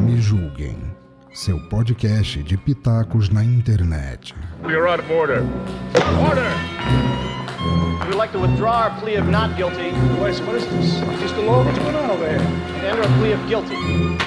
Me 0.00 0.16
julguem. 0.20 0.76
Seu 1.32 1.58
podcast 1.68 2.42
de 2.42 2.56
pitacos 2.56 3.28
na 3.28 3.44
internet. 3.44 4.34
You're 4.62 4.88
out 4.88 5.00
of 5.00 5.10
order. 5.10 5.44
Order! 6.26 6.50
We'd 8.06 8.16
like 8.16 8.32
to 8.32 8.38
withdraw 8.38 8.84
our 8.84 9.00
plea 9.00 9.16
of 9.16 9.28
not 9.28 9.56
guilty 9.56 9.92
Wait, 10.20 10.40
what 10.46 10.56
is 10.56 10.66
this? 10.66 11.00
Mr. 11.20 11.44
Law, 11.44 11.62
what's 11.64 11.78
going 11.78 11.94
on 11.96 12.10
over 12.10 12.26
here? 12.28 12.38
and 12.38 12.86
enter 12.86 13.02
a 13.02 13.18
plea 13.18 13.32
of 13.32 13.48
guilty. 13.48 14.17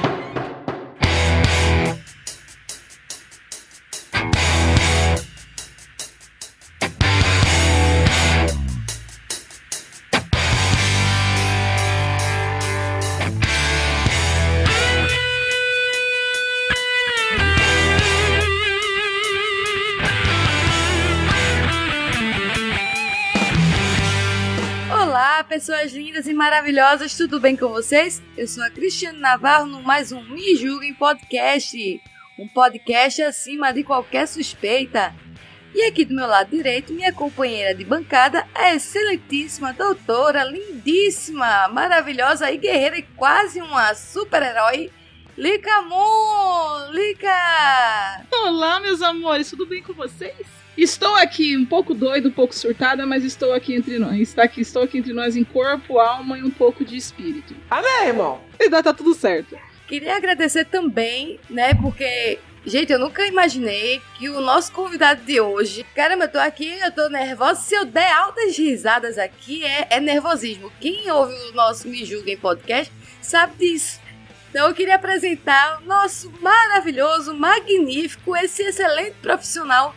Lindas 26.11 26.27
e 26.27 26.33
maravilhosas, 26.33 27.15
tudo 27.15 27.39
bem 27.39 27.55
com 27.55 27.69
vocês? 27.69 28.21
Eu 28.35 28.45
sou 28.45 28.61
a 28.65 28.69
Cristiane 28.69 29.17
Navarro 29.17 29.65
no 29.65 29.81
mais 29.81 30.11
um 30.11 30.21
Me 30.21 30.57
Julguem 30.57 30.93
Podcast, 30.93 32.03
um 32.37 32.49
podcast 32.49 33.21
acima 33.21 33.71
de 33.71 33.81
qualquer 33.81 34.27
suspeita. 34.27 35.15
E 35.73 35.83
aqui 35.83 36.03
do 36.03 36.13
meu 36.13 36.27
lado 36.27 36.49
direito, 36.49 36.91
minha 36.91 37.13
companheira 37.13 37.73
de 37.73 37.85
bancada, 37.85 38.45
a 38.53 38.75
excelentíssima 38.75 39.71
doutora, 39.71 40.43
lindíssima, 40.43 41.69
maravilhosa 41.69 42.51
e 42.51 42.57
guerreira 42.57 42.97
e 42.97 43.03
quase 43.03 43.61
uma 43.61 43.95
super-herói, 43.95 44.91
Lica 45.37 45.81
Moon! 45.83 46.91
Lica! 46.91 48.25
Olá, 48.33 48.81
meus 48.81 49.01
amores, 49.01 49.49
tudo 49.49 49.65
bem 49.65 49.81
com 49.81 49.93
vocês? 49.93 50.60
Estou 50.81 51.13
aqui 51.17 51.55
um 51.55 51.63
pouco 51.63 51.93
doido, 51.93 52.29
um 52.29 52.31
pouco 52.31 52.55
surtada, 52.55 53.05
mas 53.05 53.23
estou 53.23 53.53
aqui 53.53 53.75
entre 53.75 53.99
nós. 53.99 54.19
Está 54.19 54.45
aqui, 54.45 54.61
estou 54.61 54.81
aqui 54.81 54.97
entre 54.97 55.13
nós 55.13 55.35
em 55.35 55.43
corpo, 55.43 55.99
alma 55.99 56.39
e 56.39 56.43
um 56.43 56.49
pouco 56.49 56.83
de 56.83 56.97
espírito. 56.97 57.55
Amém, 57.69 58.07
irmão. 58.07 58.41
E 58.59 58.67
dá 58.67 58.81
tá 58.81 58.91
tudo 58.91 59.13
certo. 59.13 59.55
Queria 59.87 60.15
agradecer 60.15 60.65
também, 60.65 61.39
né, 61.47 61.75
porque 61.75 62.39
Gente, 62.63 62.93
eu 62.93 62.99
nunca 62.99 63.25
imaginei 63.25 64.01
que 64.17 64.29
o 64.29 64.39
nosso 64.39 64.71
convidado 64.71 65.23
de 65.23 65.39
hoje. 65.39 65.83
Caramba, 65.95 66.25
eu 66.25 66.31
tô 66.31 66.37
aqui, 66.39 66.77
eu 66.79 66.91
tô 66.91 67.09
nervosa. 67.09 67.59
Se 67.59 67.75
eu 67.75 67.85
der 67.85 68.11
altas 68.13 68.55
risadas 68.55 69.17
aqui, 69.17 69.63
é, 69.63 69.87
é 69.89 69.99
nervosismo. 69.99 70.71
Quem 70.79 71.09
ouve 71.11 71.33
o 71.33 71.53
nosso 71.53 71.87
Me 71.87 72.05
Julguem 72.05 72.37
podcast 72.37 72.91
sabe 73.19 73.55
disso. 73.57 73.99
Então 74.49 74.67
eu 74.67 74.75
queria 74.75 74.95
apresentar 74.95 75.79
o 75.81 75.85
nosso 75.85 76.31
maravilhoso, 76.39 77.33
magnífico, 77.33 78.35
esse 78.35 78.61
excelente 78.61 79.15
profissional. 79.21 79.95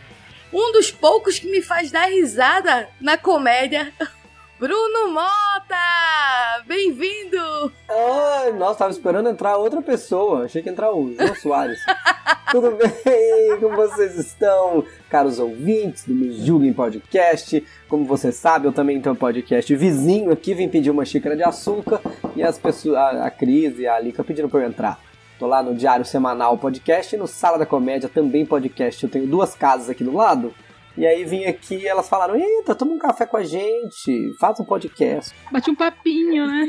Um 0.57 0.71
dos 0.71 0.89
poucos 0.89 1.37
que 1.37 1.51
me 1.51 1.61
faz 1.61 1.91
dar 1.91 2.05
risada 2.05 2.87
na 3.01 3.17
comédia. 3.17 3.91
Bruno 4.57 5.11
Mota! 5.11 6.63
Bem-vindo! 6.65 7.73
Ai, 7.89 8.53
nossa, 8.53 8.79
tava 8.79 8.91
esperando 8.91 9.27
entrar 9.27 9.57
outra 9.57 9.81
pessoa. 9.81 10.45
Achei 10.45 10.61
que 10.61 10.69
ia 10.69 10.71
entrar 10.71 10.93
o 10.93 11.13
João 11.13 11.35
Soares. 11.35 11.77
Tudo 12.51 12.71
bem? 12.71 13.59
Como 13.59 13.75
vocês 13.75 14.17
estão, 14.17 14.85
caros 15.09 15.39
ouvintes 15.39 16.05
do 16.05 16.15
Me 16.15 16.31
Julguem 16.31 16.71
Podcast? 16.71 17.61
Como 17.89 18.05
você 18.05 18.31
sabe, 18.31 18.65
eu 18.65 18.71
também 18.71 19.01
tenho 19.01 19.13
um 19.13 19.17
podcast 19.17 19.75
vizinho 19.75 20.31
aqui. 20.31 20.53
Vim 20.53 20.69
pedir 20.69 20.89
uma 20.89 21.03
xícara 21.03 21.35
de 21.35 21.43
açúcar 21.43 21.99
e 22.33 22.41
as 22.41 22.57
pessoas, 22.57 22.95
a, 22.95 23.25
a 23.25 23.29
Cris 23.29 23.77
e 23.77 23.85
a 23.85 23.95
Alica 23.95 24.23
pediram 24.23 24.47
pra 24.47 24.61
eu 24.61 24.67
entrar. 24.69 25.01
Tô 25.37 25.47
lá 25.47 25.61
no 25.61 25.75
Diário 25.75 26.05
Semanal 26.05 26.57
Podcast 26.57 27.13
e 27.13 27.19
no 27.19 27.27
Sala 27.27 27.57
da 27.57 27.65
Comédia 27.65 28.07
também 28.07 28.45
podcast. 28.45 29.03
Eu 29.03 29.09
tenho 29.09 29.27
duas 29.27 29.53
casas 29.53 29.89
aqui 29.89 30.03
do 30.03 30.13
lado. 30.13 30.53
E 30.97 31.05
aí 31.05 31.25
vim 31.25 31.43
aqui 31.43 31.75
e 31.75 31.87
elas 31.87 32.07
falaram: 32.07 32.37
Eita, 32.37 32.73
toma 32.73 32.93
um 32.93 32.97
café 32.97 33.25
com 33.25 33.35
a 33.35 33.43
gente, 33.43 34.33
faz 34.39 34.57
um 34.61 34.63
podcast. 34.63 35.35
Bate 35.51 35.69
um 35.69 35.75
papinho, 35.75 36.47
né? 36.47 36.67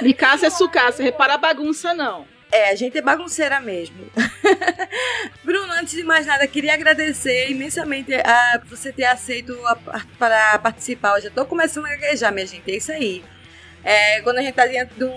De 0.00 0.14
casa 0.14 0.46
é 0.46 0.50
sucaça, 0.50 1.02
repara 1.02 1.34
a 1.34 1.38
bagunça 1.38 1.92
não. 1.92 2.24
É, 2.50 2.70
a 2.70 2.74
gente 2.74 2.96
é 2.98 3.02
bagunceira 3.02 3.60
mesmo. 3.60 3.96
Bruno, 5.44 5.72
antes 5.74 5.94
de 5.94 6.02
mais 6.02 6.26
nada, 6.26 6.46
queria 6.46 6.74
agradecer 6.74 7.50
imensamente 7.50 8.12
a 8.14 8.60
você 8.64 8.92
ter 8.92 9.04
aceito 9.04 9.56
para 10.18 10.58
participar. 10.58 11.16
Eu 11.16 11.22
já 11.22 11.30
tô 11.30 11.44
começando 11.44 11.84
a 11.84 11.90
gaguejar, 11.90 12.32
minha 12.32 12.46
gente, 12.46 12.68
é 12.70 12.76
isso 12.76 12.90
aí. 12.90 13.22
É, 13.84 14.20
quando 14.22 14.38
a 14.38 14.42
gente 14.42 14.54
tá 14.54 14.66
diante 14.66 14.94
do, 14.94 15.10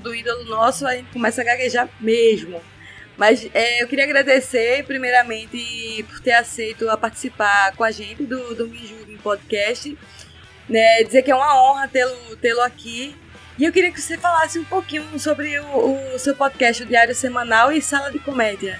do 0.00 0.14
ídolo 0.14 0.44
nosso, 0.44 0.86
a 0.86 0.94
gente 0.94 1.10
começa 1.12 1.42
a 1.42 1.44
gaguejar 1.44 1.88
mesmo. 2.00 2.60
Mas 3.16 3.48
é, 3.54 3.82
eu 3.82 3.88
queria 3.88 4.04
agradecer, 4.04 4.84
primeiramente, 4.84 6.04
por 6.08 6.20
ter 6.20 6.32
aceito 6.32 6.88
a 6.90 6.96
participar 6.96 7.74
com 7.74 7.82
a 7.82 7.90
gente 7.90 8.24
do, 8.24 8.54
do 8.54 8.68
Me 8.68 8.86
Julguem 8.86 9.16
Podcast. 9.16 9.96
Né, 10.68 11.04
dizer 11.04 11.22
que 11.22 11.30
é 11.30 11.34
uma 11.34 11.62
honra 11.62 11.88
tê-lo 11.88 12.36
tê 12.36 12.50
aqui. 12.60 13.14
E 13.58 13.64
eu 13.64 13.72
queria 13.72 13.90
que 13.90 14.00
você 14.00 14.18
falasse 14.18 14.58
um 14.58 14.64
pouquinho 14.64 15.18
sobre 15.18 15.58
o, 15.60 16.14
o 16.14 16.18
seu 16.18 16.34
podcast, 16.34 16.82
o 16.82 16.86
Diário 16.86 17.14
Semanal 17.14 17.72
e 17.72 17.80
Sala 17.80 18.10
de 18.10 18.18
Comédia. 18.18 18.78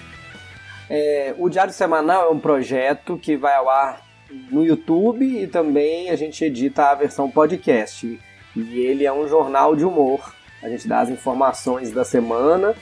É, 0.89 1.33
o 1.37 1.49
Diário 1.49 1.73
Semanal 1.73 2.25
é 2.25 2.29
um 2.29 2.39
projeto 2.39 3.17
que 3.17 3.35
vai 3.35 3.55
ao 3.55 3.69
ar 3.69 4.05
no 4.51 4.63
YouTube 4.63 5.25
e 5.25 5.47
também 5.47 6.09
a 6.09 6.15
gente 6.15 6.43
edita 6.43 6.91
a 6.91 6.95
versão 6.95 7.29
podcast. 7.29 8.19
E 8.59 8.79
ele 8.79 9.05
é 9.05 9.13
um 9.13 9.27
jornal 9.27 9.75
de 9.75 9.85
humor. 9.85 10.33
A 10.63 10.69
gente 10.69 10.87
dá 10.87 11.01
as 11.01 11.09
informações 11.09 11.91
da 11.91 12.03
semana 12.03 12.75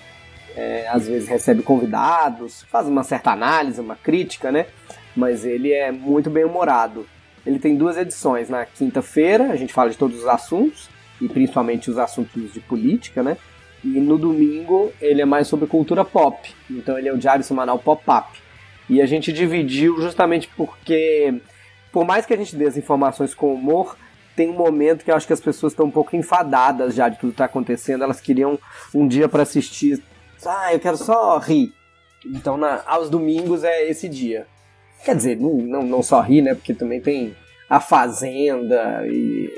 é, 0.56 0.88
às 0.88 1.08
vezes 1.08 1.28
recebe 1.28 1.62
convidados, 1.62 2.64
faz 2.64 2.88
uma 2.88 3.04
certa 3.04 3.32
análise, 3.32 3.82
uma 3.82 3.96
crítica, 3.96 4.52
né? 4.52 4.68
Mas 5.16 5.46
ele 5.46 5.72
é 5.74 5.92
muito 5.92 6.30
bem 6.30 6.46
humorado. 6.46 7.06
Ele 7.46 7.60
tem 7.60 7.76
duas 7.76 7.98
edições. 7.98 8.50
Na 8.50 8.66
quinta-feira 8.66 9.52
a 9.52 9.56
gente 9.56 9.74
fala 9.74 9.90
de 9.90 9.98
todos 9.98 10.20
os 10.20 10.28
assuntos, 10.28 10.90
e 11.22 11.28
principalmente 11.28 11.90
os 11.90 11.98
assuntos 11.98 12.54
de 12.54 12.60
política, 12.62 13.22
né? 13.22 13.38
E 13.84 14.00
no 14.00 14.18
domingo 14.18 14.92
ele 15.02 15.22
é 15.22 15.26
mais 15.26 15.48
sobre 15.48 15.68
cultura 15.68 16.06
pop. 16.06 16.54
Então 16.72 16.98
ele 16.98 17.10
é 17.10 17.14
o 17.14 17.18
diário 17.18 17.44
semanal 17.44 17.78
pop-up. 17.78 18.40
E 18.90 19.02
a 19.02 19.06
gente 19.06 19.34
dividiu 19.34 20.00
justamente 20.00 20.50
porque, 20.56 21.42
por 21.92 22.06
mais 22.06 22.26
que 22.26 22.34
a 22.34 22.38
gente 22.38 22.56
dê 22.56 22.66
as 22.66 22.78
informações 22.78 23.34
com 23.34 23.54
humor, 23.54 23.98
tem 24.36 24.50
um 24.50 24.54
momento 24.54 25.04
que 25.04 25.12
eu 25.12 25.16
acho 25.16 25.28
que 25.28 25.34
as 25.34 25.40
pessoas 25.40 25.74
estão 25.74 25.86
um 25.86 25.92
pouco 25.92 26.16
enfadadas 26.16 26.94
já 26.96 27.10
de 27.10 27.18
tudo 27.18 27.30
que 27.30 27.36
está 27.36 27.46
acontecendo. 27.46 28.04
Elas 28.04 28.20
queriam 28.20 28.60
um 28.94 29.08
dia 29.08 29.30
para 29.30 29.44
assistir 29.44 30.02
ah, 30.46 30.74
eu 30.74 30.80
quero 30.80 30.98
só 30.98 31.38
rir. 31.38 31.74
Então, 32.26 32.58
na, 32.58 32.84
aos 32.86 33.10
domingos 33.10 33.64
é 33.64 33.88
esse 33.90 34.10
dia. 34.10 34.48
Quer 35.04 35.16
dizer, 35.16 35.38
não, 35.38 35.54
não, 35.54 35.84
não 35.84 36.04
só 36.04 36.22
rir, 36.22 36.42
né? 36.42 36.56
Porque 36.56 36.74
também 36.74 37.00
tem 37.00 37.36
a 37.70 37.80
Fazenda 37.80 39.04
e 39.08 39.52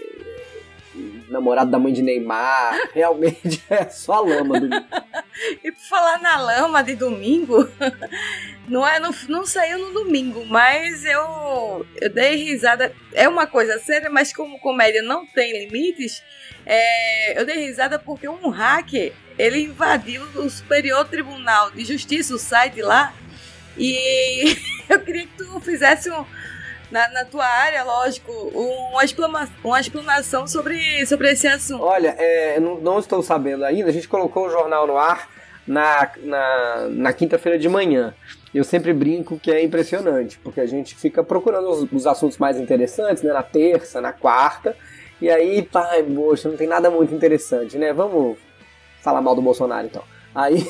namorado 1.28 1.72
da 1.72 1.80
mãe 1.80 1.94
de 1.94 2.02
Neymar. 2.02 2.90
Realmente 2.94 3.64
é 3.70 3.90
só 3.90 4.22
lama 4.22 4.60
do 4.60 4.68
E 5.64 5.72
por 5.72 5.82
falar 5.82 6.20
na 6.22 6.38
lama 6.38 6.84
de 6.84 6.96
domingo, 6.96 7.70
não, 8.68 8.88
é, 8.88 9.00
não, 9.00 9.14
não 9.30 9.46
saiu 9.46 9.80
no 9.80 9.94
domingo, 9.94 10.46
mas 10.46 11.06
eu, 11.06 11.86
eu 12.02 12.10
dei 12.10 12.36
risada. 12.36 12.94
É 13.14 13.28
uma 13.28 13.48
coisa 13.48 13.80
séria, 13.80 14.10
mas 14.10 14.34
como 14.34 14.60
comédia 14.60 15.02
não 15.02 15.26
tem 15.26 15.66
limites, 15.66 16.24
é, 16.66 17.40
eu 17.40 17.46
dei 17.46 17.66
risada 17.66 17.98
porque 17.98 18.28
um 18.28 18.50
hacker 18.50 19.14
ele 19.38 19.62
invadiu 19.64 20.24
o 20.36 20.50
Superior 20.50 21.08
Tribunal 21.08 21.72
de 21.72 21.86
Justiça, 21.86 22.34
o 22.34 22.40
site 22.40 22.82
lá, 22.82 23.14
e 23.78 24.58
eu 24.90 25.00
queria 25.00 25.28
que 25.28 25.38
tu 25.38 25.60
fizesse 25.60 26.10
um, 26.10 26.26
na, 26.92 27.10
na, 27.10 27.26
tua 27.26 27.46
área, 27.46 27.84
lógico, 27.84 28.32
uma, 28.32 29.04
explanação, 29.04 29.56
uma 29.64 29.80
explanação 29.80 30.48
sobre, 30.48 31.06
sobre 31.06 31.32
esse 31.32 31.48
assunto. 31.48 31.84
Olha, 31.84 32.16
é, 32.18 32.60
não, 32.60 32.76
não, 32.80 33.00
estou 33.00 33.22
sabendo 33.22 33.66
ainda, 33.66 33.90
a 33.90 33.94
gente 33.94 34.08
colocou 34.08 34.48
o 34.48 34.50
jornal 34.50 34.88
no 34.88 34.98
ar 34.98 35.30
na, 35.68 36.10
na, 36.24 36.88
na 36.90 37.14
quinta-feira 37.14 37.60
de 37.60 37.68
manhã. 37.68 38.14
Eu 38.54 38.64
sempre 38.64 38.94
brinco 38.94 39.38
que 39.38 39.52
é 39.52 39.64
impressionante, 39.64 40.40
porque 40.40 40.62
a 40.62 40.66
gente 40.66 40.96
fica 40.96 41.24
procurando 41.24 41.70
os, 41.70 41.92
os 41.92 42.08
assuntos 42.08 42.38
mais 42.38 42.58
interessantes, 42.58 43.22
né, 43.22 43.34
na 43.34 43.44
terça, 43.44 44.00
na 44.00 44.14
quarta, 44.14 44.76
e 45.22 45.30
aí, 45.30 45.64
pai, 45.64 46.04
poxa, 46.04 46.48
não 46.48 46.56
tem 46.56 46.68
nada 46.68 46.92
muito 46.92 47.14
interessante, 47.14 47.78
né? 47.78 47.92
Vamos 47.92 48.38
falar 49.02 49.20
mal 49.20 49.34
do 49.36 49.42
Bolsonaro, 49.42 49.88
então. 49.88 50.04
Aí. 50.38 50.64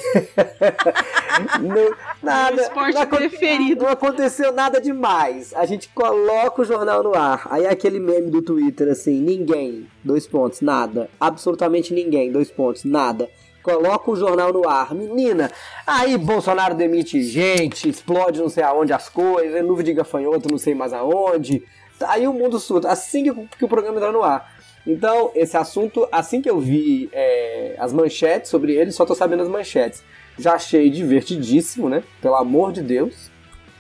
não, 1.60 1.96
nada. 2.24 2.62
Esporte 2.62 2.94
não, 2.94 3.06
preferido. 3.06 3.84
Não 3.84 3.92
aconteceu 3.92 4.54
nada 4.54 4.80
demais. 4.80 5.54
A 5.54 5.66
gente 5.66 5.90
coloca 5.90 6.62
o 6.62 6.66
jornal 6.66 7.04
no 7.04 7.14
ar. 7.14 7.46
Aí 7.52 7.68
aquele 7.68 8.00
meme 8.00 8.32
do 8.32 8.42
Twitter 8.42 8.88
assim: 8.88 9.20
ninguém, 9.20 9.86
dois 10.02 10.26
pontos, 10.26 10.62
nada. 10.62 11.10
Absolutamente 11.20 11.94
ninguém, 11.94 12.32
dois 12.32 12.50
pontos, 12.50 12.86
nada. 12.86 13.30
Coloca 13.62 14.10
o 14.10 14.16
jornal 14.16 14.54
no 14.54 14.66
ar. 14.66 14.96
Menina, 14.96 15.52
aí 15.86 16.18
Bolsonaro 16.18 16.74
demite 16.74 17.22
gente, 17.22 17.90
explode 17.90 18.40
não 18.40 18.48
sei 18.48 18.64
aonde 18.64 18.94
as 18.94 19.10
coisas, 19.10 19.66
nuvem 19.66 19.84
de 19.84 19.94
gafanhoto 19.94 20.50
não 20.50 20.58
sei 20.58 20.74
mais 20.74 20.94
aonde. 20.94 21.62
aí 22.00 22.26
o 22.26 22.32
mundo 22.32 22.58
surta, 22.58 22.88
assim 22.88 23.24
que, 23.26 23.48
que 23.58 23.66
o 23.66 23.68
programa 23.68 23.98
entra 23.98 24.14
no 24.14 24.24
ar. 24.24 24.57
Então, 24.88 25.32
esse 25.36 25.58
assunto, 25.58 26.08
assim 26.14 26.42
que 26.42 26.50
eu 26.50 26.62
vi 26.62 27.10
é, 27.12 27.76
as 27.78 27.92
manchetes 27.92 28.50
sobre 28.50 28.74
ele, 28.74 28.94
só 28.94 29.06
tô 29.06 29.14
sabendo 29.14 29.44
as 29.44 29.50
manchetes. 29.50 30.02
Já 30.40 30.54
achei 30.54 30.90
divertidíssimo, 30.90 31.90
né? 31.90 32.04
Pelo 32.22 32.36
amor 32.36 32.72
de 32.72 32.82
Deus. 32.82 33.30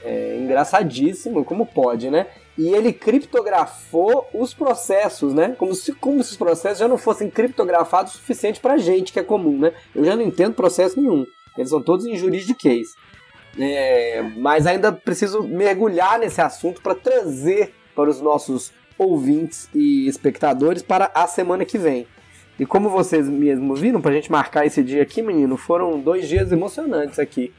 É, 0.03 0.37
engraçadíssimo, 0.37 1.45
como 1.45 1.65
pode, 1.65 2.09
né? 2.09 2.27
E 2.57 2.67
ele 2.69 2.91
criptografou 2.91 4.27
os 4.33 4.53
processos, 4.53 5.33
né? 5.33 5.55
Como 5.57 5.73
se, 5.73 5.93
como 5.93 6.21
se 6.21 6.31
os 6.31 6.37
processos 6.37 6.79
já 6.79 6.89
não 6.89 6.97
fossem 6.97 7.29
criptografados 7.29 8.13
o 8.13 8.17
suficiente 8.17 8.59
pra 8.59 8.77
gente, 8.77 9.13
que 9.13 9.19
é 9.19 9.23
comum, 9.23 9.57
né? 9.57 9.71
Eu 9.95 10.03
já 10.03 10.13
não 10.13 10.23
entendo 10.23 10.55
processo 10.55 10.99
nenhum. 10.99 11.25
Eles 11.57 11.69
são 11.69 11.81
todos 11.81 12.05
em 12.05 12.17
juridiquês. 12.17 12.89
É, 13.57 14.23
mas 14.35 14.67
ainda 14.67 14.91
preciso 14.91 15.41
mergulhar 15.43 16.19
nesse 16.19 16.41
assunto 16.41 16.81
para 16.81 16.93
trazer 16.93 17.73
para 17.95 18.09
os 18.09 18.19
nossos 18.19 18.71
ouvintes 18.97 19.69
e 19.73 20.07
espectadores 20.07 20.81
para 20.81 21.11
a 21.13 21.27
semana 21.27 21.65
que 21.65 21.77
vem. 21.77 22.07
E 22.59 22.65
como 22.65 22.89
vocês 22.89 23.29
mesmo 23.29 23.75
viram, 23.75 24.01
para 24.01 24.11
a 24.11 24.13
gente 24.15 24.31
marcar 24.31 24.65
esse 24.65 24.83
dia 24.83 25.03
aqui, 25.03 25.21
menino, 25.21 25.57
foram 25.57 25.99
dois 25.99 26.27
dias 26.27 26.51
emocionantes 26.51 27.19
aqui 27.19 27.53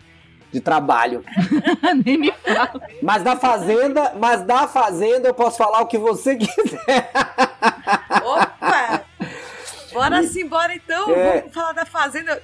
de 0.51 0.61
trabalho. 0.61 1.25
Nem 2.05 2.19
me 2.19 2.33
fala. 2.33 2.81
Mas 3.03 3.23
da 3.23 3.37
fazenda, 3.37 4.15
mas 4.19 4.43
da 4.43 4.67
fazenda 4.67 5.29
eu 5.29 5.35
posso 5.35 5.57
falar 5.57 5.81
o 5.83 5.87
que 5.87 5.99
você 5.99 6.35
quiser. 6.37 7.11
Opa! 8.25 9.05
Bora 9.93 10.23
sim, 10.25 10.47
bora 10.47 10.75
então. 10.75 11.11
É. 11.15 11.41
Vamos 11.41 11.55
falar 11.55 11.73
da 11.73 11.85
fazenda. 11.85 12.43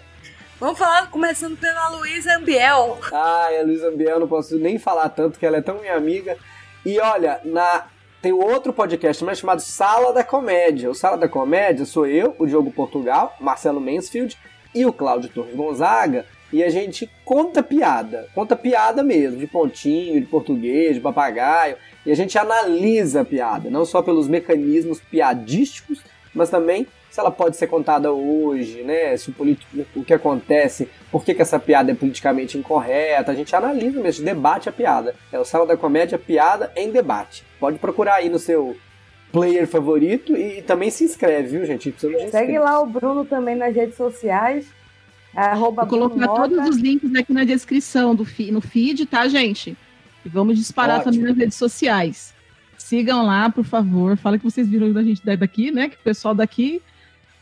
Vamos 0.61 0.79
falar 0.79 1.11
começando 1.11 1.59
pela 1.59 1.89
Luísa 1.89 2.37
Ambiel. 2.37 2.99
Ai, 3.13 3.59
a 3.59 3.63
Luísa 3.65 3.89
Ambiel, 3.89 4.21
não 4.21 4.29
posso 4.29 4.57
nem 4.57 4.79
falar 4.79 5.09
tanto, 5.09 5.39
que 5.39 5.45
ela 5.45 5.57
é 5.57 5.63
tão 5.63 5.81
minha 5.81 5.97
amiga. 5.97 6.39
E 6.87 7.01
olha, 7.01 7.41
na 7.45 7.87
tem 8.25 8.33
outro 8.33 8.73
podcast 8.73 9.23
mais 9.23 9.39
chamado 9.39 9.61
Sala 9.61 10.11
da 10.11 10.25
Comédia. 10.25 10.91
O 10.91 10.95
Sala 10.95 11.19
da 11.19 11.29
Comédia 11.29 11.85
sou 11.85 12.07
eu, 12.07 12.35
o 12.39 12.47
Diogo 12.47 12.71
Portugal, 12.71 13.37
Marcelo 13.39 13.79
Mansfield 13.79 14.39
e 14.75 14.87
o 14.87 14.95
Cláudio 14.95 15.29
Torres 15.29 15.55
Gonzaga. 15.55 16.25
E 16.51 16.65
a 16.65 16.71
gente 16.71 17.07
conta 17.23 17.63
piada, 17.63 18.27
conta 18.35 18.57
piada 18.57 19.03
mesmo, 19.03 19.37
de 19.37 19.47
pontinho, 19.47 20.19
de 20.19 20.27
português, 20.27 20.95
de 20.95 21.03
papagaio. 21.03 21.77
E 22.07 22.11
a 22.11 22.17
gente 22.17 22.39
analisa 22.39 23.21
a 23.21 23.25
piada, 23.27 23.69
não 23.69 23.85
só 23.85 24.01
pelos 24.01 24.27
mecanismos 24.27 25.03
piadísticos, 25.03 26.01
mas 26.35 26.49
também 26.49 26.87
se 27.15 27.21
ela 27.21 27.31
pode 27.31 27.57
ser 27.57 27.69
contada 27.69 28.11
hoje, 28.13 28.83
né? 28.83 29.17
Se 29.17 29.31
o, 29.31 29.33
político, 29.33 29.87
o 29.95 30.03
que 30.03 30.13
acontece, 30.13 30.89
por 31.13 31.25
que, 31.25 31.33
que 31.33 31.43
essa 31.43 31.61
piada 31.61 31.93
é 31.93 31.95
politicamente 31.95 32.59
incorreta. 32.59 33.31
A 33.31 33.35
gente 33.37 33.55
analisa 33.55 34.01
mesmo, 34.01 34.25
debate 34.25 34.69
a 34.69 34.73
piada. 34.73 35.15
É 35.31 35.39
o 35.39 35.45
Sala 35.45 35.65
da 35.65 35.77
Comédia 35.77 36.19
Piada 36.19 36.73
em 36.75 36.91
Debate. 36.91 37.45
Pode 37.61 37.79
procurar 37.79 38.17
aí 38.17 38.29
no 38.29 38.41
seu 38.41 38.77
player 39.31 39.65
favorito 39.69 40.37
e 40.37 40.61
também 40.63 40.91
se 40.91 41.05
inscreve, 41.05 41.57
viu, 41.57 41.65
gente? 41.65 41.95
Segue 42.33 42.59
lá 42.59 42.81
o 42.81 42.87
Bruno 42.87 43.25
também 43.25 43.55
nas 43.55 43.73
redes 43.73 43.97
sociais. 43.97 44.67
Arroba 45.33 45.83
Vou 45.85 45.91
colocar 45.91 46.17
Bruno 46.17 46.35
todos 46.35 46.57
Mota. 46.59 46.69
os 46.71 46.77
links 46.79 47.15
aqui 47.15 47.33
na 47.33 47.45
descrição 47.45 48.13
do 48.13 48.25
fi- 48.25 48.51
no 48.51 48.61
feed, 48.61 49.07
tá, 49.07 49.29
gente? 49.29 49.77
E 50.25 50.29
vamos 50.29 50.59
disparar 50.59 50.99
Ótimo. 50.99 51.13
também 51.13 51.29
nas 51.29 51.37
redes 51.39 51.57
sociais. 51.57 52.35
Sigam 52.77 53.25
lá, 53.25 53.49
por 53.51 53.65
favor. 53.65 54.17
Fala 54.17 54.37
que 54.37 54.45
vocês 54.45 54.67
viram 54.69 54.93
da 54.93 55.05
gente 55.05 55.25
daqui, 55.25 55.71
né? 55.71 55.89
Que 55.89 55.95
o 55.95 56.03
pessoal 56.03 56.35
daqui 56.35 56.83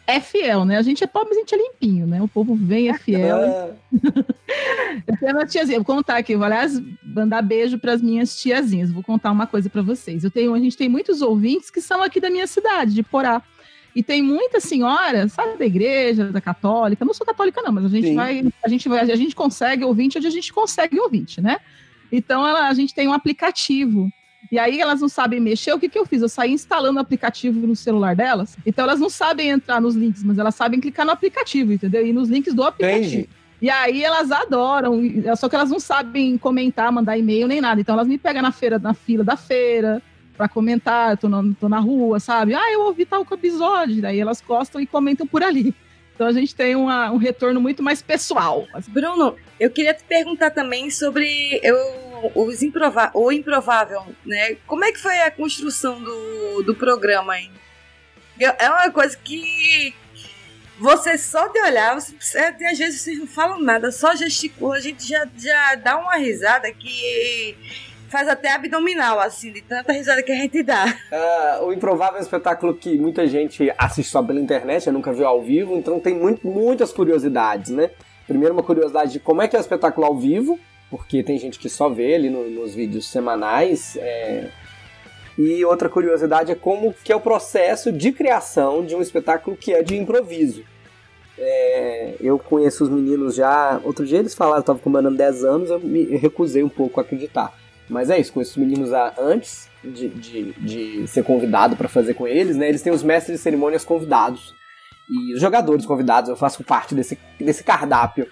é 0.07 0.21
fiel, 0.21 0.65
né? 0.65 0.77
A 0.77 0.83
gente 0.83 1.05
é 1.05 1.07
pobre, 1.07 1.31
mas 1.31 1.39
a 1.39 1.41
gente 1.41 1.55
é 1.55 1.59
limpinho, 1.59 2.07
né? 2.07 2.21
O 2.21 2.29
povo 2.29 2.55
vem, 2.55 2.89
é 2.89 2.99
fiel. 2.99 3.39
Ah, 3.41 3.71
Eu 5.07 5.17
tenho 5.19 5.33
uma 5.33 5.47
tiazinha, 5.47 5.79
vou 5.79 5.85
contar 5.85 6.17
aqui, 6.17 6.37
vou 6.37 6.45
aliás 6.45 6.81
mandar 7.03 7.43
beijo 7.43 7.79
para 7.79 7.93
as 7.93 8.03
minhas 8.03 8.37
tiazinhas. 8.37 8.91
Vou 8.91 9.03
contar 9.03 9.31
uma 9.31 9.47
coisa 9.47 9.71
para 9.71 9.83
vocês. 9.83 10.25
Eu 10.25 10.31
tenho, 10.31 10.55
a 10.55 10.59
gente 10.59 10.77
tem 10.77 10.89
muitos 10.89 11.23
ouvintes 11.23 11.71
que 11.71 11.81
são 11.81 12.03
aqui 12.03 12.21
da 12.21 12.31
minha 12.31 12.47
cidade, 12.47 12.95
de 12.95 13.03
Porá. 13.03 13.43
E 13.95 14.03
tem 14.03 14.23
muita 14.23 14.59
senhora, 14.59 15.29
sabe, 15.29 15.59
da 15.59 15.67
igreja, 15.67 16.33
da 16.33 16.41
católica. 16.41 17.03
Eu 17.03 17.07
não 17.07 17.15
sou 17.15 17.27
católica, 17.27 17.61
não, 17.63 17.73
mas 17.73 17.85
a 17.85 17.89
gente 17.89 18.09
Sim. 18.09 18.15
vai, 18.15 18.45
a 18.65 18.69
gente 18.69 18.89
vai, 18.89 19.01
a 19.01 19.17
gente 19.17 19.35
consegue 19.35 19.85
ouvinte 19.85 20.17
onde 20.17 20.27
a 20.27 20.31
gente 20.31 20.53
consegue 20.53 20.99
ouvinte, 20.99 21.41
né? 21.41 21.59
Então 22.11 22.47
ela, 22.47 22.69
a 22.69 22.75
gente 22.75 22.95
tem 22.95 23.07
um 23.07 23.13
aplicativo. 23.13 24.11
E 24.51 24.59
aí 24.59 24.81
elas 24.81 25.01
não 25.01 25.09
sabem 25.09 25.41
mexer. 25.41 25.73
O 25.73 25.79
que, 25.79 25.89
que 25.89 25.99
eu 25.99 26.05
fiz? 26.05 26.21
Eu 26.23 26.29
saí 26.29 26.53
instalando 26.53 26.99
o 26.99 27.03
aplicativo 27.03 27.67
no 27.67 27.75
celular 27.77 28.15
delas. 28.17 28.57
Então 28.67 28.85
elas 28.85 29.01
não 29.01 29.09
sabem 29.09 29.49
entrar 29.51 29.81
nos 29.81 29.95
links, 29.95 30.23
mas 30.23 30.39
elas 30.39 30.55
sabem 30.55 30.81
clicar 30.81 31.07
no 31.07 31.13
aplicativo, 31.13 31.73
entendeu? 31.73 32.07
E 32.07 32.13
nos 32.13 32.29
links 32.29 32.53
do 32.55 32.63
aplicativo. 32.63 33.05
Entendi. 33.07 33.29
E 33.63 33.71
aí 33.71 34.03
elas 34.03 34.33
adoram, 34.33 35.03
e- 35.05 35.25
só 35.37 35.49
que 35.49 35.55
elas 35.55 35.71
não 35.71 35.79
sabem 35.79 36.37
comentar, 36.37 36.91
mandar 36.91 37.17
e-mail 37.17 37.47
nem 37.47 37.61
nada. 37.61 37.81
Então 37.81 37.95
elas 37.95 38.09
me 38.09 38.19
pegam 38.19 38.43
na 38.43 38.51
feira, 38.51 38.79
na 38.79 38.93
fila 38.93 39.23
da 39.23 39.37
feira, 39.37 40.03
pra 40.37 40.49
comentar, 40.49 41.13
eu 41.13 41.17
tô 41.17 41.29
na, 41.29 41.43
tô 41.61 41.69
na 41.69 41.79
rua, 41.79 42.19
sabe? 42.19 42.55
Ah, 42.55 42.73
eu 42.73 42.83
ouvi 42.83 43.07
tal 43.07 43.25
episódio. 43.31 44.03
Daí 44.03 44.19
elas 44.19 44.41
gostam 44.47 44.81
e 44.81 44.87
comentam 44.87 45.27
por 45.27 45.43
ali. 45.45 45.73
Então 46.15 46.27
a 46.27 46.33
gente 46.33 46.55
tem 46.55 46.75
uma- 46.75 47.11
um 47.13 47.17
retorno 47.17 47.61
muito 47.61 47.83
mais 47.83 48.03
pessoal. 48.03 48.67
Bruno, 48.89 49.37
eu 49.61 49.71
queria 49.71 49.95
te 49.95 50.03
perguntar 50.05 50.51
também 50.51 50.91
sobre 50.91 51.61
eu, 51.63 51.77
os 52.35 52.63
improva 52.63 53.11
o 53.15 53.33
improvável, 53.33 54.03
né? 54.25 54.57
Como 54.67 54.85
é 54.85 54.93
que 54.93 54.99
foi 54.99 55.19
a 55.23 55.31
construção 55.31 56.01
do, 56.03 56.63
do 56.63 56.75
programa, 56.75 57.39
hein? 57.39 57.51
Eu- 58.39 58.55
É 58.59 58.69
uma 58.71 58.91
coisa 58.91 59.17
que 59.17 59.95
você 60.79 61.17
só 61.19 61.49
de 61.49 61.61
olhar, 61.61 61.95
você, 61.95 62.13
precisa- 62.15 62.49
às 62.49 62.79
vezes 62.79 63.01
vocês 63.01 63.19
não 63.19 63.27
falam 63.27 63.61
nada, 63.61 63.93
só 63.93 64.15
gesticula, 64.15 64.77
a 64.77 64.81
gente 64.81 65.07
já, 65.07 65.27
já 65.39 65.75
dá 65.77 65.97
uma 65.99 66.17
risada 66.17 66.71
que 66.73 67.57
faz 68.09 68.29
até 68.29 68.53
abdominal, 68.53 69.19
assim, 69.21 69.53
de 69.53 69.63
tanta 69.63 69.93
risada 69.93 70.23
que 70.23 70.33
a 70.33 70.35
gente 70.35 70.63
dá. 70.63 70.85
Ah, 71.13 71.61
o 71.63 71.73
Improvável 71.73 72.17
é 72.17 72.19
um 72.21 72.23
espetáculo 72.23 72.75
que 72.75 72.99
muita 72.99 73.27
gente 73.27 73.73
assiste 73.79 74.11
só 74.11 74.23
pela 74.23 74.41
internet, 74.41 74.91
nunca 74.91 75.13
viu 75.13 75.27
ao 75.27 75.41
vivo, 75.43 75.77
então 75.77 75.99
tem 76.01 76.15
muito- 76.15 76.47
muitas 76.47 76.93
curiosidades, 76.93 77.71
né? 77.71 77.91
Primeiro 78.27 78.53
uma 78.55 78.63
curiosidade 78.63 79.13
de 79.13 79.21
como 79.21 79.41
é 79.43 79.49
que 79.49 79.57
é 79.57 79.59
o 79.59 79.63
espetáculo 79.63 80.07
ao 80.07 80.17
vivo, 80.17 80.59
porque 80.93 81.23
tem 81.23 81.39
gente 81.39 81.59
que 81.59 81.71
só 81.71 81.89
vê 81.89 82.15
ali 82.17 82.29
no- 82.29 82.51
nos 82.51 82.75
vídeos 82.75 83.11
semanais. 83.11 83.97
é, 83.97 84.51
E 85.39 85.65
outra 85.65 85.89
curiosidade 85.89 86.53
é 86.53 86.55
como 86.55 86.93
que 87.03 87.11
é 87.11 87.17
o 87.17 87.21
processo 87.21 87.91
de 87.91 88.13
criação 88.13 88.85
de 88.85 88.95
um 88.95 89.01
espetáculo 89.01 89.57
que 89.57 89.73
é 89.73 89.83
de 89.83 89.97
improviso. 89.97 90.63
É, 91.39 92.17
eu 92.21 92.39
conheço 92.39 92.85
os 92.85 92.91
meninos 92.91 93.35
já. 93.35 93.81
Outro 93.83 94.05
dia 94.05 94.19
eles 94.19 94.35
falaram, 94.35 94.59
eu 94.59 94.63
tava 94.63 94.79
comemorando 94.79 95.17
10 95.17 95.43
anos, 95.43 95.71
eu 95.71 95.81
me 95.81 96.05
recusei 96.19 96.63
um 96.63 96.69
pouco 96.69 97.01
a 97.01 97.03
acreditar. 97.03 97.51
Mas 97.89 98.11
é 98.11 98.19
isso, 98.21 98.31
conheço 98.31 98.53
os 98.53 98.57
meninos 98.59 98.91
antes 99.19 99.71
de, 99.83 100.09
de, 100.11 100.53
de 100.53 101.07
ser 101.09 101.25
convidado 101.25 101.77
para 101.77 101.89
fazer 101.89 102.13
com 102.13 102.29
eles, 102.29 102.55
né? 102.57 102.69
Eles 102.69 102.83
têm 102.83 102.93
os 102.93 103.03
mestres 103.03 103.39
de 103.39 103.43
cerimônias 103.43 103.85
convidados 103.87 104.55
e 105.11 105.33
os 105.35 105.41
jogadores 105.41 105.87
convidados. 105.87 106.29
Eu 106.29 106.37
faço 106.37 106.63
parte 106.63 106.95
desse, 106.95 107.19
desse 107.41 107.65
cardápio. 107.65 108.29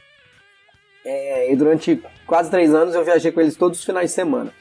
É, 1.05 1.51
e 1.51 1.57
durante 1.57 2.01
quase 2.31 2.49
três 2.49 2.73
anos 2.73 2.95
eu 2.95 3.05
viajei 3.05 3.33
com 3.33 3.41
eles 3.41 3.57
todos 3.57 3.81
os 3.81 3.85
finais 3.85 4.11
de 4.11 4.15
semana. 4.15 4.53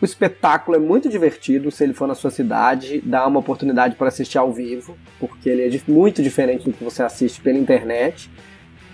O 0.00 0.06
espetáculo 0.06 0.74
é 0.74 0.80
muito 0.80 1.06
divertido 1.06 1.70
se 1.70 1.84
ele 1.84 1.92
for 1.92 2.08
na 2.08 2.14
sua 2.14 2.30
cidade, 2.30 3.02
dá 3.04 3.26
uma 3.26 3.40
oportunidade 3.40 3.94
para 3.94 4.08
assistir 4.08 4.38
ao 4.38 4.50
vivo, 4.50 4.96
porque 5.20 5.50
ele 5.50 5.76
é 5.76 5.80
muito 5.86 6.22
diferente 6.22 6.64
do 6.64 6.72
que 6.72 6.82
você 6.82 7.02
assiste 7.02 7.42
pela 7.42 7.58
internet. 7.58 8.30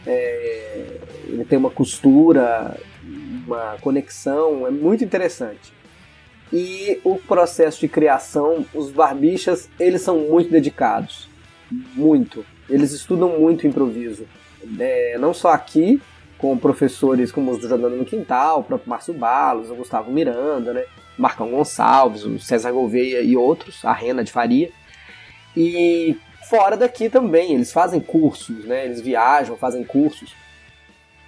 É, 0.04 0.97
ele 1.28 1.44
tem 1.44 1.56
uma 1.56 1.70
costura, 1.70 2.76
uma 3.47 3.76
conexão, 3.80 4.66
é 4.66 4.73
muito 4.73 5.04
interessante. 5.04 5.73
E 6.52 7.00
o 7.04 7.16
processo 7.16 7.78
de 7.78 7.87
criação, 7.87 8.66
os 8.75 8.90
barbichas, 8.90 9.70
eles 9.78 10.02
são 10.02 10.18
muito 10.18 10.50
dedicados. 10.50 11.28
Muito. 11.94 12.44
Eles 12.68 12.90
estudam 12.90 13.38
muito 13.38 13.68
improviso. 13.68 14.26
É, 14.80 15.16
não 15.18 15.32
só 15.32 15.52
aqui, 15.52 16.02
com 16.38 16.57
professores 16.57 17.33
como 17.33 17.50
os 17.50 17.59
do 17.59 17.68
Jogando 17.68 17.97
no 17.97 18.04
Quintal, 18.04 18.61
o 18.61 18.64
próprio 18.64 18.88
Márcio 18.88 19.12
Balos, 19.12 19.71
o 19.71 19.75
Gustavo 19.75 20.11
Miranda, 20.11 20.73
né? 20.73 20.85
Marcão 21.18 21.50
Gonçalves, 21.50 22.25
o 22.25 22.38
César 22.38 22.71
Gouveia 22.71 23.21
e 23.21 23.37
outros, 23.37 23.85
a 23.85 23.92
Rena 23.92 24.23
de 24.23 24.30
Faria. 24.30 24.71
E 25.57 26.16
fora 26.49 26.76
daqui 26.76 27.11
também, 27.11 27.54
eles 27.54 27.73
fazem 27.73 27.99
cursos, 27.99 28.64
né? 28.64 28.85
Eles 28.85 29.00
viajam, 29.00 29.57
fazem 29.57 29.83
cursos. 29.83 30.33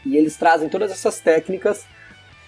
E 0.07 0.17
eles 0.17 0.37
trazem 0.37 0.69
todas 0.69 0.93
essas 0.93 1.19
técnicas 1.21 1.85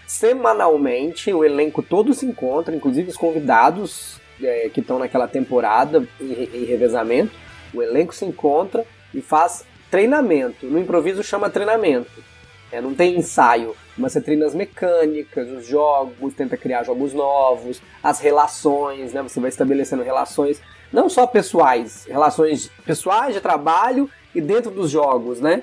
semanalmente, 0.07 1.33
o 1.33 1.45
elenco 1.45 1.83
todo 1.83 2.13
se 2.13 2.27
encontra, 2.27 2.75
inclusive 2.75 3.09
os 3.09 3.17
convidados 3.17 4.21
é, 4.43 4.69
que 4.69 4.81
estão 4.81 4.99
naquela 4.99 5.27
temporada 5.27 6.07
em, 6.21 6.33
em 6.33 6.65
revezamento, 6.65 7.33
o 7.73 7.83
elenco 7.83 8.15
se 8.15 8.25
encontra 8.25 8.85
e 9.15 9.23
faz 9.23 9.65
treinamento. 9.91 10.67
No 10.67 10.79
improviso 10.79 11.23
chama 11.23 11.49
treinamento. 11.49 12.11
É, 12.73 12.81
não 12.81 12.95
tem 12.95 13.17
ensaio, 13.17 13.77
mas 13.97 14.13
você 14.13 14.21
treina 14.21 14.47
as 14.47 14.55
mecânicas, 14.55 15.49
os 15.51 15.67
jogos, 15.67 16.35
tenta 16.35 16.57
criar 16.57 16.83
jogos 16.83 17.13
novos, 17.13 17.83
as 18.03 18.19
relações, 18.19 19.13
né? 19.13 19.23
Você 19.23 19.39
vai 19.39 19.51
estabelecendo 19.51 20.03
relações 20.03 20.61
não 20.91 21.09
só 21.09 21.27
pessoais, 21.27 22.07
relações 22.07 22.71
pessoais 22.85 23.35
de 23.35 23.41
trabalho 23.41 24.11
e 24.35 24.41
dentro 24.41 24.71
dos 24.71 24.91
jogos, 24.91 25.41
né? 25.41 25.63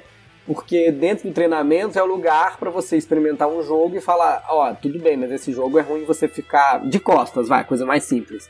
porque 0.50 0.92
dentro 0.92 1.30
do 1.30 1.34
treinamento 1.34 2.00
é 2.00 2.01
o 2.01 2.08
lugar 2.08 2.58
para 2.58 2.72
você 2.72 2.98
experimentar 2.98 3.48
um 3.48 3.62
jogo 3.62 3.96
e 3.96 4.01
falar, 4.01 4.44
ó, 4.50 4.74
tudo 4.74 4.98
bem, 4.98 5.16
mas 5.16 5.32
esse 5.32 5.51
jogo 5.51 5.78
é 5.78 5.82
ruim 5.84 6.06
você 6.06 6.28
ficar 6.28 6.89
de 6.89 7.00
costas, 7.00 7.48
vai, 7.48 7.63
coisa 7.63 7.86
mais 7.86 8.06
simples. 8.06 8.50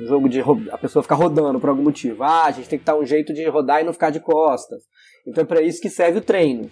Um 0.00 0.06
jogo 0.06 0.26
de 0.26 0.40
a 0.72 0.78
pessoa 0.78 1.02
ficar 1.02 1.16
rodando 1.16 1.60
por 1.60 1.68
algum 1.68 1.82
motivo. 1.82 2.24
Ah, 2.24 2.46
a 2.46 2.50
gente 2.50 2.66
tem 2.66 2.78
que 2.78 2.84
dar 2.86 2.96
um 2.96 3.04
jeito 3.04 3.34
de 3.34 3.46
rodar 3.46 3.82
e 3.82 3.84
não 3.84 3.92
ficar 3.92 4.08
de 4.08 4.20
costas. 4.20 4.84
Então 5.26 5.42
é 5.42 5.46
para 5.46 5.60
isso 5.60 5.82
que 5.82 5.90
serve 5.90 6.18
o 6.18 6.22
treino. 6.22 6.70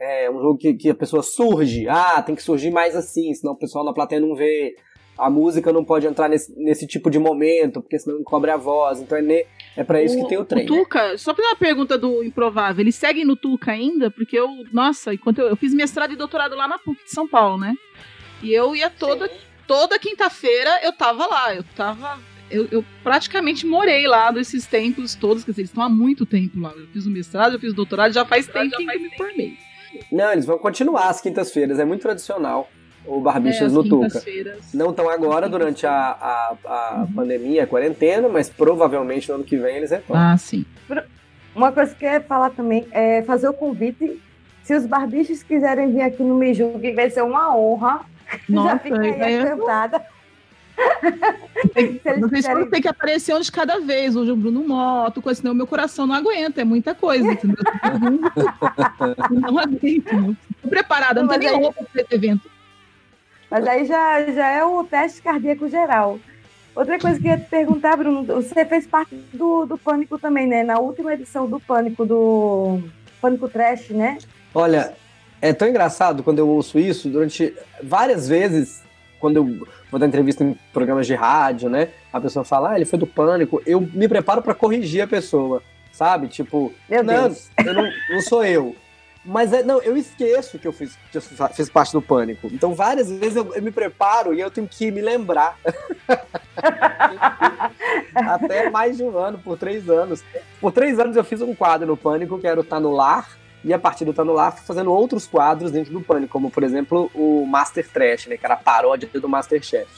É 0.00 0.30
um 0.30 0.40
jogo 0.40 0.56
que, 0.56 0.74
que 0.74 0.90
a 0.90 0.94
pessoa 0.94 1.22
surge. 1.22 1.86
Ah, 1.88 2.22
tem 2.22 2.34
que 2.34 2.42
surgir 2.42 2.70
mais 2.70 2.96
assim, 2.96 3.34
senão 3.34 3.52
o 3.52 3.58
pessoal 3.58 3.84
na 3.84 3.92
plateia 3.92 4.20
não 4.20 4.34
vê 4.34 4.74
a 5.20 5.28
música 5.28 5.70
não 5.70 5.84
pode 5.84 6.06
entrar 6.06 6.28
nesse, 6.28 6.52
nesse 6.56 6.86
tipo 6.86 7.10
de 7.10 7.18
momento, 7.18 7.82
porque 7.82 7.98
senão 7.98 8.18
encobre 8.18 8.50
a 8.50 8.56
voz. 8.56 9.00
Então 9.00 9.18
é, 9.18 9.22
ne, 9.22 9.46
é 9.76 9.84
para 9.84 10.02
isso 10.02 10.18
o, 10.18 10.22
que 10.22 10.28
tem 10.28 10.38
o 10.38 10.44
treino. 10.44 10.72
O 10.72 10.78
Tuca, 10.78 11.18
só 11.18 11.34
uma 11.38 11.54
pergunta 11.54 11.98
do 11.98 12.24
Improvável. 12.24 12.82
Eles 12.82 12.94
seguem 12.94 13.24
no 13.24 13.36
Tuca 13.36 13.72
ainda? 13.72 14.10
Porque 14.10 14.38
eu, 14.38 14.48
nossa, 14.72 15.12
enquanto 15.12 15.40
eu, 15.40 15.48
eu 15.48 15.56
fiz 15.56 15.74
mestrado 15.74 16.12
e 16.12 16.16
doutorado 16.16 16.56
lá 16.56 16.66
na 16.66 16.78
PUC 16.78 17.04
de 17.04 17.10
São 17.10 17.28
Paulo, 17.28 17.58
né? 17.58 17.74
E 18.42 18.52
eu 18.52 18.74
ia 18.74 18.88
toda, 18.88 19.30
toda 19.66 19.98
quinta-feira, 19.98 20.80
eu 20.82 20.92
tava 20.92 21.26
lá. 21.26 21.54
Eu 21.54 21.64
tava. 21.76 22.18
Eu, 22.50 22.66
eu, 22.72 22.84
praticamente 23.04 23.64
morei 23.64 24.08
lá 24.08 24.32
desses 24.32 24.66
tempos 24.66 25.14
todos, 25.14 25.44
quer 25.44 25.52
dizer, 25.52 25.60
eles 25.60 25.70
estão 25.70 25.84
há 25.84 25.88
muito 25.88 26.26
tempo 26.26 26.58
lá. 26.58 26.72
Eu 26.74 26.86
fiz 26.88 27.06
o 27.06 27.10
mestrado, 27.10 27.52
eu 27.52 27.60
fiz 27.60 27.72
o 27.72 27.76
doutorado, 27.76 28.12
já 28.12 28.24
faz 28.24 28.46
tempo 28.46 28.76
que 28.76 28.82
eu 28.82 29.00
me 29.00 29.16
formei. 29.16 29.69
Não, 30.10 30.32
eles 30.32 30.46
vão 30.46 30.58
continuar 30.58 31.08
as 31.08 31.20
quintas-feiras, 31.20 31.78
é 31.78 31.84
muito 31.84 32.02
tradicional 32.02 32.68
o 33.06 33.20
Barbichas 33.20 33.72
é, 33.72 33.74
no 33.74 33.82
Tuca. 33.82 34.22
Não 34.74 34.90
estão 34.90 35.08
agora 35.08 35.48
durante 35.48 35.86
a, 35.86 35.92
a, 35.92 36.56
a 36.64 37.00
uhum. 37.00 37.12
pandemia, 37.12 37.64
a 37.64 37.66
quarentena, 37.66 38.28
mas 38.28 38.48
provavelmente 38.48 39.28
no 39.28 39.36
ano 39.36 39.44
que 39.44 39.56
vem 39.56 39.76
eles 39.76 39.90
retornam. 39.90 40.32
Ah, 40.32 40.36
sim. 40.36 40.64
Uma 41.54 41.72
coisa 41.72 41.94
que 41.94 42.04
eu 42.04 42.10
ia 42.10 42.20
falar 42.20 42.50
também 42.50 42.86
é 42.90 43.22
fazer 43.22 43.48
o 43.48 43.52
convite. 43.52 44.20
Se 44.62 44.74
os 44.74 44.86
barbichos 44.86 45.42
quiserem 45.42 45.92
vir 45.92 46.02
aqui 46.02 46.22
no 46.22 46.34
Me 46.34 46.54
Julgue, 46.54 46.92
vai 46.92 47.10
ser 47.10 47.22
uma 47.22 47.56
honra. 47.56 48.02
Nossa, 48.48 48.68
Já 48.68 48.78
fica 48.78 49.00
aí 49.00 49.34
é... 49.34 49.42
assentada. 49.42 50.06
Vocês 52.20 52.46
ter 52.70 52.80
que 52.80 52.88
aparecer 52.88 53.34
um 53.34 53.40
de 53.40 53.52
cada 53.52 53.80
vez, 53.80 54.16
hoje 54.16 54.30
o 54.30 54.36
Bruno 54.36 54.66
Moto, 54.66 55.20
coisa, 55.22 55.40
senão 55.40 55.54
meu 55.54 55.66
coração 55.66 56.06
não 56.06 56.14
aguenta, 56.14 56.60
é 56.60 56.64
muita 56.64 56.94
coisa, 56.94 57.32
entendeu? 57.32 57.56
não 59.30 59.58
aguento. 59.58 60.36
Estou 60.50 60.70
preparada, 60.70 61.20
não, 61.20 61.28
não 61.28 61.38
tem 61.38 61.50
nem 61.50 61.60
roupa 61.60 61.84
para 61.84 62.02
esse 62.02 62.14
evento. 62.14 62.50
Mas 63.50 63.66
aí 63.66 63.84
já, 63.84 64.24
já 64.30 64.48
é 64.48 64.64
o 64.64 64.84
teste 64.84 65.20
cardíaco 65.22 65.68
geral. 65.68 66.18
Outra 66.74 66.98
coisa 66.98 67.18
que 67.18 67.26
eu 67.26 67.32
ia 67.32 67.38
te 67.38 67.48
perguntar, 67.48 67.96
Bruno, 67.96 68.24
você 68.24 68.64
fez 68.64 68.86
parte 68.86 69.14
do, 69.32 69.66
do 69.66 69.76
Pânico 69.76 70.18
também, 70.18 70.46
né? 70.46 70.62
Na 70.62 70.78
última 70.78 71.12
edição 71.14 71.48
do 71.48 71.58
Pânico, 71.58 72.06
do 72.06 72.80
Pânico 73.20 73.48
Trash, 73.48 73.90
né? 73.90 74.18
Olha, 74.54 74.94
é 75.42 75.52
tão 75.52 75.68
engraçado 75.68 76.22
quando 76.22 76.38
eu 76.38 76.48
ouço 76.48 76.78
isso, 76.78 77.08
durante 77.08 77.54
várias 77.82 78.28
vezes, 78.28 78.82
quando 79.20 79.36
eu 79.36 79.66
vou 79.90 80.00
dar 80.00 80.06
entrevista 80.06 80.42
em 80.42 80.56
programas 80.72 81.06
de 81.06 81.14
rádio, 81.14 81.68
né? 81.68 81.90
A 82.12 82.20
pessoa 82.20 82.44
fala, 82.44 82.70
ah, 82.70 82.76
ele 82.76 82.86
foi 82.86 82.98
do 82.98 83.06
Pânico, 83.06 83.62
eu 83.66 83.80
me 83.80 84.08
preparo 84.08 84.42
para 84.42 84.54
corrigir 84.54 85.02
a 85.02 85.06
pessoa, 85.06 85.62
sabe? 85.92 86.26
Tipo, 86.26 86.72
Meu 86.88 87.04
não, 87.04 87.28
Deus. 87.28 87.50
eu 87.64 87.74
não, 87.74 87.90
não 88.10 88.20
sou 88.22 88.44
eu. 88.44 88.74
Mas 89.22 89.52
é, 89.52 89.62
não, 89.62 89.82
eu 89.82 89.96
esqueço 89.98 90.58
que 90.58 90.66
eu 90.66 90.72
fiz, 90.72 90.96
que 91.12 91.18
eu 91.18 91.20
fiz 91.20 91.68
parte 91.68 91.92
do 91.92 92.00
pânico. 92.00 92.48
Então, 92.50 92.74
várias 92.74 93.10
vezes 93.10 93.36
eu, 93.36 93.54
eu 93.54 93.62
me 93.62 93.70
preparo 93.70 94.32
e 94.32 94.40
eu 94.40 94.50
tenho 94.50 94.66
que 94.66 94.90
me 94.90 95.02
lembrar. 95.02 95.58
Até 98.14 98.70
mais 98.70 98.96
de 98.96 99.02
um 99.02 99.16
ano, 99.18 99.38
por 99.38 99.58
três 99.58 99.90
anos. 99.90 100.24
Por 100.58 100.72
três 100.72 100.98
anos 100.98 101.16
eu 101.16 101.24
fiz 101.24 101.42
um 101.42 101.54
quadro 101.54 101.86
no 101.86 101.98
pânico 101.98 102.38
que 102.38 102.46
era 102.46 102.58
o 102.58 102.64
Tá 102.64 102.80
no 102.80 102.90
Lar. 102.92 103.38
E 103.64 103.72
a 103.72 103.78
partir 103.78 104.04
do 104.04 104.12
Tá 104.12 104.24
no 104.24 104.32
Lar, 104.32 104.56
fazendo 104.56 104.92
outros 104.92 105.26
quadros 105.26 105.70
dentro 105.70 105.92
do 105.92 106.00
pânico, 106.00 106.32
como 106.32 106.50
por 106.50 106.62
exemplo 106.62 107.10
o 107.14 107.44
Master 107.46 107.86
Trash, 107.88 108.26
né, 108.26 108.36
que 108.36 108.44
era 108.44 108.54
a 108.54 108.58
paródia 108.58 109.08
do 109.12 109.28
Masterchef. 109.28 109.88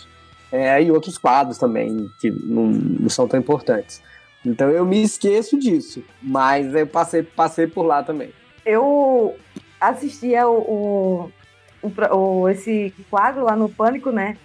É, 0.50 0.83
e 0.83 0.90
outros 0.90 1.16
quadros 1.16 1.59
também, 1.59 2.11
que 2.21 2.31
não, 2.31 2.66
não 2.66 3.09
são 3.09 3.26
tão 3.26 3.38
importantes. 3.38 4.02
Então 4.45 4.69
eu 4.69 4.85
me 4.85 5.02
esqueço 5.02 5.59
disso, 5.59 6.02
mas 6.21 6.75
eu 6.75 6.87
passei, 6.87 7.23
passei 7.23 7.66
por 7.66 7.85
lá 7.85 8.02
também 8.02 8.33
eu 8.64 9.37
assistia 9.81 10.49
o, 10.49 11.31
o, 11.83 12.16
o, 12.16 12.49
esse 12.49 12.95
quadro 13.11 13.45
lá 13.45 13.57
no 13.57 13.69
Pânico, 13.69 14.11
né? 14.11 14.37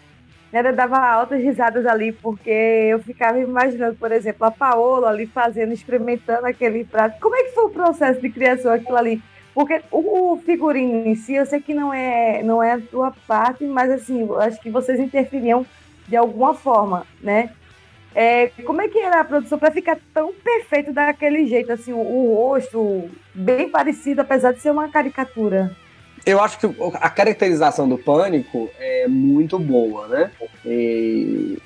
Eu 0.51 0.73
dava 0.73 0.97
altas 0.97 1.41
risadas 1.41 1.85
ali, 1.85 2.11
porque 2.11 2.49
eu 2.49 2.99
ficava 2.99 3.39
imaginando, 3.39 3.95
por 3.95 4.11
exemplo, 4.11 4.45
a 4.45 4.51
Paola 4.51 5.09
ali 5.09 5.25
fazendo, 5.27 5.73
experimentando 5.73 6.45
aquele 6.47 6.85
prato. 6.85 7.19
Como 7.19 7.35
é 7.35 7.43
que 7.43 7.53
foi 7.53 7.65
o 7.65 7.69
processo 7.69 8.21
de 8.21 8.29
criação 8.29 8.71
aquilo 8.71 8.97
ali? 8.97 9.21
Porque 9.53 9.81
o 9.91 10.37
figurino 10.37 11.07
em 11.07 11.15
si, 11.15 11.33
eu 11.33 11.45
sei 11.45 11.59
que 11.59 11.73
não 11.73 11.93
é, 11.93 12.43
não 12.43 12.61
é 12.61 12.73
a 12.73 12.79
tua 12.79 13.11
parte, 13.27 13.65
mas 13.65 13.89
assim, 13.91 14.21
eu 14.21 14.39
acho 14.39 14.61
que 14.61 14.69
vocês 14.69 14.99
interferiam 14.99 15.65
de 16.07 16.15
alguma 16.15 16.53
forma, 16.53 17.05
né? 17.21 17.49
É, 18.15 18.47
como 18.65 18.81
é 18.81 18.87
que 18.87 18.97
era 18.97 19.21
a 19.21 19.25
produção 19.25 19.59
para 19.59 19.71
ficar 19.71 19.97
tão 20.13 20.33
perfeito 20.33 20.93
daquele 20.93 21.45
jeito, 21.45 21.71
assim, 21.71 21.91
o, 21.91 21.97
o, 21.99 22.35
rosto 22.35 23.09
bem 23.33 23.69
parecido, 23.69 24.21
apesar 24.21 24.53
de 24.53 24.59
ser 24.59 24.71
uma 24.71 24.89
caricatura? 24.89 25.75
Eu 26.27 26.41
acho 26.41 26.59
que 26.59 26.67
a 26.95 27.09
caracterização 27.09 27.87
do 27.87 27.97
Pânico 27.97 28.69
é 28.77 29.07
muito 29.07 29.57
boa, 29.57 30.07
né? 30.07 30.31
E, 30.65 31.57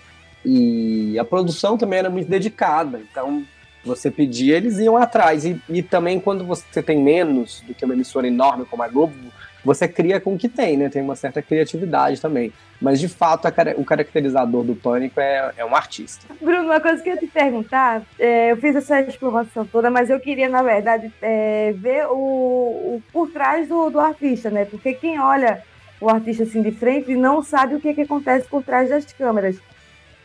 e 0.45 1.17
a 1.17 1.25
produção 1.25 1.79
também 1.79 1.97
era 1.97 2.11
muito 2.11 2.29
dedicada, 2.29 2.99
então 2.99 3.43
você 3.83 4.11
pedia, 4.11 4.57
eles 4.57 4.77
iam 4.77 4.95
atrás. 4.95 5.45
E, 5.45 5.59
e 5.67 5.81
também 5.81 6.19
quando 6.19 6.45
você 6.45 6.83
tem 6.83 7.01
menos 7.01 7.61
do 7.61 7.73
que 7.73 7.83
uma 7.83 7.95
emissora 7.95 8.27
enorme 8.27 8.65
como 8.65 8.83
a 8.83 8.87
Globo, 8.87 9.15
você 9.63 9.87
cria 9.87 10.19
com 10.19 10.33
o 10.33 10.37
que 10.37 10.49
tem, 10.49 10.77
né? 10.77 10.89
Tem 10.89 11.01
uma 11.01 11.15
certa 11.15 11.41
criatividade 11.41 12.19
também. 12.19 12.51
Mas, 12.81 12.99
de 12.99 13.07
fato, 13.07 13.47
a, 13.47 13.53
o 13.77 13.85
caracterizador 13.85 14.63
do 14.63 14.75
Pânico 14.75 15.19
é, 15.19 15.53
é 15.57 15.65
um 15.65 15.75
artista. 15.75 16.25
Bruno, 16.41 16.65
uma 16.65 16.79
coisa 16.79 17.01
que 17.01 17.09
eu 17.09 17.13
ia 17.13 17.19
te 17.19 17.27
perguntar, 17.27 18.01
é, 18.17 18.51
eu 18.51 18.57
fiz 18.57 18.75
essa 18.75 18.99
explanação 19.01 19.65
toda, 19.65 19.89
mas 19.89 20.09
eu 20.09 20.19
queria, 20.19 20.49
na 20.49 20.63
verdade, 20.63 21.11
é, 21.21 21.73
ver 21.73 22.07
o, 22.07 22.15
o, 22.15 23.03
por 23.13 23.29
trás 23.29 23.67
do, 23.67 23.89
do 23.89 23.99
artista, 23.99 24.49
né? 24.49 24.65
Porque 24.65 24.93
quem 24.93 25.19
olha 25.19 25.61
o 25.99 26.09
artista 26.09 26.43
assim 26.43 26.63
de 26.63 26.71
frente 26.71 27.15
não 27.15 27.43
sabe 27.43 27.75
o 27.75 27.79
que, 27.79 27.93
que 27.93 28.01
acontece 28.01 28.47
por 28.47 28.63
trás 28.63 28.89
das 28.89 29.05
câmeras. 29.13 29.57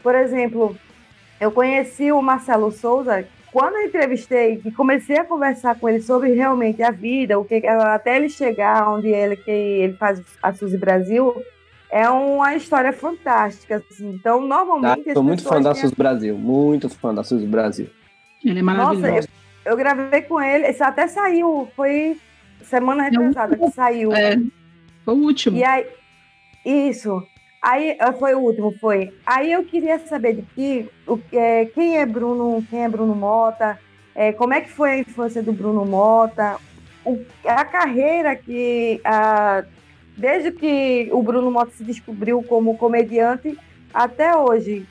Por 0.03 0.15
exemplo, 0.15 0.75
eu 1.39 1.53
conheci 1.53 2.11
o 2.11 2.23
Marcelo 2.23 2.73
Souza, 2.73 3.27
quando 3.57 3.77
eu 3.77 3.87
entrevistei 3.87 4.61
e 4.63 4.71
comecei 4.71 5.17
a 5.17 5.25
conversar 5.25 5.81
com 5.81 5.89
ele 5.89 6.03
sobre 6.03 6.31
realmente 6.35 6.83
a 6.83 6.91
vida, 6.91 7.39
o 7.39 7.45
que 7.47 7.67
até 7.67 8.17
ele 8.17 8.29
chegar 8.29 8.87
onde 8.87 9.09
ele 9.09 9.35
que 9.35 9.51
ele 9.51 9.95
faz 9.95 10.23
a 10.43 10.53
Suzy 10.53 10.77
Brasil, 10.77 11.43
é 11.91 12.07
uma 12.11 12.55
história 12.55 12.93
fantástica. 12.93 13.77
Assim. 13.77 14.11
Então, 14.11 14.43
normalmente. 14.43 15.09
Estou 15.09 15.23
muito 15.23 15.43
fã 15.43 15.59
da 15.59 15.75
Suzy 15.75 15.95
Brasil, 15.97 16.37
muito 16.37 16.91
fã 16.91 17.15
da 17.15 17.25
Suzy 17.25 17.47
Brasil. 17.47 17.89
Ele 18.45 18.59
é 18.59 18.63
maravilhoso. 18.63 19.01
Nossa, 19.01 19.31
eu, 19.65 19.73
eu, 19.73 19.77
gravei 19.79 20.21
com 20.21 20.39
ele, 20.39 20.67
esse 20.67 20.83
até 20.83 21.07
saiu, 21.07 21.67
foi 21.75 22.19
semana 22.63 23.05
retrasada 23.05 23.57
que 23.57 23.71
saiu. 23.71 24.13
É, 24.13 24.37
foi 25.03 25.15
o 25.15 25.17
último. 25.17 25.57
E 25.57 25.65
aí, 25.65 25.87
isso. 26.63 27.27
Aí 27.67 27.97
ah, 27.99 28.13
foi 28.13 28.33
o 28.33 28.39
último, 28.39 28.73
foi. 28.81 29.13
Aí 29.27 29.51
eu 29.51 29.65
queria 29.65 29.99
saber 29.99 30.35
de 30.35 30.43
ti, 30.55 30.89
o, 31.05 31.19
é, 31.33 31.65
quem 31.65 31.99
é 31.99 32.07
Bruno, 32.07 32.65
quem 32.71 32.85
é 32.85 32.89
Bruno 32.89 33.13
Mota, 33.13 33.77
é, 34.15 34.33
como 34.33 34.55
é 34.55 34.61
que 34.61 34.71
foi 34.71 34.91
a 34.91 34.99
infância 34.99 35.43
do 35.43 35.53
Bruno 35.53 35.85
Mota, 35.85 36.59
o, 37.05 37.19
a 37.45 37.65
carreira 37.65 38.37
que 38.37 39.01
a, 39.05 39.65
desde 40.17 40.53
que 40.53 41.09
o 41.11 41.21
Bruno 41.21 41.51
Mota 41.51 41.73
se 41.73 41.83
descobriu 41.83 42.41
como 42.41 42.79
comediante 42.79 43.59
até 43.93 44.37
hoje. 44.37 44.87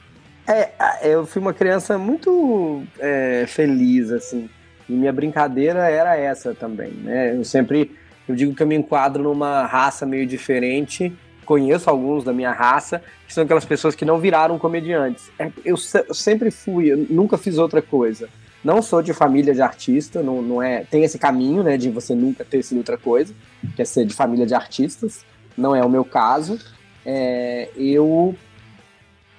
É, 0.45 0.69
eu 1.01 1.25
fui 1.25 1.41
uma 1.41 1.53
criança 1.53 1.97
muito 1.97 2.83
é, 2.99 3.45
feliz, 3.47 4.11
assim. 4.11 4.49
E 4.89 4.91
minha 4.91 5.13
brincadeira 5.13 5.89
era 5.89 6.17
essa 6.17 6.53
também, 6.53 6.91
né? 6.91 7.37
Eu 7.37 7.45
sempre, 7.45 7.95
eu 8.27 8.35
digo 8.35 8.53
que 8.53 8.61
eu 8.61 8.67
me 8.67 8.75
enquadro 8.75 9.23
numa 9.23 9.65
raça 9.65 10.05
meio 10.05 10.27
diferente 10.27 11.17
conheço 11.45 11.89
alguns 11.89 12.23
da 12.23 12.33
minha 12.33 12.51
raça, 12.51 13.01
que 13.27 13.33
são 13.33 13.43
aquelas 13.43 13.63
pessoas 13.63 13.95
que 13.95 14.03
não 14.03 14.19
viraram 14.19 14.59
comediantes. 14.59 15.31
É, 15.39 15.49
eu, 15.63 15.75
eu 16.07 16.13
sempre 16.13 16.51
fui, 16.51 16.91
eu 16.91 16.97
nunca 17.09 17.37
fiz 17.37 17.57
outra 17.57 17.81
coisa. 17.81 18.27
Não 18.63 18.81
sou 18.81 19.01
de 19.01 19.13
família 19.13 19.53
de 19.53 19.61
artista, 19.61 20.23
não, 20.23 20.41
não 20.41 20.61
é. 20.61 20.83
Tem 20.83 21.03
esse 21.03 21.19
caminho, 21.19 21.61
né, 21.61 21.77
de 21.77 21.89
você 21.89 22.15
nunca 22.15 22.43
ter 22.43 22.63
sido 22.63 22.79
outra 22.79 22.97
coisa, 22.97 23.33
que 23.75 23.81
é 23.81 23.85
ser 23.85 24.05
de 24.05 24.13
família 24.13 24.45
de 24.45 24.55
artistas. 24.55 25.23
Não 25.55 25.75
é 25.75 25.85
o 25.85 25.89
meu 25.89 26.03
caso. 26.03 26.59
É, 27.05 27.69
eu 27.77 28.35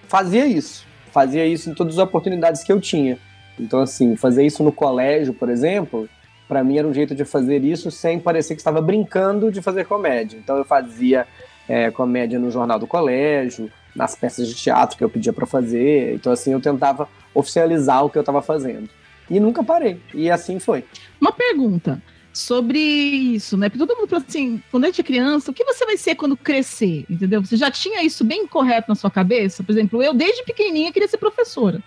fazia 0.06 0.46
isso, 0.46 0.86
fazia 1.10 1.44
isso 1.44 1.68
em 1.68 1.74
todas 1.74 1.98
as 1.98 2.04
oportunidades 2.04 2.62
que 2.62 2.72
eu 2.72 2.80
tinha. 2.80 3.18
Então, 3.58 3.80
assim, 3.80 4.14
fazer 4.14 4.46
isso 4.46 4.62
no 4.62 4.70
colégio, 4.70 5.34
por 5.34 5.48
exemplo, 5.48 6.08
para 6.46 6.62
mim 6.62 6.78
era 6.78 6.86
um 6.86 6.94
jeito 6.94 7.14
de 7.14 7.24
fazer 7.24 7.64
isso 7.64 7.90
sem 7.90 8.20
parecer 8.20 8.54
que 8.54 8.60
estava 8.60 8.80
brincando 8.80 9.50
de 9.50 9.60
fazer 9.60 9.86
comédia. 9.86 10.38
Então, 10.38 10.56
eu 10.56 10.64
fazia 10.64 11.26
é, 11.68 11.90
comédia 11.90 12.38
no 12.38 12.50
jornal 12.50 12.78
do 12.78 12.86
colégio, 12.86 13.70
nas 13.94 14.14
peças 14.14 14.46
de 14.48 14.54
teatro 14.54 14.96
que 14.96 15.04
eu 15.04 15.10
pedia 15.10 15.32
para 15.32 15.46
fazer. 15.46 16.14
Então, 16.14 16.32
assim, 16.32 16.52
eu 16.52 16.60
tentava 16.60 17.08
oficializar 17.34 18.04
o 18.04 18.10
que 18.10 18.18
eu 18.18 18.20
estava 18.20 18.42
fazendo. 18.42 18.88
E 19.28 19.40
nunca 19.40 19.64
parei. 19.64 20.00
E 20.14 20.30
assim 20.30 20.58
foi. 20.58 20.84
Uma 21.20 21.32
pergunta. 21.32 22.00
sobre 22.36 22.78
isso, 22.78 23.56
né? 23.56 23.70
Porque 23.70 23.84
todo 23.84 23.96
mundo 23.96 24.10
fala 24.10 24.22
assim, 24.28 24.62
quando 24.70 24.84
a 24.84 24.88
gente 24.88 25.00
é 25.00 25.04
criança, 25.04 25.50
o 25.50 25.54
que 25.54 25.64
você 25.64 25.86
vai 25.86 25.96
ser 25.96 26.14
quando 26.16 26.36
crescer, 26.36 27.06
entendeu? 27.08 27.42
Você 27.42 27.56
já 27.56 27.70
tinha 27.70 28.02
isso 28.02 28.22
bem 28.24 28.46
correto 28.46 28.90
na 28.90 28.94
sua 28.94 29.10
cabeça? 29.10 29.62
Por 29.62 29.72
exemplo, 29.72 30.02
eu 30.02 30.12
desde 30.12 30.44
pequenininha 30.44 30.92
queria 30.92 31.08
ser 31.08 31.16
professora, 31.16 31.82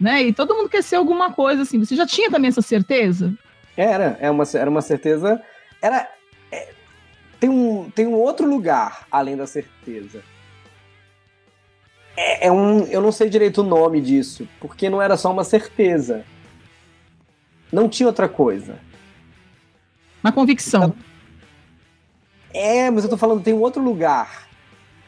né? 0.00 0.22
E 0.22 0.32
todo 0.32 0.54
mundo 0.54 0.70
quer 0.70 0.82
ser 0.82 0.96
alguma 0.96 1.30
coisa 1.30 1.62
assim. 1.62 1.78
Você 1.78 1.94
já 1.94 2.06
tinha 2.06 2.30
também 2.30 2.48
essa 2.48 2.62
certeza? 2.62 3.34
Era, 3.76 4.16
é 4.18 4.30
uma, 4.30 4.44
era 4.54 4.70
uma 4.70 4.80
certeza. 4.80 5.42
Era. 5.82 6.08
Tem, 7.46 7.48
um, 7.48 7.90
tem 7.90 8.06
um 8.06 8.14
outro 8.14 8.48
lugar 8.48 9.06
além 9.10 9.36
da 9.36 9.46
certeza. 9.46 10.22
É, 12.16 12.46
é 12.48 12.52
um. 12.52 12.84
Eu 12.86 13.00
não 13.00 13.12
sei 13.12 13.28
direito 13.28 13.60
o 13.60 13.64
nome 13.64 14.00
disso, 14.00 14.48
porque 14.60 14.90
não 14.90 15.00
era 15.00 15.16
só 15.16 15.30
uma 15.30 15.44
certeza. 15.44 16.24
Não 17.72 17.88
tinha 17.88 18.06
outra 18.06 18.28
coisa. 18.28 18.78
Uma 20.22 20.32
convicção. 20.32 20.94
É, 22.52 22.90
mas 22.90 23.04
eu 23.04 23.10
tô 23.10 23.16
falando, 23.16 23.42
tem 23.42 23.54
um 23.54 23.60
outro 23.60 23.82
lugar. 23.82 24.48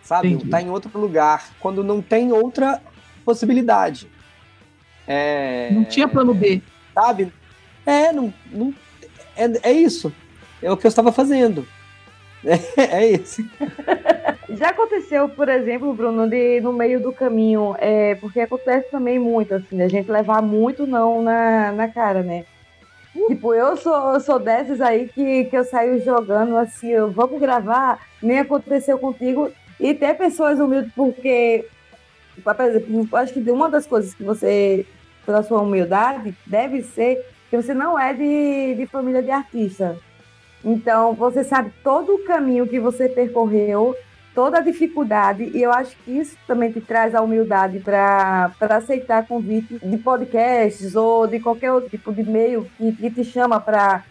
Sabe? 0.02 0.28
Entendi. 0.28 0.50
Tá 0.50 0.60
em 0.62 0.70
outro 0.70 0.96
lugar. 0.98 1.50
Quando 1.60 1.82
não 1.82 2.00
tem 2.00 2.32
outra 2.32 2.80
possibilidade. 3.24 4.08
É, 5.06 5.70
Não 5.72 5.84
tinha 5.84 6.06
plano 6.06 6.34
B. 6.34 6.60
sabe? 6.94 7.32
É, 7.86 8.12
não, 8.12 8.32
não- 8.52 8.74
é, 9.34 9.70
é 9.70 9.72
isso. 9.72 10.12
É 10.62 10.70
o 10.70 10.76
que 10.76 10.86
eu 10.86 10.88
estava 10.90 11.10
fazendo. 11.10 11.66
É, 12.44 12.80
é 12.98 13.10
isso. 13.12 13.44
Já 14.50 14.70
aconteceu, 14.70 15.28
por 15.28 15.48
exemplo, 15.48 15.92
Bruno, 15.92 16.28
de 16.28 16.60
no 16.60 16.72
meio 16.72 17.00
do 17.00 17.12
caminho, 17.12 17.76
é, 17.78 18.14
porque 18.16 18.40
acontece 18.40 18.90
também 18.90 19.18
muito, 19.18 19.54
assim, 19.54 19.82
a 19.82 19.88
gente 19.88 20.10
levar 20.10 20.40
muito 20.40 20.86
não 20.86 21.22
na, 21.22 21.72
na 21.72 21.88
cara, 21.88 22.22
né? 22.22 22.44
Tipo, 23.26 23.52
eu 23.54 23.76
sou, 23.76 24.14
eu 24.14 24.20
sou 24.20 24.38
dessas 24.38 24.80
aí 24.80 25.08
que, 25.08 25.44
que 25.46 25.56
eu 25.56 25.64
saio 25.64 26.02
jogando 26.02 26.56
assim, 26.56 26.88
eu, 26.88 27.10
vamos 27.10 27.40
gravar, 27.40 28.00
nem 28.22 28.38
aconteceu 28.38 28.98
contigo, 28.98 29.50
e 29.78 29.92
ter 29.94 30.14
pessoas 30.14 30.58
humildes, 30.58 30.92
porque, 30.94 31.66
por 32.42 32.60
exemplo, 32.60 33.08
eu 33.10 33.18
acho 33.18 33.32
que 33.32 33.50
uma 33.50 33.68
das 33.68 33.86
coisas 33.86 34.14
que 34.14 34.22
você, 34.22 34.86
pela 35.26 35.42
sua 35.42 35.60
humildade, 35.60 36.34
deve 36.46 36.82
ser 36.82 37.24
que 37.50 37.56
você 37.56 37.74
não 37.74 37.98
é 37.98 38.12
de, 38.12 38.74
de 38.76 38.86
família 38.86 39.22
de 39.22 39.30
artista. 39.30 39.98
Então, 40.64 41.14
você 41.14 41.44
sabe 41.44 41.72
todo 41.82 42.14
o 42.14 42.24
caminho 42.24 42.66
que 42.66 42.80
você 42.80 43.08
percorreu, 43.08 43.94
toda 44.34 44.58
a 44.58 44.62
dificuldade, 44.62 45.50
e 45.54 45.62
eu 45.62 45.72
acho 45.72 45.96
que 46.04 46.12
isso 46.12 46.36
também 46.46 46.70
te 46.70 46.80
traz 46.80 47.14
a 47.14 47.20
humildade 47.20 47.80
para 47.80 48.52
aceitar 48.60 49.26
convites 49.26 49.80
de 49.80 49.98
podcasts 49.98 50.94
ou 50.94 51.26
de 51.26 51.40
qualquer 51.40 51.72
outro 51.72 51.90
tipo 51.90 52.12
de 52.12 52.22
meio 52.22 52.68
que, 52.76 52.92
que 52.92 53.10
te 53.10 53.24
chama 53.24 53.60
para 53.60 54.04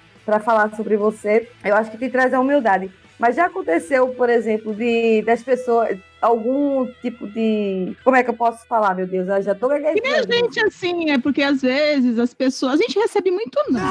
falar 0.43 0.75
sobre 0.75 0.97
você. 0.97 1.49
Eu 1.63 1.75
acho 1.75 1.91
que 1.91 1.97
te 1.97 2.09
traz 2.09 2.33
a 2.33 2.39
humildade. 2.39 2.91
Mas 3.19 3.35
já 3.35 3.47
aconteceu, 3.47 4.09
por 4.09 4.29
exemplo, 4.29 4.75
de 4.75 5.23
das 5.23 5.41
pessoas, 5.41 5.97
algum 6.21 6.85
tipo 7.01 7.27
de. 7.27 7.95
Como 8.03 8.15
é 8.15 8.23
que 8.23 8.29
eu 8.29 8.35
posso 8.35 8.65
falar, 8.67 8.93
meu 8.93 9.07
Deus? 9.07 9.27
Eu 9.27 9.41
já 9.41 9.55
tô 9.55 9.69
Que 9.69 9.79
nem 9.79 10.13
a 10.13 10.21
gente, 10.21 10.59
assim, 10.59 11.09
é 11.09 11.17
porque 11.17 11.41
às 11.41 11.61
vezes 11.61 12.19
as 12.19 12.33
pessoas. 12.33 12.73
A 12.73 12.77
gente 12.77 12.99
recebe 12.99 13.31
muito 13.31 13.59
não. 13.69 13.81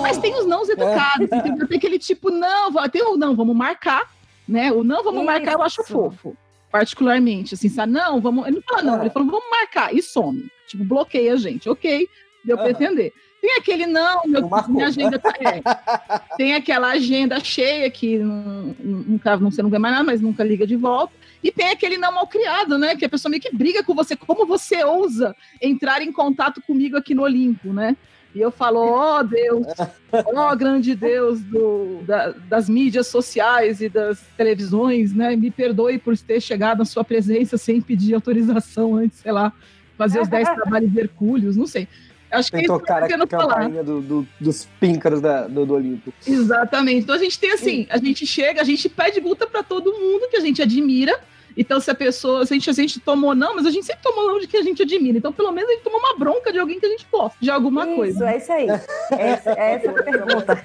Mas 0.00 0.18
tem 0.18 0.34
os 0.34 0.46
nãos 0.46 0.68
educados, 0.68 1.30
entendeu? 1.32 1.66
Tem 1.68 1.78
aquele 1.78 1.98
tipo, 1.98 2.30
não, 2.30 2.72
tem 2.88 3.02
o 3.02 3.16
não, 3.16 3.34
vamos 3.34 3.56
marcar, 3.56 4.10
né? 4.48 4.72
O 4.72 4.82
não, 4.84 5.02
vamos 5.02 5.24
marcar, 5.24 5.52
eu 5.52 5.62
acho 5.62 5.80
Isso. 5.82 5.92
fofo. 5.92 6.36
Particularmente, 6.70 7.54
assim, 7.54 7.68
sabe? 7.68 7.92
Não, 7.92 8.20
vamos. 8.20 8.46
Ele 8.46 8.56
não 8.56 8.62
fala 8.62 8.82
não, 8.82 8.98
É. 8.98 9.00
ele 9.02 9.10
falou, 9.10 9.30
vamos 9.30 9.50
marcar, 9.50 9.94
e 9.94 10.02
some. 10.02 10.50
Tipo, 10.66 10.84
bloqueia 10.84 11.32
a 11.32 11.36
gente, 11.36 11.68
ok, 11.68 12.06
deu 12.44 12.56
pra 12.58 12.70
entender. 12.70 13.12
Tem 13.40 13.56
aquele 13.56 13.86
não, 13.86 14.22
meu, 14.26 14.40
Não 14.42 14.48
marcou. 14.48 14.74
minha 14.74 14.88
agenda 14.88 15.18
tá. 15.18 15.32
É. 15.40 16.36
Tem 16.36 16.54
aquela 16.54 16.88
agenda 16.88 17.38
cheia 17.40 17.88
que 17.88 18.18
não, 18.18 18.74
nunca, 18.80 19.36
não, 19.36 19.50
você 19.50 19.62
não 19.62 19.70
vê 19.70 19.78
mais 19.78 19.94
nada, 19.94 20.04
mas 20.04 20.20
nunca 20.20 20.42
liga 20.42 20.66
de 20.66 20.74
volta. 20.76 21.12
E 21.42 21.52
tem 21.52 21.70
aquele 21.70 21.96
não 21.96 22.12
mal 22.12 22.26
criado, 22.26 22.76
né? 22.76 22.96
Que 22.96 23.04
a 23.04 23.08
pessoa 23.08 23.30
meio 23.30 23.40
que 23.40 23.54
briga 23.54 23.82
com 23.84 23.94
você. 23.94 24.16
Como 24.16 24.44
você 24.44 24.82
ousa 24.82 25.36
entrar 25.62 26.02
em 26.02 26.10
contato 26.12 26.60
comigo 26.66 26.96
aqui 26.96 27.14
no 27.14 27.22
Olimpo, 27.22 27.72
né? 27.72 27.96
E 28.34 28.40
eu 28.40 28.50
falo, 28.50 28.78
ó 28.80 29.22
Deus, 29.24 29.66
ó 30.12 30.54
grande 30.54 30.94
Deus 30.94 31.40
do, 31.40 32.00
da- 32.06 32.30
das 32.48 32.68
mídias 32.68 33.06
sociais 33.06 33.80
e 33.80 33.88
das 33.88 34.20
televisões, 34.36 35.14
né? 35.14 35.34
Me 35.34 35.50
perdoe 35.50 35.98
por 35.98 36.16
ter 36.18 36.40
chegado 36.40 36.78
na 36.78 36.84
sua 36.84 37.02
presença 37.04 37.56
sem 37.56 37.80
pedir 37.80 38.14
autorização 38.14 38.94
antes, 38.96 39.18
sei 39.20 39.32
lá, 39.32 39.52
fazer 39.96 40.20
os 40.20 40.28
10 40.28 40.48
trabalhos 40.54 40.92
de 40.92 41.00
Hercúleos, 41.00 41.56
não 41.56 41.66
sei. 41.66 41.88
Acho 42.30 42.50
que 42.50 42.56
é 42.56 42.60
Tem 42.60 42.66
isso 42.66 42.78
que 42.84 42.92
eu 42.92 42.94
tô 43.00 43.06
querendo 43.06 43.26
falar. 43.26 43.68
do, 43.82 44.00
do- 44.02 44.28
dos 44.38 44.68
píncaros 44.78 45.20
da- 45.20 45.48
do, 45.48 45.64
do 45.64 45.74
Olimpo. 45.74 46.12
Exatamente. 46.26 47.04
Então 47.04 47.14
a 47.14 47.18
gente 47.18 47.38
tem 47.40 47.52
assim, 47.52 47.86
a 47.88 47.96
gente 47.96 48.26
chega, 48.26 48.60
a 48.60 48.64
gente 48.64 48.86
pede 48.90 49.18
multa 49.20 49.46
para 49.46 49.62
todo 49.62 49.90
mundo 49.92 50.28
que 50.30 50.36
a 50.36 50.40
gente 50.40 50.60
admira. 50.60 51.18
Então, 51.60 51.80
se 51.80 51.90
a 51.90 51.94
pessoa, 51.94 52.46
se 52.46 52.52
a 52.52 52.56
gente, 52.56 52.70
a 52.70 52.72
gente 52.72 53.00
tomou 53.00 53.34
não, 53.34 53.56
mas 53.56 53.66
a 53.66 53.70
gente 53.70 53.84
sempre 53.84 54.02
tomou 54.02 54.26
não 54.28 54.38
de 54.38 54.46
que 54.46 54.56
a 54.56 54.62
gente 54.62 54.80
admira. 54.82 55.18
Então, 55.18 55.32
pelo 55.32 55.50
menos 55.50 55.68
a 55.68 55.72
gente 55.74 55.82
tomou 55.82 55.98
uma 55.98 56.16
bronca 56.16 56.52
de 56.52 56.58
alguém 56.60 56.78
que 56.78 56.86
a 56.86 56.88
gente 56.88 57.04
gosta, 57.10 57.36
de 57.40 57.50
alguma 57.50 57.84
Isso, 57.84 57.96
coisa. 57.96 58.30
é 58.30 58.36
isso 58.38 58.52
aí. 58.52 58.66
Essa, 58.68 59.50
essa 59.50 59.50
é 59.50 59.86
a 59.88 59.92
pergunta. 60.04 60.64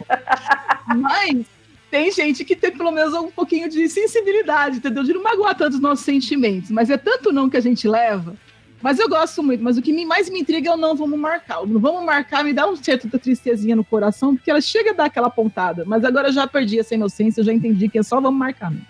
Mas 0.96 1.46
tem 1.90 2.12
gente 2.12 2.46
que 2.46 2.56
tem 2.56 2.72
pelo 2.72 2.92
menos 2.92 3.14
um 3.14 3.30
pouquinho 3.32 3.70
de 3.70 3.88
sensibilidade, 3.90 4.78
entendeu? 4.78 5.04
De 5.04 5.14
não 5.14 5.24
magoar 5.24 5.56
tanto 5.56 5.74
os 5.76 5.80
nossos 5.82 6.06
sentimentos. 6.06 6.70
Mas 6.72 6.90
é 6.90 6.98
tanto 6.98 7.32
não 7.32 7.50
que 7.50 7.58
a 7.58 7.62
gente 7.62 7.88
leva. 7.88 8.36
Mas 8.82 9.00
eu 9.00 9.08
gosto 9.08 9.42
muito. 9.42 9.64
Mas 9.64 9.78
o 9.78 9.82
que 9.82 9.94
me- 9.94 10.06
mais 10.06 10.30
me 10.30 10.42
intriga 10.42 10.70
é 10.70 10.74
o 10.74 10.78
não 10.78 10.96
vamos 10.96 11.18
marcar. 11.18 11.62
O 11.62 11.66
não 11.68 11.80
vamos 11.80 12.04
marcar 12.04 12.44
me 12.44 12.52
dá 12.54 12.68
um 12.70 12.76
certo 12.76 13.08
da 13.08 13.18
tristezinha 13.18 13.76
no 13.76 13.84
coração, 13.84 14.36
porque 14.36 14.52
ela 14.52 14.60
chega 14.62 14.92
a 14.92 14.94
dar 14.94 15.06
aquela 15.06 15.30
pontada. 15.30 15.84
Mas 15.86 16.04
agora 16.04 16.28
eu 16.30 16.34
já 16.34 16.46
perdi 16.46 16.80
essa 16.80 16.94
inocência, 16.94 17.42
eu 17.42 17.46
já 17.46 17.54
entendi 17.54 17.88
que 17.88 17.98
é 17.98 18.04
só 18.04 18.20
vamos 18.20 18.38
marcar. 18.38 18.70
mesmo. 18.72 18.86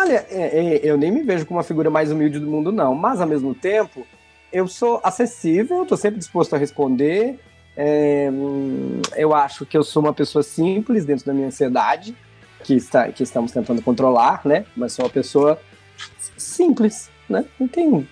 Olha, 0.00 0.24
é, 0.30 0.76
é, 0.76 0.80
eu 0.82 0.96
nem 0.96 1.12
me 1.12 1.22
vejo 1.22 1.44
como 1.44 1.60
a 1.60 1.62
figura 1.62 1.90
mais 1.90 2.10
humilde 2.10 2.38
do 2.38 2.46
mundo, 2.46 2.72
não. 2.72 2.94
Mas, 2.94 3.20
ao 3.20 3.26
mesmo 3.26 3.54
tempo, 3.54 4.06
eu 4.50 4.66
sou 4.66 4.98
acessível, 5.04 5.82
estou 5.82 5.98
sempre 5.98 6.18
disposto 6.18 6.54
a 6.54 6.58
responder. 6.58 7.38
É, 7.76 8.30
hum, 8.32 9.02
eu 9.14 9.34
acho 9.34 9.66
que 9.66 9.76
eu 9.76 9.82
sou 9.82 10.02
uma 10.02 10.14
pessoa 10.14 10.42
simples 10.42 11.04
dentro 11.04 11.26
da 11.26 11.34
minha 11.34 11.48
ansiedade, 11.48 12.16
que, 12.64 12.74
está, 12.74 13.12
que 13.12 13.22
estamos 13.22 13.52
tentando 13.52 13.82
controlar, 13.82 14.40
né? 14.42 14.64
Mas 14.74 14.94
sou 14.94 15.04
uma 15.04 15.10
pessoa 15.10 15.60
simples, 16.34 17.10
né? 17.28 17.44
Não 17.58 17.68
tem... 17.68 18.08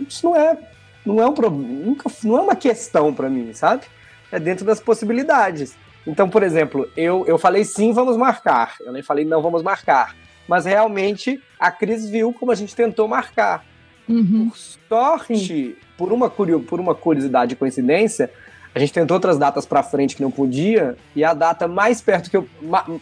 Isso 0.00 0.24
não 0.24 0.34
é, 0.34 0.56
não 1.04 1.20
é 1.20 1.26
um 1.26 1.34
problema, 1.34 1.84
nunca, 1.84 2.10
não 2.24 2.38
é 2.38 2.40
uma 2.40 2.56
questão 2.56 3.12
para 3.12 3.28
mim, 3.28 3.52
sabe? 3.52 3.84
É 4.32 4.40
dentro 4.40 4.64
das 4.64 4.80
possibilidades. 4.80 5.76
Então, 6.06 6.26
por 6.30 6.42
exemplo, 6.42 6.90
eu, 6.96 7.26
eu 7.26 7.36
falei 7.36 7.64
sim, 7.64 7.92
vamos 7.92 8.16
marcar. 8.16 8.76
Eu 8.80 8.92
nem 8.92 9.02
falei 9.02 9.26
não, 9.26 9.42
vamos 9.42 9.62
marcar 9.62 10.16
mas 10.48 10.64
realmente 10.64 11.40
a 11.60 11.70
Cris 11.70 12.08
viu 12.08 12.32
como 12.32 12.50
a 12.50 12.54
gente 12.54 12.74
tentou 12.74 13.06
marcar. 13.06 13.64
Uhum. 14.08 14.48
Por 14.48 14.56
sorte, 14.56 15.76
por 15.96 16.12
uma, 16.12 16.30
curio- 16.30 16.60
por 16.60 16.80
uma 16.80 16.94
curiosidade 16.94 17.52
e 17.52 17.56
coincidência, 17.56 18.30
a 18.74 18.78
gente 18.78 18.92
tentou 18.92 19.14
outras 19.16 19.36
datas 19.36 19.66
para 19.66 19.82
frente 19.82 20.16
que 20.16 20.22
não 20.22 20.30
podia, 20.30 20.96
e 21.14 21.22
a 21.22 21.34
data 21.34 21.68
mais 21.68 22.00
perto 22.00 22.30
que 22.30 22.36
eu. 22.36 22.48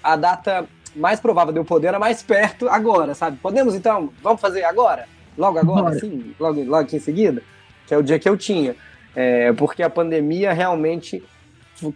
A 0.03 0.17
data 0.17 0.67
mais 0.95 1.21
provável 1.21 1.53
de 1.53 1.61
eu 1.61 1.65
poder 1.65 1.89
era 1.89 1.99
mais 1.99 2.23
perto 2.23 2.69
agora, 2.69 3.15
sabe? 3.15 3.37
Podemos 3.37 3.75
então? 3.75 4.11
Vamos 4.23 4.41
fazer 4.41 4.65
agora? 4.65 5.07
Logo 5.37 5.59
agora, 5.59 5.83
Bora. 5.91 6.01
Logo, 6.41 6.61
logo 6.65 6.77
aqui 6.77 6.97
em 6.97 7.01
seguida? 7.01 7.43
Que 7.87 7.93
é 7.93 7.99
o 7.99 8.03
dia 8.03 8.19
que 8.19 8.29
eu 8.29 8.37
tinha. 8.37 8.75
É, 9.15 9.53
porque 9.53 9.83
a 9.83 9.91
pandemia 9.91 10.53
realmente, 10.53 11.23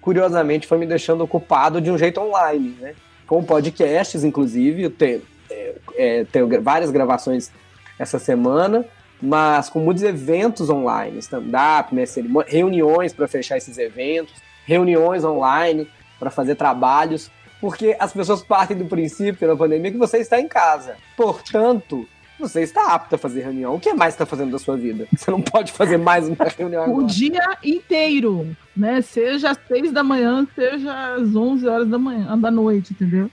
curiosamente, 0.01 0.67
foi 0.67 0.79
me 0.79 0.87
deixando 0.87 1.23
ocupado 1.23 1.81
de 1.81 1.91
um 1.91 1.97
jeito 1.99 2.21
online, 2.21 2.77
né? 2.79 2.95
Com 3.27 3.43
podcasts, 3.43 4.25
inclusive, 4.25 4.83
eu 4.83 4.91
tenho, 4.91 5.23
é, 5.51 5.75
é, 5.97 6.25
tenho 6.25 6.49
várias 6.63 6.91
gravações 6.91 7.51
essa 7.99 8.19
semana, 8.19 8.85
mas 9.21 9.69
com 9.69 9.81
muitos 9.81 10.03
eventos 10.03 10.71
online, 10.71 11.19
stand-up, 11.19 11.95
né, 11.95 12.05
reuniões 12.47 13.13
para 13.13 13.29
fechar 13.29 13.59
esses 13.59 13.77
eventos, 13.77 14.35
reuniões 14.67 15.25
online 15.25 15.89
para 16.19 16.31
fazer 16.31 16.55
trabalhos, 16.55 17.31
porque 17.61 17.95
as 17.99 18.13
pessoas 18.13 18.43
partem 18.43 18.77
do 18.77 18.87
princípio 18.87 19.47
na 19.47 19.57
pandemia 19.57 19.91
que 19.91 19.99
você 19.99 20.19
está 20.19 20.41
em 20.41 20.49
casa. 20.49 20.97
Portanto, 21.17 22.07
você 22.39 22.63
está 22.63 22.95
apto 22.95 23.15
a 23.15 23.19
fazer 23.19 23.43
reunião. 23.43 23.75
O 23.75 23.81
que 23.81 23.93
mais 23.93 24.15
está 24.15 24.25
fazendo 24.25 24.51
da 24.53 24.59
sua 24.59 24.77
vida? 24.77 25.07
Você 25.15 25.31
não 25.31 25.43
pode 25.43 25.73
fazer 25.73 25.99
mais 25.99 26.27
uma 26.27 26.37
reunião 26.57 26.83
O 26.83 26.85
agora. 26.85 27.07
dia 27.07 27.59
inteiro, 27.63 28.57
né? 28.75 29.03
Seja 29.03 29.51
às 29.51 29.59
seis 29.69 29.93
da 29.93 30.03
manhã, 30.03 30.47
seja 30.55 31.15
às 31.17 31.37
11 31.37 31.69
horas 31.69 31.89
da 31.89 31.99
manhã, 31.99 32.39
da 32.39 32.51
noite, 32.51 32.95
entendeu? 32.95 33.31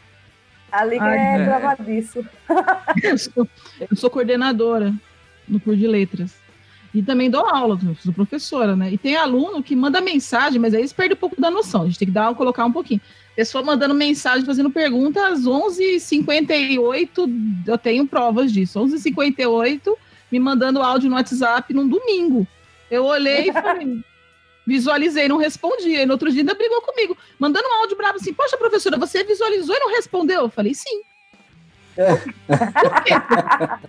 A 0.71 0.83
liga 0.83 1.03
Ai, 1.03 1.17
é 1.17 1.41
é. 1.41 1.45
prova 1.45 1.83
disso. 1.83 2.25
Eu 3.03 3.17
sou, 3.17 3.47
eu 3.89 3.95
sou 3.95 4.09
coordenadora 4.09 4.93
no 5.47 5.59
curso 5.59 5.79
de 5.79 5.87
letras. 5.87 6.35
E 6.93 7.01
também 7.01 7.29
dou 7.29 7.45
aula, 7.45 7.77
eu 7.85 7.95
sou 7.95 8.13
professora, 8.13 8.75
né? 8.75 8.91
E 8.91 8.97
tem 8.97 9.15
aluno 9.15 9.61
que 9.61 9.75
manda 9.75 10.01
mensagem, 10.01 10.59
mas 10.59 10.73
aí 10.73 10.81
eles 10.81 10.93
perdem 10.93 11.15
um 11.15 11.19
pouco 11.19 11.39
da 11.39 11.51
noção. 11.51 11.83
A 11.83 11.85
gente 11.85 11.99
tem 11.99 12.07
que 12.07 12.13
dar, 12.13 12.33
colocar 12.33 12.65
um 12.65 12.71
pouquinho. 12.71 13.01
Pessoa 13.35 13.63
mandando 13.63 13.93
mensagem, 13.93 14.45
fazendo 14.45 14.71
pergunta 14.71 15.27
às 15.27 15.41
11h58, 15.41 17.63
eu 17.67 17.77
tenho 17.77 18.07
provas 18.07 18.51
disso. 18.51 18.79
11h58, 18.79 19.93
me 20.31 20.39
mandando 20.39 20.81
áudio 20.81 21.09
no 21.09 21.15
WhatsApp 21.15 21.73
num 21.73 21.87
domingo. 21.87 22.47
Eu 22.89 23.05
olhei 23.05 23.49
e 23.49 23.53
falei, 23.53 24.01
visualizei, 24.67 25.29
não 25.29 25.37
respondi. 25.37 25.95
E 25.95 26.05
no 26.05 26.13
outro 26.13 26.29
dia 26.29 26.41
ainda 26.41 26.53
brigou 26.53 26.81
comigo, 26.81 27.17
mandando 27.39 27.67
um 27.67 27.73
áudio 27.81 27.95
bravo 27.95 28.17
assim: 28.17 28.33
Poxa, 28.33 28.57
professora, 28.57 28.97
você 28.97 29.23
visualizou 29.23 29.73
e 29.73 29.79
não 29.79 29.91
respondeu? 29.91 30.41
Eu 30.41 30.49
falei: 30.49 30.73
Sim. 30.73 31.01
Por 31.95 33.03
quê? 33.03 33.13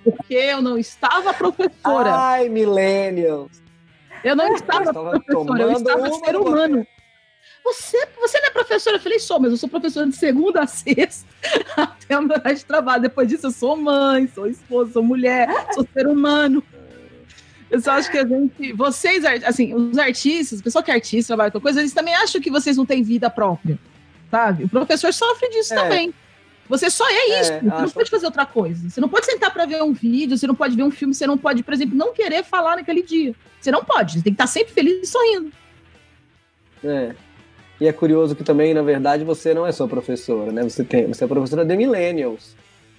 Porque 0.03 0.35
eu 0.35 0.63
não 0.63 0.79
estava 0.79 1.35
professora. 1.35 2.15
Ai, 2.15 2.49
millennials. 2.49 3.61
Eu 4.25 4.35
não 4.35 4.55
estava 4.55 4.85
estava 4.85 5.21
professora, 5.21 5.63
eu 5.63 5.73
estava 5.73 6.11
ser 6.11 6.33
no 6.33 6.43
humano. 6.43 6.87
Você, 7.65 8.09
você 8.19 8.41
não 8.41 8.47
é 8.47 8.51
professora? 8.51 8.97
Eu 8.97 9.01
falei, 9.01 9.19
sou, 9.19 9.39
mas 9.39 9.51
eu 9.51 9.57
sou 9.59 9.69
professora 9.69 10.07
de 10.07 10.17
segunda 10.17 10.63
a 10.63 10.67
sexta, 10.67 11.29
até 11.77 12.19
o 12.19 12.23
meu 12.23 12.37
horário 12.37 12.57
de 12.57 12.65
trabalho. 12.65 13.03
Depois 13.03 13.29
disso, 13.29 13.49
eu 13.49 13.51
sou 13.51 13.77
mãe, 13.77 14.27
sou 14.35 14.47
esposa, 14.47 14.93
sou 14.93 15.03
mulher, 15.03 15.49
sou 15.75 15.87
ser 15.93 16.07
humano. 16.07 16.65
Eu 17.71 17.81
só 17.81 17.93
acho 17.93 18.11
que 18.11 18.17
a 18.19 18.27
gente. 18.27 18.73
Vocês, 18.73 19.25
assim, 19.45 19.75
os 19.75 19.99
artistas, 19.99 20.61
o 20.61 20.63
pessoal 20.63 20.83
que 20.83 20.91
é 20.91 20.95
artista, 20.95 21.29
trabalha 21.29 21.51
com 21.51 21.61
coisa, 21.61 21.81
eles 21.81 21.93
também 21.93 22.15
acham 22.15 22.41
que 22.41 22.51
vocês 22.51 22.77
não 22.77 22.87
têm 22.87 23.03
vida 23.03 23.29
própria. 23.29 23.79
Sabe? 24.31 24.65
O 24.65 24.69
professor 24.69 25.13
sofre 25.13 25.49
disso 25.51 25.75
É. 25.75 25.77
também. 25.83 26.15
Você 26.69 26.91
só 26.91 27.09
é 27.09 27.41
isso, 27.41 27.53
É, 27.53 27.61
você 27.61 27.67
não 27.67 27.77
acho- 27.79 27.95
pode 27.95 28.11
fazer 28.11 28.27
outra 28.27 28.45
coisa. 28.45 28.91
Você 28.91 29.01
não 29.01 29.09
pode 29.09 29.25
sentar 29.27 29.51
para 29.53 29.65
ver 29.65 29.83
um 29.83 29.93
vídeo, 29.93 30.37
você 30.37 30.47
não 30.47 30.55
pode 30.55 30.77
ver 30.77 30.83
um 30.83 30.91
filme, 30.91 31.15
você 31.15 31.27
não 31.27 31.39
pode, 31.39 31.63
por 31.63 31.73
exemplo, 31.73 31.97
não 31.97 32.13
querer 32.13 32.45
falar 32.45 32.77
naquele 32.77 33.03
dia. 33.03 33.35
Você 33.61 33.71
não 33.71 33.83
pode, 33.83 34.13
você 34.15 34.23
tem 34.23 34.33
que 34.33 34.35
estar 34.35 34.47
sempre 34.47 34.73
feliz 34.75 34.99
e 35.03 35.07
sorrindo. 35.11 35.51
É. 36.85 37.15
E 37.81 37.87
é 37.87 37.93
curioso 37.93 38.35
que 38.35 38.45
também, 38.45 38.75
na 38.75 38.83
verdade, 38.83 39.25
você 39.25 39.55
não 39.55 39.67
é 39.67 39.73
só 39.73 39.87
professora, 39.87 40.53
né? 40.53 40.63
Você, 40.63 40.85
tem, 40.85 41.07
você 41.07 41.25
é 41.25 41.27
professora 41.27 41.65
de 41.65 41.77
millennials. 41.77 42.55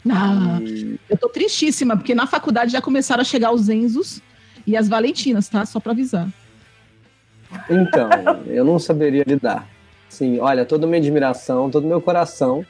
Ah, 0.10 0.60
E- 0.62 0.98
eu 1.10 1.18
tô 1.18 1.28
tristíssima, 1.30 1.96
porque 1.98 2.16
na 2.16 2.26
faculdade 2.26 2.72
já 2.72 2.82
começaram 2.82 3.22
a 3.22 3.26
chegar 3.26 3.52
os 3.52 3.68
Enzos 3.70 4.22
e 4.70 4.78
as 4.78 4.88
Valentinas, 4.88 5.50
tá? 5.50 5.66
Só 5.66 5.80
pra 5.80 5.92
avisar. 5.92 6.28
Então, 7.70 8.10
eu 8.48 8.64
não 8.64 8.78
saberia 8.78 9.24
lidar. 9.26 9.68
Sim, 10.08 10.40
olha, 10.40 10.66
toda 10.66 10.86
a 10.86 10.90
minha 10.90 11.00
admiração, 11.02 11.70
todo 11.70 11.84
o 11.86 11.88
meu 11.88 12.00
coração. 12.02 12.66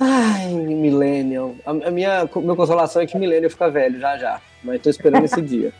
Ai, 0.00 0.52
millennial. 0.54 1.54
A, 1.66 1.70
a 1.70 1.90
minha 1.90 2.28
meu 2.36 2.56
consolação 2.56 3.02
é 3.02 3.06
que 3.06 3.18
millennial 3.18 3.50
fica 3.50 3.70
velho 3.70 3.98
já 4.00 4.16
já. 4.16 4.40
Mas 4.64 4.80
tô 4.80 4.88
esperando 4.90 5.24
esse 5.24 5.42
dia. 5.42 5.72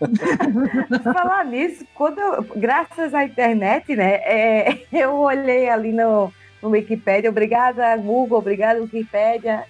Falar 1.02 1.44
nisso, 1.46 1.84
quando 1.94 2.18
eu- 2.18 2.42
graças 2.56 3.12
à 3.14 3.24
internet, 3.24 3.94
né? 3.96 4.14
é, 4.24 4.78
eu 4.92 5.14
olhei 5.14 5.68
ali 5.68 5.92
no, 5.92 6.32
no 6.62 6.70
Wikipedia, 6.70 7.30
obrigada 7.30 7.96
Google, 7.96 8.38
obrigada 8.38 8.80
Wikipedia. 8.80 9.64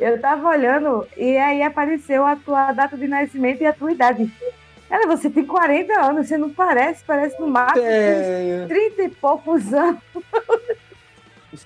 Eu 0.00 0.18
tava 0.20 0.48
olhando 0.48 1.06
e 1.16 1.36
aí 1.36 1.62
apareceu 1.62 2.24
a 2.24 2.34
tua 2.34 2.72
data 2.72 2.96
de 2.96 3.06
nascimento 3.06 3.60
e 3.60 3.66
a 3.66 3.72
tua 3.72 3.92
idade. 3.92 4.32
Cara, 4.88 5.06
você 5.06 5.28
tem 5.30 5.44
40 5.44 5.92
anos, 6.00 6.26
você 6.26 6.36
não 6.38 6.50
parece, 6.50 7.04
parece 7.04 7.38
no 7.38 7.46
máximo 7.46 7.84
Tenho. 7.84 8.66
30 8.66 9.02
e 9.02 9.08
poucos 9.10 9.72
anos. 9.74 10.00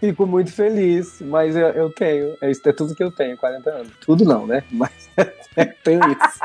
Fico 0.01 0.27
muito 0.27 0.53
feliz, 0.53 1.20
mas 1.23 1.55
eu, 1.57 1.68
eu 1.68 1.90
tenho. 1.90 2.37
É 2.40 2.51
isso 2.51 2.68
é 2.68 2.73
tudo 2.73 2.94
que 2.94 3.03
eu 3.05 3.11
tenho, 3.12 3.37
40 3.37 3.70
anos. 3.70 3.92
Tudo 4.01 4.25
não, 4.25 4.47
né? 4.47 4.64
Mas 4.70 5.09
tenho 5.85 6.01
isso. 6.11 6.40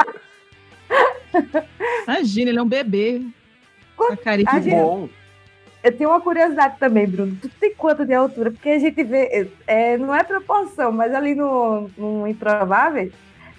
Imagina, 2.07 2.51
ele 2.51 2.59
é 2.59 2.61
um 2.61 2.67
bebê. 2.67 3.21
Com 3.95 4.13
a 4.13 4.17
carinha 4.17 4.49
A 4.49 4.55
Que 4.55 4.61
gente- 4.61 4.75
bom. 4.75 5.09
Eu 5.83 5.95
tenho 5.95 6.09
uma 6.09 6.19
curiosidade 6.19 6.77
também, 6.79 7.07
Bruno. 7.07 7.37
Tu 7.41 7.49
tem 7.59 7.73
quanto 7.73 8.05
de 8.05 8.13
altura? 8.13 8.51
Porque 8.51 8.69
a 8.69 8.79
gente 8.79 9.01
vê, 9.03 9.49
é, 9.65 9.97
não 9.97 10.13
é 10.13 10.23
proporção, 10.23 10.91
mas 10.91 11.13
ali 11.13 11.33
no, 11.33 11.89
no 11.97 12.27
Improvável 12.27 13.09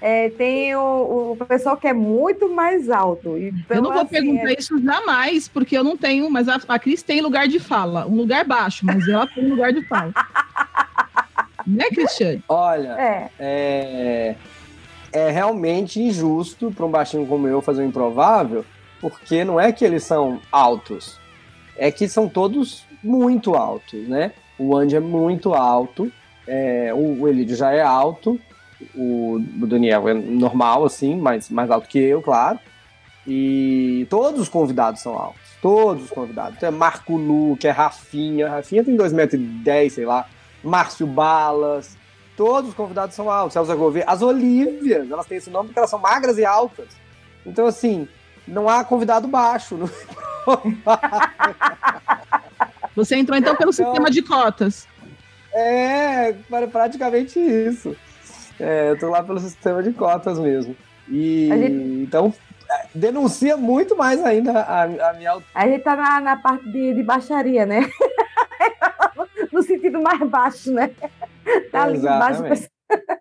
é, 0.00 0.30
tem 0.30 0.74
o, 0.74 1.36
o 1.38 1.46
pessoal 1.46 1.76
que 1.76 1.86
é 1.86 1.92
muito 1.92 2.48
mais 2.48 2.88
alto. 2.90 3.36
Então, 3.36 3.76
eu 3.76 3.82
não 3.82 3.92
vou 3.92 4.02
assim, 4.02 4.10
perguntar 4.10 4.50
é- 4.50 4.56
isso 4.58 4.80
jamais, 4.82 5.46
porque 5.48 5.76
eu 5.76 5.84
não 5.84 5.96
tenho, 5.96 6.30
mas 6.30 6.48
a, 6.48 6.58
a 6.68 6.78
Cris 6.78 7.02
tem 7.02 7.20
lugar 7.20 7.46
de 7.46 7.58
fala. 7.58 8.06
Um 8.06 8.16
lugar 8.16 8.44
baixo, 8.44 8.84
mas 8.84 9.06
ela 9.06 9.26
tem 9.26 9.46
lugar 9.48 9.72
de 9.72 9.82
fala. 9.86 10.12
né, 11.66 11.84
Cristiane? 11.90 12.42
Olha, 12.48 12.96
É, 12.98 13.30
é, 13.38 14.36
é 15.12 15.30
realmente 15.30 16.00
injusto 16.00 16.70
para 16.70 16.86
um 16.86 16.90
baixinho 16.90 17.26
como 17.26 17.46
eu 17.46 17.60
fazer 17.60 17.82
o 17.82 17.86
improvável, 17.86 18.64
porque 19.00 19.44
não 19.44 19.60
é 19.60 19.70
que 19.70 19.84
eles 19.84 20.02
são 20.02 20.40
altos, 20.50 21.19
é 21.80 21.90
que 21.90 22.06
são 22.06 22.28
todos 22.28 22.84
muito 23.02 23.54
altos, 23.54 24.06
né? 24.06 24.32
O 24.58 24.76
Andy 24.76 24.96
é 24.96 25.00
muito 25.00 25.54
alto, 25.54 26.12
é, 26.46 26.92
o, 26.92 27.22
o 27.22 27.28
Elidio 27.28 27.56
já 27.56 27.72
é 27.72 27.80
alto, 27.80 28.38
o, 28.94 29.36
o 29.62 29.66
Daniel 29.66 30.06
é 30.06 30.12
normal, 30.12 30.84
assim, 30.84 31.16
mas 31.16 31.48
mais 31.48 31.70
alto 31.70 31.88
que 31.88 31.98
eu, 31.98 32.20
claro. 32.20 32.58
E 33.26 34.06
todos 34.10 34.40
os 34.42 34.48
convidados 34.48 35.00
são 35.00 35.16
altos. 35.16 35.40
Todos 35.62 36.04
os 36.04 36.10
convidados. 36.10 36.62
É 36.62 36.70
Marco 36.70 37.16
Lu, 37.16 37.56
que 37.56 37.66
é 37.66 37.70
Rafinha. 37.70 38.48
Rafinha 38.48 38.84
tem 38.84 38.96
2,10m, 38.96 39.90
sei 39.90 40.06
lá. 40.06 40.26
Márcio 40.62 41.06
Balas. 41.06 41.96
Todos 42.36 42.70
os 42.70 42.76
convidados 42.76 43.14
são 43.14 43.30
altos. 43.30 43.52
Celso 43.52 43.76
Gouveia. 43.76 44.04
As 44.06 44.22
Olívias, 44.22 45.10
elas 45.10 45.26
têm 45.26 45.38
esse 45.38 45.50
nome 45.50 45.68
porque 45.68 45.78
elas 45.78 45.90
são 45.90 45.98
magras 45.98 46.38
e 46.38 46.44
altas. 46.44 46.88
Então, 47.44 47.66
assim, 47.66 48.08
não 48.46 48.68
há 48.68 48.84
convidado 48.84 49.26
baixo. 49.28 49.76
Não... 49.76 49.88
Você 52.96 53.16
entrou 53.16 53.38
então 53.38 53.54
pelo 53.56 53.70
Então- 53.70 53.86
sistema 53.86 54.10
de 54.10 54.22
cotas. 54.22 54.86
É, 55.52 56.32
pra- 56.48 56.66
praticamente 56.68 57.38
isso. 57.40 57.96
É, 58.58 58.90
eu 58.90 58.98
tô 58.98 59.08
lá 59.08 59.22
pelo 59.22 59.38
sistema 59.40 59.82
de 59.82 59.92
cotas 59.92 60.38
mesmo. 60.38 60.76
E 61.08 61.48
gente- 61.48 62.02
então 62.02 62.32
é, 62.70 62.86
denuncia 62.94 63.56
muito 63.56 63.96
mais 63.96 64.22
ainda 64.24 64.60
a, 64.60 64.82
a 64.82 65.12
minha 65.14 65.30
altura. 65.32 65.48
a 65.54 65.66
gente 65.66 65.82
tá 65.82 65.96
na, 65.96 66.20
na 66.20 66.36
parte 66.36 66.70
de, 66.70 66.94
de 66.94 67.02
baixaria, 67.02 67.66
né? 67.66 67.80
no 69.52 69.62
sentido 69.62 70.00
mais 70.00 70.20
baixo, 70.28 70.72
né? 70.72 70.90
Tá 71.72 71.82
ali 71.84 71.98
embaixo. 71.98 72.44
Exatamente. 72.44 72.70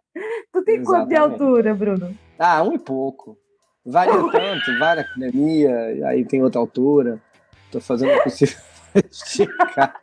Tu 0.51 0.63
tem 0.63 0.83
quanto 0.83 1.07
de 1.07 1.13
Exatamente. 1.15 1.41
altura, 1.41 1.73
Bruno? 1.75 2.17
Ah, 2.37 2.61
um 2.63 2.73
e 2.73 2.79
pouco. 2.79 3.37
Varia 3.89 4.31
tanto, 4.31 4.77
vai 4.79 4.95
na 4.95 5.01
academia, 5.01 6.07
aí 6.07 6.23
tem 6.23 6.43
outra 6.43 6.59
altura. 6.59 7.19
Tô 7.71 7.79
fazendo 7.79 8.13
o 8.17 8.23
possível 8.23 8.57
esticar. 9.11 9.99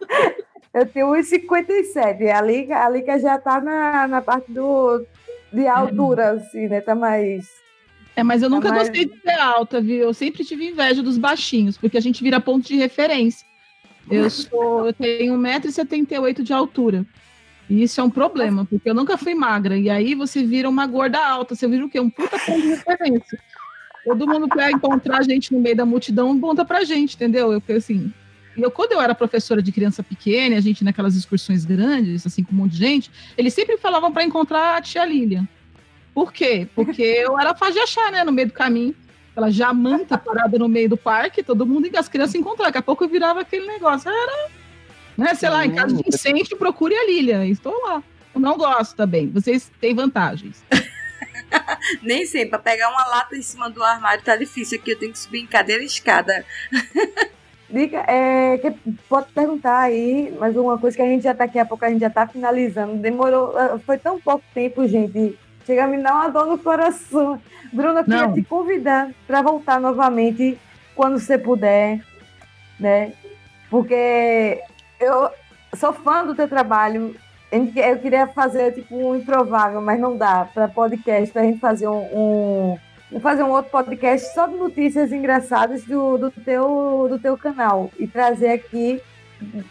Eu 0.75 0.87
tenho 0.87 1.07
1,57. 1.09 2.29
A 2.31 2.41
Liga, 2.43 2.85
a 2.85 2.89
Liga 2.89 3.19
já 3.19 3.39
tá 3.39 3.61
na, 3.61 4.07
na 4.09 4.21
parte 4.21 4.53
do, 4.53 5.05
de 5.53 5.67
altura, 5.67 6.33
assim, 6.33 6.69
né? 6.69 6.81
Tá 6.81 6.95
mais. 6.95 7.47
É, 8.15 8.23
mas 8.23 8.43
eu 8.43 8.51
nunca 8.51 8.69
mais- 8.69 8.89
gostei 8.89 9.07
de 9.07 9.21
ser 9.21 9.39
alta, 9.41 9.81
viu? 9.81 9.99
Eu 9.99 10.15
sempre 10.15 10.45
tive 10.45 10.69
inveja 10.69 11.03
dos 11.03 11.19
baixinhos, 11.19 11.77
porque 11.79 11.97
a 11.97 12.01
gente 12.01 12.23
vira 12.23 12.41
ponto 12.41 12.67
de 12.67 12.77
referência. 12.77 13.47
Eu 14.11 14.31
sou, 14.31 14.87
eu 14.87 14.93
tenho 14.93 15.35
1,78m 15.37 16.43
de 16.43 16.53
altura. 16.53 17.05
E 17.69 17.83
isso 17.83 18.01
é 18.01 18.05
um 18.05 18.11
problema, 18.11 18.65
porque 18.65 18.89
eu 18.89 18.95
nunca 18.95 19.19
fui 19.19 19.35
magra. 19.35 19.77
E 19.77 19.91
aí 19.91 20.15
você 20.15 20.45
vira 20.45 20.69
uma 20.69 20.87
gorda 20.87 21.19
alta, 21.19 21.55
você 21.55 21.67
vira 21.67 21.85
o 21.85 21.91
quê? 21.91 21.99
Um 21.99 22.09
puta 22.09 22.39
ponto 22.39 22.61
de 22.63 22.69
referência. 22.69 23.39
Todo 24.07 24.25
mundo 24.25 24.49
quer 24.49 24.71
encontrar 24.71 25.19
a 25.19 25.23
gente 25.23 25.53
no 25.53 25.59
meio 25.59 25.75
da 25.75 25.85
multidão, 25.85 26.33
monta 26.33 26.65
pra 26.65 26.85
gente, 26.85 27.17
entendeu? 27.17 27.53
Eu 27.53 27.77
assim. 27.77 28.13
E 28.57 28.63
eu, 28.63 28.71
quando 28.71 28.93
eu 28.93 29.01
era 29.01 29.17
professora 29.17 29.61
de 29.61 29.73
criança 29.73 30.01
pequena, 30.01 30.57
a 30.57 30.61
gente 30.61 30.85
naquelas 30.85 31.17
excursões 31.17 31.65
grandes, 31.65 32.25
assim, 32.25 32.45
com 32.45 32.53
um 32.53 32.59
monte 32.59 32.73
de 32.73 32.79
gente, 32.79 33.11
eles 33.37 33.53
sempre 33.53 33.77
falavam 33.77 34.13
para 34.13 34.23
encontrar 34.23 34.77
a 34.77 34.81
tia 34.81 35.05
Lilian. 35.05 35.47
Por 36.15 36.33
quê? 36.33 36.69
Porque 36.73 37.03
eu 37.03 37.37
era 37.37 37.53
fácil 37.53 37.75
de 37.75 37.81
achar, 37.81 38.13
né? 38.13 38.23
No 38.23 38.31
meio 38.31 38.47
do 38.47 38.55
caminho. 38.55 38.95
Ela 39.35 39.51
já 39.51 39.75
manta 39.75 40.17
parada 40.17 40.57
no 40.57 40.69
meio 40.69 40.89
do 40.89 40.97
parque, 40.97 41.43
todo 41.43 41.67
mundo 41.67 41.91
e 41.93 41.97
as 41.97 42.09
crianças 42.09 42.37
encontravam. 42.37 42.69
Daqui 42.69 42.79
a 42.79 42.83
pouco 42.83 43.03
eu 43.03 43.09
virava 43.09 43.41
aquele 43.41 43.67
negócio. 43.67 44.09
Era, 44.09 44.51
né? 45.19 45.35
Sei 45.35 45.51
lá, 45.51 45.67
em 45.67 45.75
caso 45.75 45.97
de 45.97 46.09
incêndio, 46.09 46.57
procure 46.57 46.95
a 46.95 47.07
Lilian. 47.07 47.45
Estou 47.45 47.75
lá. 47.83 48.03
Eu 48.33 48.41
não 48.41 48.57
gosto 48.57 48.95
também. 48.95 49.29
Vocês 49.31 49.71
têm 49.81 49.95
vantagens. 49.95 50.65
Nem 52.03 52.27
sempre. 52.27 52.51
Pra 52.51 52.59
pegar 52.59 52.91
uma 52.91 53.05
lata 53.07 53.37
em 53.37 53.43
cima 53.43 53.71
do 53.71 53.83
armário 53.83 54.23
tá 54.23 54.37
difícil 54.37 54.79
aqui. 54.79 54.93
Eu 54.93 54.99
tenho 54.99 55.13
que 55.13 55.19
subir 55.19 55.41
em 55.41 55.47
cadeira 55.47 55.83
e 55.83 55.87
escada. 55.87 56.45
Dica, 57.69 57.99
é, 58.07 58.59
que 58.59 58.71
pode 59.09 59.33
perguntar 59.33 59.81
aí, 59.81 60.33
mas 60.39 60.57
uma 60.57 60.79
coisa 60.79 60.97
que 60.97 61.03
a 61.03 61.07
gente 61.07 61.25
já 61.25 61.35
tá 61.35 61.47
daqui 61.47 61.59
a 61.59 61.67
pouco, 61.67 61.85
a 61.85 61.91
gente 61.91 62.01
já 62.01 62.11
tá 62.11 62.27
finalizando. 62.27 62.97
Demorou, 62.97 63.57
ah, 63.59 63.79
foi 63.85 63.99
tão 63.99 64.21
pouco 64.21 64.45
tempo, 64.55 64.87
gente. 64.87 65.37
Chega 65.67 65.85
a 65.85 65.87
me 65.89 66.01
dar 66.01 66.15
uma 66.15 66.29
dor 66.29 66.47
no 66.47 66.59
coração. 66.59 67.43
Bruna, 67.73 68.01
eu 68.01 68.05
queria 68.05 68.29
Não. 68.29 68.35
te 68.35 68.43
convidar 68.45 69.11
para 69.27 69.43
voltar 69.43 69.81
novamente 69.81 70.57
quando 70.95 71.19
você 71.19 71.37
puder, 71.37 72.01
né? 72.79 73.13
Porque 73.69 74.61
eu 75.01 75.29
sou 75.75 75.93
fã 75.93 76.25
do 76.25 76.37
teu 76.37 76.47
trabalho. 76.49 77.17
Eu 77.51 77.99
queria 77.99 78.27
fazer 78.27 78.73
tipo 78.73 78.97
um 78.97 79.17
improvável, 79.17 79.81
mas 79.81 80.01
não 80.01 80.17
dá 80.17 80.47
para 80.53 80.69
podcast, 80.69 81.33
para 81.33 81.43
a 81.43 81.45
gente 81.45 81.61
fazer 81.61 81.89
um, 81.89 82.79
um 83.13 83.21
fazer 83.21 83.45
um 83.45 83.51
outro 83.51 83.71
podcast 83.71 84.35
só 84.35 84.47
de 84.47 84.57
notícias 84.57 85.13
engraçadas 85.13 85.85
do, 85.85 86.19
do, 86.19 86.31
teu, 86.31 87.07
do 87.09 87.19
teu 87.19 87.39
canal 87.39 87.91
e 87.99 88.07
trazer 88.07 88.51
aqui, 88.51 89.01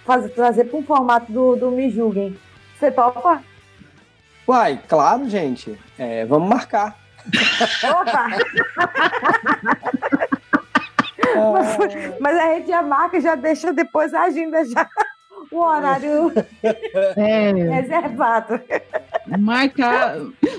fazer, 0.05 0.29
trazer 0.29 0.65
para 0.65 0.79
um 0.79 0.83
formato 0.83 1.31
do, 1.31 1.55
do 1.55 1.71
Me 1.71 1.89
Julguem. 1.89 2.37
Você 2.79 2.91
topa? 2.91 3.41
Uai, 4.47 4.79
claro, 4.87 5.29
gente. 5.29 5.77
É, 5.97 6.25
vamos 6.25 6.47
marcar. 6.47 6.97
Opa! 7.83 8.29
Mas, 11.35 12.19
mas 12.19 12.37
a 12.37 12.53
gente 12.53 12.67
já 12.67 12.81
marca, 12.81 13.19
já 13.19 13.35
deixa 13.35 13.73
depois 13.73 14.13
a 14.13 14.23
agenda 14.23 14.63
já 14.63 14.87
o 15.51 15.59
horário 15.59 16.31
É, 17.15 17.51
reservado. 17.51 18.59
marcar, 19.37 20.17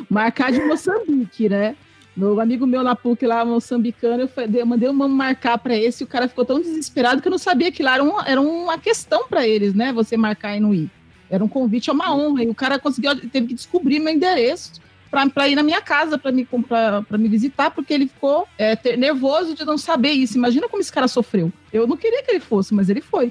marcar 0.09 0.53
de 0.53 0.61
Moçambique, 0.63 1.49
né? 1.49 1.77
Meu 2.17 2.41
amigo 2.41 2.67
meu 2.67 2.83
na 2.83 2.97
PUC 2.97 3.27
lá, 3.27 3.45
moçambicano, 3.45 4.23
eu 4.23 4.29
fa- 4.29 4.47
dei- 4.47 4.65
mandei 4.65 4.89
uma 4.89 5.07
marcar 5.07 5.59
para 5.59 5.77
esse, 5.77 6.03
e 6.03 6.05
o 6.05 6.09
cara 6.09 6.27
ficou 6.27 6.47
tão 6.47 6.59
desesperado 6.61 7.21
que 7.21 7.29
eu 7.29 7.31
não 7.31 7.37
sabia 7.39 7.71
que 7.71 7.83
lá 7.83 7.95
era, 7.95 8.03
um, 8.05 8.21
era 8.23 8.41
uma 8.41 8.79
questão 8.79 9.29
para 9.29 9.47
eles, 9.47 9.75
né? 9.75 9.93
Você 9.93 10.17
marcar 10.17 10.57
e 10.57 10.61
não 10.61 10.73
ir. 10.73 10.91
Era 11.29 11.45
um 11.45 11.49
convite, 11.49 11.91
é 11.91 11.93
uma 11.93 12.15
honra. 12.17 12.43
E 12.45 12.49
o 12.49 12.55
cara 12.55 12.79
conseguiu, 12.79 13.15
teve 13.29 13.49
que 13.49 13.55
descobrir 13.55 13.99
meu 13.99 14.15
endereço 14.15 14.81
para 15.11 15.47
ir 15.49 15.55
na 15.57 15.63
minha 15.63 15.83
casa 15.83 16.17
para 16.17 16.33
me, 16.33 16.47
pra 16.47 17.19
me 17.19 17.29
visitar, 17.29 17.71
porque 17.71 17.93
ele 17.93 18.07
ficou 18.09 18.47
é, 18.57 18.97
nervoso 18.97 19.55
de 19.55 19.65
não 19.67 19.77
saber 19.77 20.13
isso. 20.13 20.39
Imagina 20.39 20.69
como 20.71 20.81
esse 20.81 20.93
cara 20.93 21.09
sofreu. 21.09 21.53
Eu 21.71 21.87
não 21.87 21.97
queria 21.99 22.23
que 22.23 22.31
ele 22.31 22.41
fosse, 22.41 22.73
mas 22.73 22.89
ele 22.89 23.03
foi. 23.03 23.31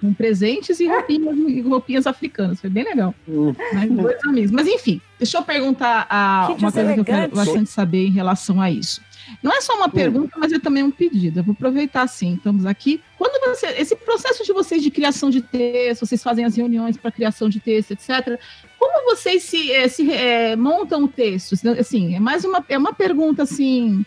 Com 0.00 0.14
presentes 0.14 0.80
e 0.80 0.86
roupinhas, 0.86 1.36
e 1.36 1.60
roupinhas 1.60 2.06
africanas. 2.06 2.60
Foi 2.60 2.70
bem 2.70 2.84
legal. 2.84 3.14
Hum. 3.28 3.54
Né? 3.72 3.86
Dois 3.86 4.24
amigos. 4.24 4.50
Mas 4.50 4.66
enfim, 4.66 5.00
deixa 5.18 5.38
eu 5.38 5.42
perguntar 5.42 6.06
a, 6.08 6.46
Gente, 6.48 6.60
uma 6.60 6.68
é 6.68 6.72
coisa 6.72 6.94
que 6.94 7.00
eu 7.00 7.04
quero 7.04 7.34
bastante 7.34 7.70
saber 7.70 8.06
em 8.06 8.10
relação 8.10 8.60
a 8.60 8.70
isso. 8.70 9.02
Não 9.42 9.52
é 9.52 9.60
só 9.60 9.76
uma 9.76 9.88
pergunta, 9.88 10.36
mas 10.38 10.52
é 10.52 10.58
também 10.58 10.82
um 10.82 10.90
pedido. 10.90 11.40
Eu 11.40 11.44
vou 11.44 11.52
aproveitar 11.52 12.06
sim, 12.06 12.34
estamos 12.34 12.66
aqui. 12.66 13.00
Quando 13.16 13.38
você. 13.46 13.66
Esse 13.78 13.94
processo 13.94 14.44
de 14.44 14.52
vocês 14.52 14.82
de 14.82 14.90
criação 14.90 15.30
de 15.30 15.40
texto, 15.40 16.06
vocês 16.06 16.22
fazem 16.22 16.44
as 16.44 16.56
reuniões 16.56 16.96
para 16.96 17.10
criação 17.10 17.48
de 17.48 17.60
texto, 17.60 17.92
etc. 17.92 18.38
Como 18.78 19.04
vocês 19.10 19.42
se, 19.42 19.70
eh, 19.72 19.88
se 19.88 20.10
eh, 20.10 20.56
montam 20.56 21.04
o 21.04 21.08
texto? 21.08 21.54
Assim, 21.78 22.14
é 22.14 22.20
mais 22.20 22.44
uma, 22.44 22.64
é 22.68 22.78
uma 22.78 22.92
pergunta 22.92 23.42
assim 23.42 24.04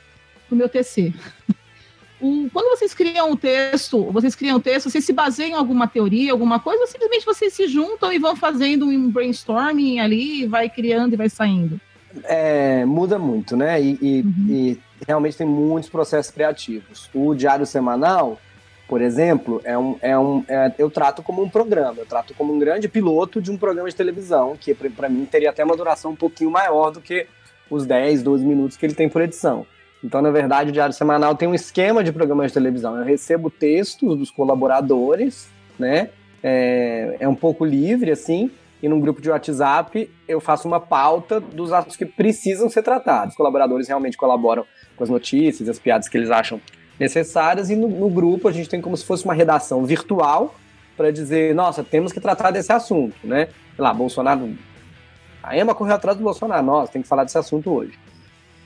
pro 0.48 0.58
meu 0.58 0.68
TC. 0.68 1.14
O- 2.24 2.50
quando 2.54 2.70
vocês 2.78 2.94
criam 2.94 3.32
o 3.32 3.36
texto, 3.38 4.04
vocês 4.12 4.34
criam 4.34 4.58
o 4.58 4.60
texto, 4.62 4.90
vocês 4.90 5.04
se 5.06 5.12
baseiam 5.12 5.50
em 5.50 5.54
alguma 5.54 5.88
teoria, 5.88 6.32
alguma 6.32 6.60
coisa, 6.60 6.82
ou 6.82 6.88
simplesmente 6.88 7.26
vocês 7.26 7.54
se 7.54 7.68
juntam 7.68 8.14
e 8.14 8.18
vão 8.18 8.36
fazendo 8.36 8.86
um 8.86 9.10
brainstorming 9.12 10.00
ali, 10.00 10.48
vai 10.48 10.70
criando 10.70 11.14
e 11.14 11.18
vai 11.18 11.28
saindo? 11.30 11.80
É, 12.24 12.86
muda 12.86 13.20
muito, 13.20 13.58
né? 13.58 13.82
E, 13.82 13.98
e- 14.02 14.22
Uhum. 14.22 14.46
e 14.50 14.80
realmente 15.06 15.36
tem 15.38 15.48
muitos 15.48 15.90
processos 15.90 16.32
criativos. 16.32 17.10
O 17.14 17.34
diário 17.36 17.66
semanal, 17.66 18.40
por 18.88 19.02
exemplo, 19.02 19.60
é 19.66 19.78
um, 19.78 19.98
é 20.02 20.18
um, 20.18 20.46
é- 20.48 20.72
eu 20.78 20.90
trato 20.90 21.22
como 21.24 21.42
um 21.44 21.50
programa, 21.50 21.96
eu 21.98 22.06
trato 22.06 22.34
como 22.36 22.54
um 22.54 22.60
grande 22.60 22.88
piloto 22.88 23.42
de 23.42 23.52
um 23.52 23.58
programa 23.58 23.90
de 23.90 23.96
televisão, 23.96 24.56
que 24.58 24.74
para 24.74 25.10
mim 25.10 25.26
teria 25.26 25.50
até 25.50 25.64
uma 25.64 25.76
duração 25.76 26.12
um 26.12 26.16
pouquinho 26.16 26.52
maior 26.52 26.92
do 26.92 27.02
que 27.02 27.26
os 27.70 27.86
10, 27.86 28.22
12 28.24 28.46
minutos 28.46 28.78
que 28.78 28.86
ele 28.86 28.94
tem 28.94 29.10
por 29.10 29.22
edição. 29.22 29.66
Então, 30.04 30.22
na 30.22 30.32
verdade, 30.32 30.70
o 30.70 30.74
Diário 30.74 30.94
Semanal 30.94 31.36
tem 31.36 31.48
um 31.48 31.56
esquema 31.56 32.04
de 32.04 32.12
programa 32.12 32.46
de 32.46 32.54
televisão. 32.54 32.98
Eu 32.98 33.06
recebo 33.06 33.50
textos 33.50 34.18
dos 34.18 34.30
colaboradores, 34.30 35.48
né? 35.80 36.10
É, 36.44 37.16
é 37.22 37.28
um 37.28 37.36
pouco 37.36 37.63
livre, 37.63 38.12
assim, 38.12 38.52
e 38.82 38.89
num 38.89 39.00
grupo 39.00 39.22
de 39.22 39.30
WhatsApp 39.30 40.12
eu 40.28 40.42
faço 40.42 40.68
uma 40.68 40.80
pauta 40.80 41.39
dos 41.39 41.72
assuntos 41.72 41.96
que 41.96 42.06
precisam 42.06 42.70
ser 42.70 42.84
tratados. 42.84 43.30
Os 43.30 43.38
colaboradores 43.38 43.88
realmente 43.88 44.18
colaboram 44.18 44.66
com 44.98 45.04
as 45.06 45.10
notícias, 45.10 45.70
as 45.70 45.80
piadas 45.80 46.10
que 46.10 46.18
eles 46.18 46.30
acham 46.30 46.60
necessárias, 47.00 47.70
e 47.70 47.76
no, 47.76 47.88
no 47.88 48.10
grupo 48.10 48.50
a 48.50 48.52
gente 48.52 48.68
tem 48.68 48.82
como 48.82 48.98
se 48.98 49.06
fosse 49.06 49.24
uma 49.24 49.34
redação 49.34 49.86
virtual 49.86 50.54
para 50.98 51.12
dizer, 51.12 51.56
nossa, 51.56 51.82
temos 51.82 52.12
que 52.12 52.20
tratar 52.20 52.52
desse 52.52 52.74
assunto, 52.74 53.16
né? 53.24 53.48
Sei 53.74 53.84
lá, 53.84 53.94
Bolsonaro. 53.94 54.54
A 55.42 55.58
Emma 55.58 55.74
correu 55.74 55.96
atrás 55.96 56.18
do 56.18 56.24
Bolsonaro, 56.24 56.63
nossa, 56.63 56.92
tem 56.92 57.02
que 57.02 57.08
falar 57.08 57.24
desse 57.24 57.38
assunto 57.38 57.72
hoje. 57.72 57.98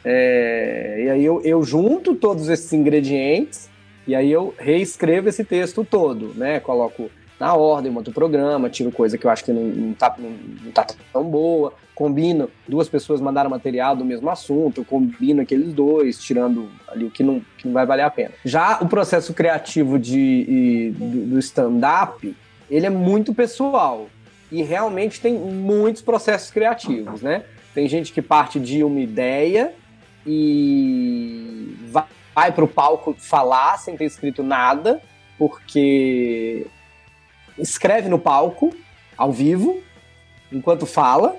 É, 0.10 1.04
e 1.04 1.10
aí 1.10 1.26
eu, 1.26 1.42
eu 1.44 1.62
junto 1.64 2.16
todos 2.16 2.48
esses 2.48 2.72
ingredientes 2.72 3.70
e 4.08 4.16
aí 4.16 4.32
eu 4.32 4.56
reescrevo 4.58 5.28
esse 5.28 5.44
texto 5.44 5.84
todo, 5.84 6.34
né? 6.34 6.62
Coloco 6.62 7.12
na 7.38 7.54
ordem, 7.54 7.92
monto 7.92 8.10
o 8.10 8.14
programa, 8.14 8.70
tiro 8.70 8.90
coisa 8.90 9.18
que 9.18 9.28
eu 9.28 9.30
acho 9.30 9.44
que 9.44 9.52
não, 9.52 9.64
não, 9.64 9.94
tá, 9.94 10.16
não, 10.18 10.30
não 10.64 10.72
tá 10.72 10.88
tão 11.12 11.26
boa, 11.26 11.74
combino, 11.94 12.50
duas 12.66 12.88
pessoas 12.88 13.20
mandaram 13.20 13.50
material 13.50 13.98
do 13.98 14.06
mesmo 14.06 14.30
assunto, 14.30 14.80
eu 14.80 14.86
combino 14.86 15.42
aqueles 15.42 15.74
dois, 15.74 16.18
tirando 16.18 16.70
ali 16.88 17.04
o 17.04 17.12
que 17.12 17.22
não, 17.22 17.42
que 17.58 17.68
não 17.68 17.74
vai 17.74 17.86
valer 17.86 18.04
a 18.04 18.10
pena. 18.10 18.32
Já 18.46 18.80
o 18.82 18.88
processo 18.88 19.34
criativo 19.34 20.00
de, 20.00 20.94
do, 20.98 21.26
do 21.32 21.40
stand-up, 21.40 22.34
ele 22.72 22.86
é 22.86 22.90
muito 22.90 23.34
pessoal 23.34 24.08
e 24.50 24.64
realmente 24.64 25.20
tem 25.20 25.34
muitos 25.34 26.02
processos 26.02 26.50
criativos, 26.50 27.22
né? 27.22 27.44
Tem 27.74 27.90
gente 27.90 28.14
que 28.14 28.22
parte 28.22 28.58
de 28.58 28.86
uma 28.86 29.02
ideia 29.02 29.74
e 30.28 31.78
vai, 32.36 32.52
para 32.52 32.66
o 32.66 32.68
palco 32.68 33.16
falar 33.18 33.78
sem 33.78 33.96
ter 33.96 34.06
escrito 34.06 34.44
nada, 34.44 35.02
porque 35.38 36.68
escreve 37.58 38.10
no 38.10 38.20
palco, 38.20 38.76
ao 39.18 39.32
vivo, 39.32 39.82
enquanto 40.52 40.86
fala, 40.86 41.36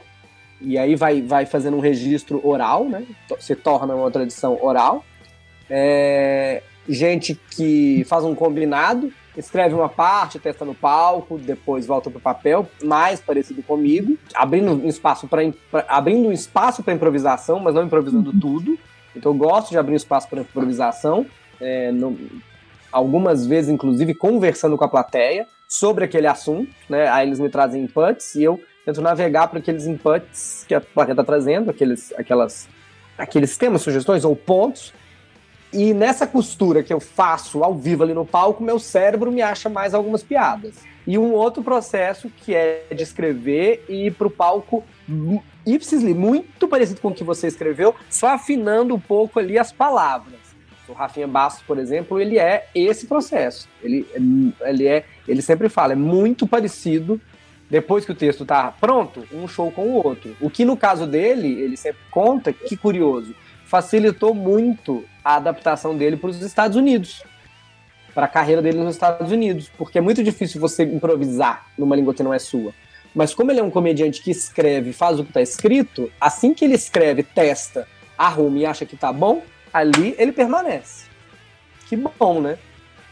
e 0.60 0.78
aí 0.78 0.96
vai, 0.96 1.20
vai 1.20 1.46
fazendo 1.46 1.76
um 1.76 1.80
registro 1.80 2.40
oral, 2.44 2.84
né? 2.84 3.04
Se 3.38 3.54
torna 3.54 3.94
uma 3.94 4.10
tradição 4.10 4.58
oral. 4.60 5.04
É, 5.70 6.62
gente 6.88 7.38
que 7.50 8.04
faz 8.04 8.24
um 8.24 8.34
combinado, 8.34 9.12
escreve 9.38 9.74
uma 9.74 9.88
parte, 9.88 10.38
testa 10.38 10.64
no 10.64 10.74
palco, 10.74 11.38
depois 11.38 11.86
volta 11.86 12.10
pro 12.10 12.20
papel, 12.20 12.68
mais 12.82 13.20
parecido 13.20 13.62
comigo, 13.62 14.18
abrindo 14.34 14.72
um 14.72 14.88
espaço 14.88 15.28
para 15.28 15.42
abrindo 15.86 16.28
um 16.28 16.32
espaço 16.32 16.82
para 16.82 16.92
improvisação, 16.94 17.60
mas 17.60 17.74
não 17.74 17.84
improvisando 17.84 18.32
tudo. 18.32 18.78
Então 19.14 19.32
eu 19.32 19.38
gosto 19.38 19.70
de 19.70 19.78
abrir 19.78 19.92
um 19.92 19.96
espaço 19.96 20.28
para 20.28 20.40
improvisação, 20.40 21.24
é, 21.60 21.90
não- 21.92 22.16
algumas 22.90 23.46
vezes 23.46 23.70
inclusive 23.70 24.14
conversando 24.14 24.76
com 24.76 24.84
a 24.84 24.88
plateia 24.88 25.46
sobre 25.68 26.04
aquele 26.04 26.26
assunto, 26.26 26.70
né? 26.88 27.08
Aí 27.08 27.26
eles 27.28 27.38
me 27.38 27.48
trazem 27.48 27.82
inputs 27.84 28.34
e 28.34 28.42
eu 28.42 28.60
tento 28.84 29.02
navegar 29.02 29.48
para 29.48 29.58
aqueles 29.58 29.86
inputs 29.86 30.64
que 30.66 30.74
a 30.74 30.80
plateia 30.80 31.12
está 31.12 31.24
trazendo, 31.24 31.70
aqueles, 31.70 32.12
aquelas, 32.16 32.66
aqueles 33.18 33.56
temas, 33.56 33.82
sugestões 33.82 34.24
ou 34.24 34.34
pontos. 34.34 34.94
E 35.72 35.92
nessa 35.92 36.26
costura 36.26 36.82
que 36.82 36.92
eu 36.92 37.00
faço 37.00 37.62
ao 37.62 37.74
vivo 37.74 38.02
ali 38.02 38.14
no 38.14 38.24
palco, 38.24 38.62
meu 38.62 38.78
cérebro 38.78 39.30
me 39.30 39.42
acha 39.42 39.68
mais 39.68 39.92
algumas 39.92 40.22
piadas. 40.22 40.74
E 41.06 41.18
um 41.18 41.32
outro 41.32 41.62
processo 41.62 42.30
que 42.30 42.54
é 42.54 42.84
de 42.94 43.02
escrever 43.02 43.84
e 43.88 44.06
ir 44.06 44.12
pro 44.12 44.30
palco 44.30 44.84
mu- 45.06 45.42
ipsis 45.66 46.02
li, 46.02 46.14
muito 46.14 46.68
parecido 46.68 47.00
com 47.00 47.08
o 47.08 47.14
que 47.14 47.24
você 47.24 47.46
escreveu, 47.46 47.94
só 48.10 48.28
afinando 48.28 48.94
um 48.94 49.00
pouco 49.00 49.38
ali 49.38 49.58
as 49.58 49.72
palavras. 49.72 50.38
O 50.88 50.92
Rafinha 50.94 51.26
Bastos, 51.28 51.62
por 51.66 51.78
exemplo, 51.78 52.18
ele 52.18 52.38
é 52.38 52.66
esse 52.74 53.06
processo. 53.06 53.68
Ele, 53.82 54.06
ele 54.62 54.86
é, 54.86 55.04
ele 55.26 55.42
sempre 55.42 55.68
fala, 55.68 55.92
é 55.92 55.96
muito 55.96 56.46
parecido 56.46 57.20
depois 57.70 58.06
que 58.06 58.12
o 58.12 58.14
texto 58.14 58.46
tá 58.46 58.72
pronto, 58.80 59.26
um 59.30 59.46
show 59.46 59.70
com 59.70 59.82
o 59.82 60.02
outro. 60.02 60.34
O 60.40 60.48
que 60.48 60.64
no 60.64 60.78
caso 60.78 61.06
dele, 61.06 61.60
ele 61.60 61.76
sempre 61.76 62.00
conta, 62.10 62.50
que 62.52 62.74
curioso, 62.74 63.34
facilitou 63.66 64.32
muito 64.32 65.04
a 65.28 65.36
adaptação 65.36 65.94
dele 65.94 66.16
para 66.16 66.30
os 66.30 66.40
Estados 66.40 66.74
Unidos, 66.74 67.22
para 68.14 68.24
a 68.24 68.28
carreira 68.28 68.62
dele 68.62 68.78
nos 68.78 68.94
Estados 68.94 69.30
Unidos, 69.30 69.70
porque 69.76 69.98
é 69.98 70.00
muito 70.00 70.24
difícil 70.24 70.58
você 70.58 70.84
improvisar 70.84 71.66
numa 71.76 71.94
língua 71.94 72.14
que 72.14 72.22
não 72.22 72.32
é 72.32 72.38
sua. 72.38 72.72
Mas 73.14 73.34
como 73.34 73.50
ele 73.50 73.60
é 73.60 73.62
um 73.62 73.70
comediante 73.70 74.22
que 74.22 74.30
escreve, 74.30 74.94
faz 74.94 75.20
o 75.20 75.24
que 75.24 75.30
está 75.30 75.42
escrito, 75.42 76.10
assim 76.18 76.54
que 76.54 76.64
ele 76.64 76.72
escreve, 76.72 77.22
testa, 77.22 77.86
arruma 78.16 78.58
e 78.58 78.64
acha 78.64 78.86
que 78.86 78.96
tá 78.96 79.12
bom, 79.12 79.42
ali 79.70 80.14
ele 80.18 80.32
permanece. 80.32 81.04
Que 81.86 81.94
bom, 81.94 82.40
né? 82.40 82.56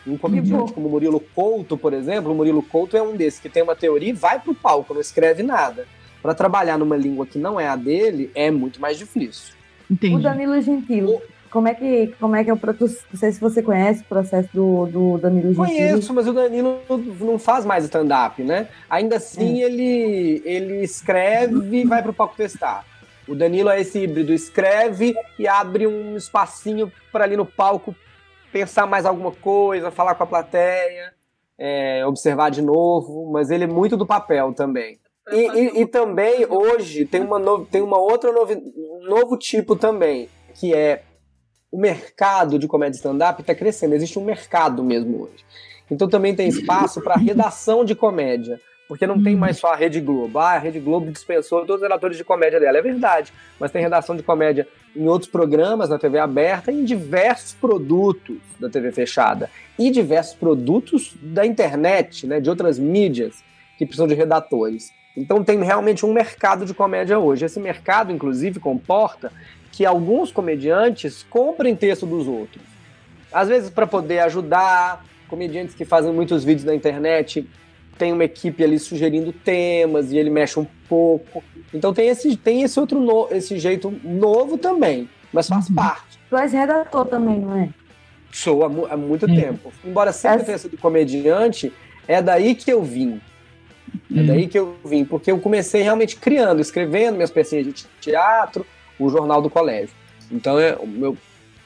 Um 0.06 0.16
comediante 0.16 0.72
como 0.72 0.88
o 0.88 0.90
Murilo 0.90 1.20
Couto, 1.20 1.76
por 1.76 1.92
exemplo, 1.92 2.32
o 2.32 2.34
Murilo 2.34 2.62
Couto 2.62 2.96
é 2.96 3.02
um 3.02 3.14
desses 3.14 3.40
que 3.40 3.50
tem 3.50 3.62
uma 3.62 3.76
teoria 3.76 4.08
e 4.08 4.14
vai 4.14 4.40
pro 4.40 4.54
palco, 4.54 4.94
não 4.94 5.02
escreve 5.02 5.42
nada. 5.42 5.86
Para 6.22 6.34
trabalhar 6.34 6.78
numa 6.78 6.96
língua 6.96 7.26
que 7.26 7.38
não 7.38 7.60
é 7.60 7.68
a 7.68 7.76
dele 7.76 8.30
é 8.34 8.50
muito 8.50 8.80
mais 8.80 8.96
difícil. 8.96 9.54
Entendi. 9.90 10.14
O 10.14 10.18
Danilo 10.18 10.58
Gentili. 10.62 11.18
Como 11.50 11.68
é 11.68 11.74
que, 11.74 12.08
como 12.20 12.36
é 12.36 12.44
que 12.44 12.50
é 12.50 12.52
o 12.52 12.56
processo? 12.56 13.04
Não 13.12 13.18
sei 13.18 13.32
se 13.32 13.40
você 13.40 13.62
conhece 13.62 14.02
o 14.02 14.04
processo 14.04 14.48
do, 14.52 14.86
do 14.86 15.18
Danilo 15.18 15.52
Gentili. 15.54 15.76
Conheço, 15.88 16.14
mas 16.14 16.26
o 16.28 16.32
Danilo 16.32 16.78
não 17.20 17.38
faz 17.38 17.64
mais 17.64 17.84
stand-up, 17.84 18.42
né? 18.42 18.68
Ainda 18.90 19.16
assim, 19.16 19.60
ele, 19.62 20.42
ele 20.44 20.82
escreve 20.82 21.78
e 21.80 21.84
vai 21.84 22.02
pro 22.02 22.12
palco 22.12 22.36
testar. 22.36 22.84
O 23.28 23.34
Danilo 23.34 23.70
é 23.70 23.80
esse 23.80 23.98
híbrido, 23.98 24.32
escreve 24.32 25.14
e 25.38 25.48
abre 25.48 25.86
um 25.86 26.16
espacinho 26.16 26.92
para 27.10 27.24
ali 27.24 27.36
no 27.36 27.44
palco 27.46 27.94
pensar 28.52 28.86
mais 28.86 29.04
alguma 29.04 29.32
coisa, 29.32 29.90
falar 29.90 30.14
com 30.14 30.22
a 30.22 30.26
plateia, 30.26 31.12
é, 31.58 32.06
observar 32.06 32.50
de 32.50 32.62
novo, 32.62 33.30
mas 33.32 33.50
ele 33.50 33.64
é 33.64 33.66
muito 33.66 33.96
do 33.96 34.06
papel 34.06 34.52
também. 34.52 34.98
E, 35.32 35.36
e- 35.58 35.80
e 35.82 35.86
também 35.86 36.46
hoje 36.48 37.04
tem 37.04 37.20
uma, 37.22 37.38
no- 37.38 37.66
tem 37.66 37.82
uma 37.82 37.98
outra 37.98 38.30
novi, 38.32 38.54
um 38.76 39.04
novo 39.08 39.36
tipo 39.36 39.74
também, 39.74 40.28
que 40.54 40.72
é 40.72 41.02
o 41.70 41.78
mercado 41.78 42.58
de 42.58 42.68
comédia 42.68 42.96
stand-up 42.96 43.40
está 43.40 43.54
crescendo, 43.54 43.94
existe 43.94 44.18
um 44.18 44.24
mercado 44.24 44.82
mesmo 44.82 45.22
hoje. 45.22 45.44
Então 45.90 46.08
também 46.08 46.34
tem 46.34 46.48
espaço 46.48 47.00
para 47.00 47.16
redação 47.16 47.84
de 47.84 47.94
comédia, 47.94 48.60
Porque 48.88 49.06
não 49.06 49.20
tem 49.20 49.34
mais 49.34 49.58
só 49.58 49.72
a 49.72 49.76
Rede 49.76 50.00
Globo. 50.00 50.38
Ah, 50.38 50.52
a 50.52 50.58
Rede 50.58 50.78
Globo 50.78 51.10
dispensou 51.10 51.60
todos 51.60 51.76
os 51.76 51.82
redatores 51.82 52.16
de 52.16 52.22
comédia 52.22 52.60
dela. 52.60 52.78
É 52.78 52.82
verdade. 52.82 53.32
Mas 53.58 53.72
tem 53.72 53.82
redação 53.82 54.14
de 54.16 54.22
comédia 54.22 54.68
em 54.94 55.08
outros 55.08 55.28
programas 55.28 55.88
na 55.88 55.98
TV 55.98 56.20
aberta 56.20 56.70
e 56.70 56.80
em 56.80 56.84
diversos 56.84 57.52
produtos 57.54 58.36
da 58.60 58.70
TV 58.70 58.92
fechada. 58.92 59.50
E 59.76 59.90
diversos 59.90 60.34
produtos 60.34 61.16
da 61.20 61.44
internet, 61.44 62.28
né, 62.28 62.40
de 62.40 62.48
outras 62.48 62.78
mídias 62.78 63.42
que 63.76 63.84
precisam 63.84 64.06
de 64.06 64.14
redatores. 64.14 64.92
Então 65.16 65.42
tem 65.42 65.62
realmente 65.64 66.04
um 66.04 66.12
mercado 66.12 66.64
de 66.64 66.74
comédia 66.74 67.18
hoje. 67.18 67.44
Esse 67.44 67.58
mercado, 67.58 68.12
inclusive, 68.12 68.60
comporta 68.60 69.32
que 69.76 69.84
alguns 69.84 70.32
comediantes 70.32 71.22
comprem 71.28 71.76
texto 71.76 72.06
dos 72.06 72.26
outros. 72.26 72.62
Às 73.30 73.48
vezes 73.48 73.68
para 73.68 73.86
poder 73.86 74.20
ajudar, 74.20 75.04
comediantes 75.28 75.74
que 75.74 75.84
fazem 75.84 76.10
muitos 76.14 76.42
vídeos 76.42 76.64
na 76.64 76.74
internet 76.74 77.46
tem 77.98 78.10
uma 78.10 78.24
equipe 78.24 78.64
ali 78.64 78.78
sugerindo 78.78 79.32
temas 79.34 80.12
e 80.12 80.16
ele 80.16 80.30
mexe 80.30 80.58
um 80.58 80.66
pouco. 80.88 81.44
Então 81.74 81.92
tem 81.92 82.08
esse, 82.08 82.34
tem 82.38 82.62
esse 82.62 82.80
outro 82.80 82.98
no, 82.98 83.28
esse 83.30 83.58
jeito 83.58 83.92
novo 84.02 84.56
também, 84.56 85.10
mas 85.30 85.46
faz 85.46 85.68
uhum. 85.68 85.74
parte. 85.74 86.18
Tu 86.30 86.36
és 86.38 86.52
redator 86.52 87.04
também, 87.04 87.38
não 87.38 87.58
é? 87.58 87.68
Sou 88.32 88.64
há, 88.64 88.94
há 88.94 88.96
muito 88.96 89.26
tempo. 89.26 89.70
Embora 89.84 90.10
sempre 90.10 90.46
tenha 90.46 90.58
sido 90.58 90.78
comediante, 90.78 91.70
é 92.08 92.22
daí 92.22 92.54
que 92.54 92.72
eu 92.72 92.82
vim. 92.82 93.20
É 94.14 94.22
daí 94.22 94.44
uhum. 94.44 94.48
que 94.48 94.58
eu 94.58 94.76
vim, 94.84 95.04
porque 95.04 95.30
eu 95.30 95.38
comecei 95.38 95.82
realmente 95.82 96.16
criando, 96.16 96.60
escrevendo 96.60 97.16
minhas 97.16 97.30
pecinhas 97.30 97.66
de 97.66 97.86
teatro, 98.00 98.66
o 98.98 99.08
jornal 99.08 99.40
do 99.42 99.50
colégio. 99.50 99.94
Então 100.30 100.58
é, 100.58 100.74
o 100.74 100.86
meu, 100.86 101.16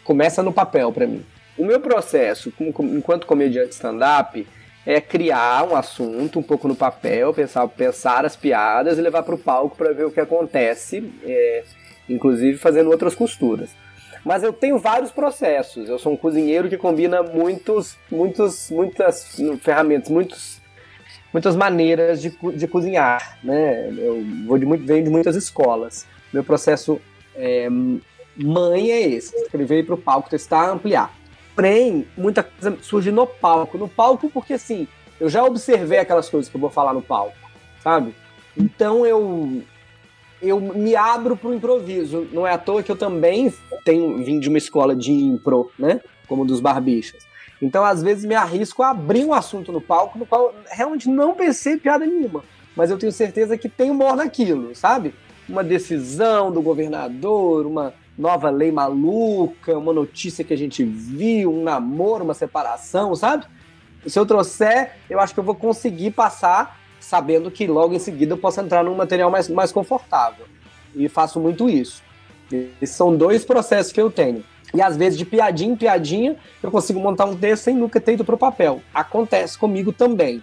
começa 0.05 0.43
no 0.43 0.53
papel 0.53 0.93
para 0.93 1.07
mim. 1.07 1.25
O 1.57 1.65
meu 1.65 1.81
processo, 1.81 2.53
enquanto 2.59 3.27
comediante 3.27 3.75
stand-up, 3.75 4.47
é 4.87 5.01
criar 5.01 5.69
um 5.69 5.77
assunto 5.77 6.39
um 6.39 6.43
pouco 6.43 6.67
no 6.67 6.75
papel, 6.75 7.35
pensar, 7.35 7.69
pensar 7.69 8.25
as 8.25 8.35
piadas 8.35 8.99
e 8.99 9.03
levar 9.03 9.23
para 9.23 9.35
o 9.35 9.39
palco 9.39 9.77
para 9.77 9.93
ver 9.93 10.07
o 10.07 10.11
que 10.11 10.21
acontece, 10.21 11.13
é, 11.23 11.65
inclusive 12.09 12.57
fazendo 12.57 12.91
outras 12.91 13.15
costuras. 13.15 13.71
Mas 14.25 14.43
eu 14.43 14.53
tenho 14.53 14.79
vários 14.79 15.11
processos. 15.11 15.89
Eu 15.89 15.99
sou 15.99 16.13
um 16.13 16.17
cozinheiro 16.17 16.69
que 16.69 16.77
combina 16.77 17.23
muitos, 17.23 17.97
muitos, 18.11 18.71
muitas 18.71 19.39
ferramentas, 19.63 20.11
muitos, 20.11 20.61
muitas 21.33 21.57
maneiras 21.57 22.21
de, 22.21 22.31
de 22.55 22.67
cozinhar. 22.67 23.39
Né? 23.43 23.89
Eu 23.97 24.23
vou 24.47 24.59
de 24.59 24.67
muito, 24.67 24.85
venho 24.85 25.05
de 25.05 25.11
muitas 25.11 25.37
escolas. 25.37 26.07
Meu 26.33 26.45
processo 26.45 27.01
é, 27.35 27.69
mãe 28.37 28.91
é 28.91 29.09
esse: 29.09 29.35
escrever 29.37 29.85
para 29.87 29.95
o 29.95 29.99
palco, 29.99 30.31
testar, 30.31 30.71
ampliar. 30.71 31.15
Porém, 31.55 32.07
muita 32.17 32.43
coisa 32.43 32.79
surge 32.81 33.11
no 33.11 33.27
palco. 33.27 33.77
No 33.77 33.89
palco, 33.89 34.31
porque 34.31 34.55
assim, 34.55 34.87
eu 35.19 35.29
já 35.29 35.45
observei 35.45 35.99
aquelas 35.99 36.29
coisas 36.29 36.51
que 36.51 36.57
eu 36.57 36.61
vou 36.61 36.71
falar 36.71 36.95
no 36.95 37.03
palco, 37.03 37.37
sabe? 37.83 38.15
Então 38.57 39.05
eu 39.05 39.63
eu 40.43 40.59
me 40.59 40.97
abro 40.97 41.37
para 41.37 41.51
o 41.51 41.55
improviso. 41.55 42.27
Não 42.33 42.47
é 42.47 42.53
à 42.53 42.59
toa 42.59 42.83
que 42.83 42.91
eu 42.91 42.97
também 42.97 43.53
tenho 43.85 44.25
vim 44.25 44.41
de 44.41 44.49
uma 44.49 44.59
escola 44.59 44.97
de 44.97 45.13
impro, 45.13 45.71
né? 45.79 46.01
Como 46.27 46.47
dos 46.47 46.61
barbichas. 46.61 47.29
Então, 47.61 47.85
às 47.85 48.03
vezes, 48.03 48.25
me 48.25 48.35
arrisco 48.35 48.83
a 48.83 48.91
abrir 48.91 49.25
um 49.25 49.35
assunto 49.35 49.71
no 49.71 49.81
palco 49.81 50.19
no 50.19 50.25
qual 50.25 50.55
realmente 50.71 51.09
não 51.09 51.35
pensei 51.35 51.77
piada 51.77 52.07
nenhuma. 52.07 52.43
Mas 52.75 52.91
eu 52.91 52.97
tenho 52.97 53.13
certeza 53.13 53.59
que 53.59 53.69
tem 53.69 53.91
humor 53.91 54.17
naquilo, 54.17 54.75
sabe? 54.75 55.15
Uma 55.51 55.65
decisão 55.65 56.53
do 56.53 56.63
governador, 56.63 57.67
uma, 57.67 57.93
nova 58.21 58.51
lei 58.51 58.71
maluca, 58.71 59.77
uma 59.77 59.93
notícia 59.93 60.45
que 60.45 60.53
a 60.53 60.57
gente 60.57 60.85
viu, 60.85 61.53
um 61.53 61.63
namoro, 61.63 62.23
uma 62.23 62.35
separação, 62.35 63.17
sabe? 63.17 63.47
Se 64.07 64.19
eu 64.19 64.27
trouxer, 64.27 64.93
eu 65.09 65.19
acho 65.19 65.33
que 65.33 65.41
eu 65.41 65.45
vou 65.45 65.55
conseguir 65.55 66.11
passar 66.11 66.79
sabendo 67.01 67.51
que 67.51 67.67
logo 67.67 67.95
em 67.95 67.99
seguida 67.99 68.35
eu 68.35 68.39
posso 68.39 68.61
entrar 68.61 68.85
num 68.85 68.95
material 68.95 69.31
mais, 69.31 69.49
mais 69.49 69.73
confortável. 69.73 70.45
E 70.95 71.09
faço 71.09 71.41
muito 71.41 71.69
isso. 71.69 72.03
Esses 72.53 72.95
são 72.95 73.17
dois 73.17 73.45
processos 73.45 73.91
que 73.91 74.01
eu 74.01 74.11
tenho. 74.11 74.45
E 74.75 74.83
às 74.83 74.97
vezes, 74.97 75.19
de 75.19 75.25
piadinha 75.25 75.73
em 75.73 75.77
piadinha, 75.77 76.37
eu 76.63 76.71
consigo 76.71 77.01
montar 77.01 77.25
um 77.25 77.37
texto 77.37 77.65
sem 77.65 77.75
nunca 77.75 78.01
ter 78.01 78.13
ido 78.13 78.25
para 78.25 78.35
o 78.35 78.39
papel. 78.39 78.81
Acontece 78.95 79.59
comigo 79.59 79.93
também. 79.93 80.43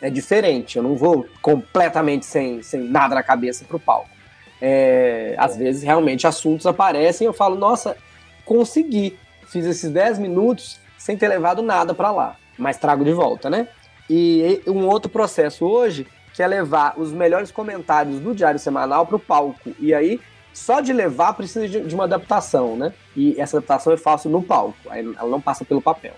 É 0.00 0.10
diferente, 0.10 0.78
eu 0.78 0.82
não 0.82 0.96
vou 0.96 1.26
completamente 1.40 2.26
sem, 2.26 2.62
sem 2.62 2.80
nada 2.80 3.14
na 3.14 3.22
cabeça 3.22 3.64
para 3.64 3.76
o 3.76 3.80
palco 3.80 4.21
é, 4.64 5.34
às 5.36 5.56
vezes 5.56 5.82
realmente 5.82 6.24
assuntos 6.24 6.66
aparecem 6.66 7.26
eu 7.26 7.32
falo, 7.32 7.56
nossa, 7.56 7.96
consegui. 8.44 9.18
Fiz 9.48 9.66
esses 9.66 9.90
10 9.90 10.20
minutos 10.20 10.78
sem 10.96 11.16
ter 11.16 11.26
levado 11.26 11.60
nada 11.62 11.92
para 11.92 12.12
lá, 12.12 12.36
mas 12.56 12.76
trago 12.76 13.04
de 13.04 13.12
volta, 13.12 13.50
né? 13.50 13.66
E 14.08 14.62
um 14.68 14.86
outro 14.86 15.10
processo 15.10 15.66
hoje 15.66 16.06
que 16.32 16.42
é 16.42 16.46
levar 16.46 16.94
os 16.96 17.12
melhores 17.12 17.50
comentários 17.50 18.20
do 18.20 18.34
Diário 18.34 18.58
Semanal 18.58 19.04
para 19.04 19.16
o 19.16 19.18
palco. 19.18 19.74
E 19.78 19.92
aí, 19.92 20.20
só 20.54 20.80
de 20.80 20.92
levar 20.92 21.34
precisa 21.34 21.68
de, 21.68 21.80
de 21.80 21.94
uma 21.94 22.04
adaptação, 22.04 22.76
né? 22.76 22.92
E 23.16 23.38
essa 23.40 23.56
adaptação 23.56 23.92
eu 23.92 23.98
faço 23.98 24.28
no 24.28 24.42
palco, 24.42 24.78
ela 24.90 25.28
não 25.28 25.40
passa 25.40 25.64
pelo 25.64 25.82
papel. 25.82 26.14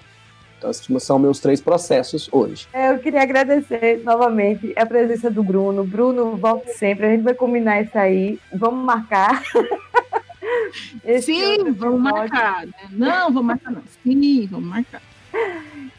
Então, 0.65 0.71
esses 0.71 1.03
são 1.03 1.19
meus 1.19 1.41
três 1.41 1.61
processos 1.61 2.27
hoje. 2.33 2.67
É, 2.73 2.91
eu 2.91 2.99
queria 2.99 3.21
agradecer 3.21 4.03
novamente 4.03 4.73
a 4.77 4.87
presença 4.87 5.31
do 5.31 5.43
Bruno. 5.43 5.85
Bruno, 5.85 6.37
volte 6.37 6.73
sempre. 6.73 7.05
A 7.07 7.11
gente 7.11 7.23
vai 7.23 7.35
combinar 7.35 7.83
isso 7.83 7.99
aí. 7.99 8.39
Vamos 8.51 8.83
marcar. 8.83 9.43
Sim, 11.21 11.71
vamos 11.73 12.01
marcar. 12.01 12.67
Né? 12.67 12.73
Não, 12.93 13.27
vamos 13.27 13.45
marcar 13.45 13.73
não. 13.73 13.83
Sim, 14.03 14.49
vamos 14.51 14.67
marcar. 14.67 15.03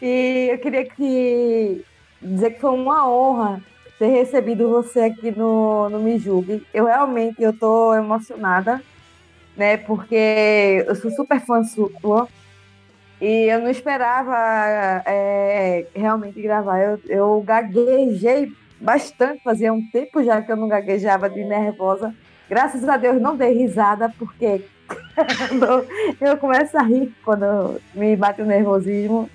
E 0.02 0.50
eu 0.52 0.58
queria 0.58 0.86
que 0.86 1.86
dizer 2.20 2.52
que 2.52 2.60
foi 2.60 2.72
uma 2.72 3.08
honra 3.08 3.62
ter 4.00 4.08
recebido 4.08 4.68
você 4.68 5.02
aqui 5.02 5.30
no, 5.30 5.90
no 5.90 6.00
Me 6.00 6.18
Julgue. 6.18 6.66
Eu 6.74 6.86
realmente 6.86 7.40
eu 7.40 7.54
tô 7.54 7.94
emocionada, 7.94 8.82
né? 9.56 9.78
Porque 9.78 10.84
eu 10.88 10.96
sou 10.96 11.12
super 11.12 11.40
fã 11.40 11.64
sua. 11.64 12.28
E 13.22 13.50
eu 13.50 13.60
não 13.60 13.70
esperava 13.70 15.04
é, 15.06 15.86
realmente 15.96 16.42
gravar. 16.42 16.80
Eu, 16.80 17.00
eu 17.08 17.44
gaguejei 17.46 18.52
bastante, 18.80 19.42
fazia 19.44 19.74
um 19.74 19.82
tempo 19.90 20.24
já 20.24 20.42
que 20.42 20.52
eu 20.52 20.58
não 20.58 20.68
gaguejava 20.68 21.30
de 21.30 21.44
nervosa. 21.44 22.14
Graças 22.50 22.88
a 22.88 22.98
Deus 22.98 23.22
não 23.22 23.36
dei 23.36 23.54
risada, 23.54 24.14
porque 24.20 24.64
eu 26.22 26.38
começo 26.38 26.78
a 26.78 26.84
rir 26.84 27.14
quando 27.24 27.80
me 27.94 28.16
bate 28.16 28.42
o 28.42 28.46
nervosismo. 28.46 29.30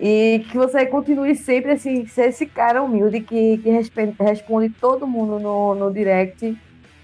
E 0.00 0.44
que 0.50 0.56
você 0.56 0.86
continue 0.86 1.34
sempre 1.34 1.72
assim, 1.72 2.06
ser 2.06 2.28
esse 2.28 2.46
cara 2.46 2.82
humilde 2.82 3.20
que, 3.20 3.58
que 3.58 3.68
responde, 3.68 4.14
responde 4.20 4.70
todo 4.70 5.08
mundo 5.08 5.40
no, 5.40 5.74
no 5.74 5.92
direct. 5.92 6.56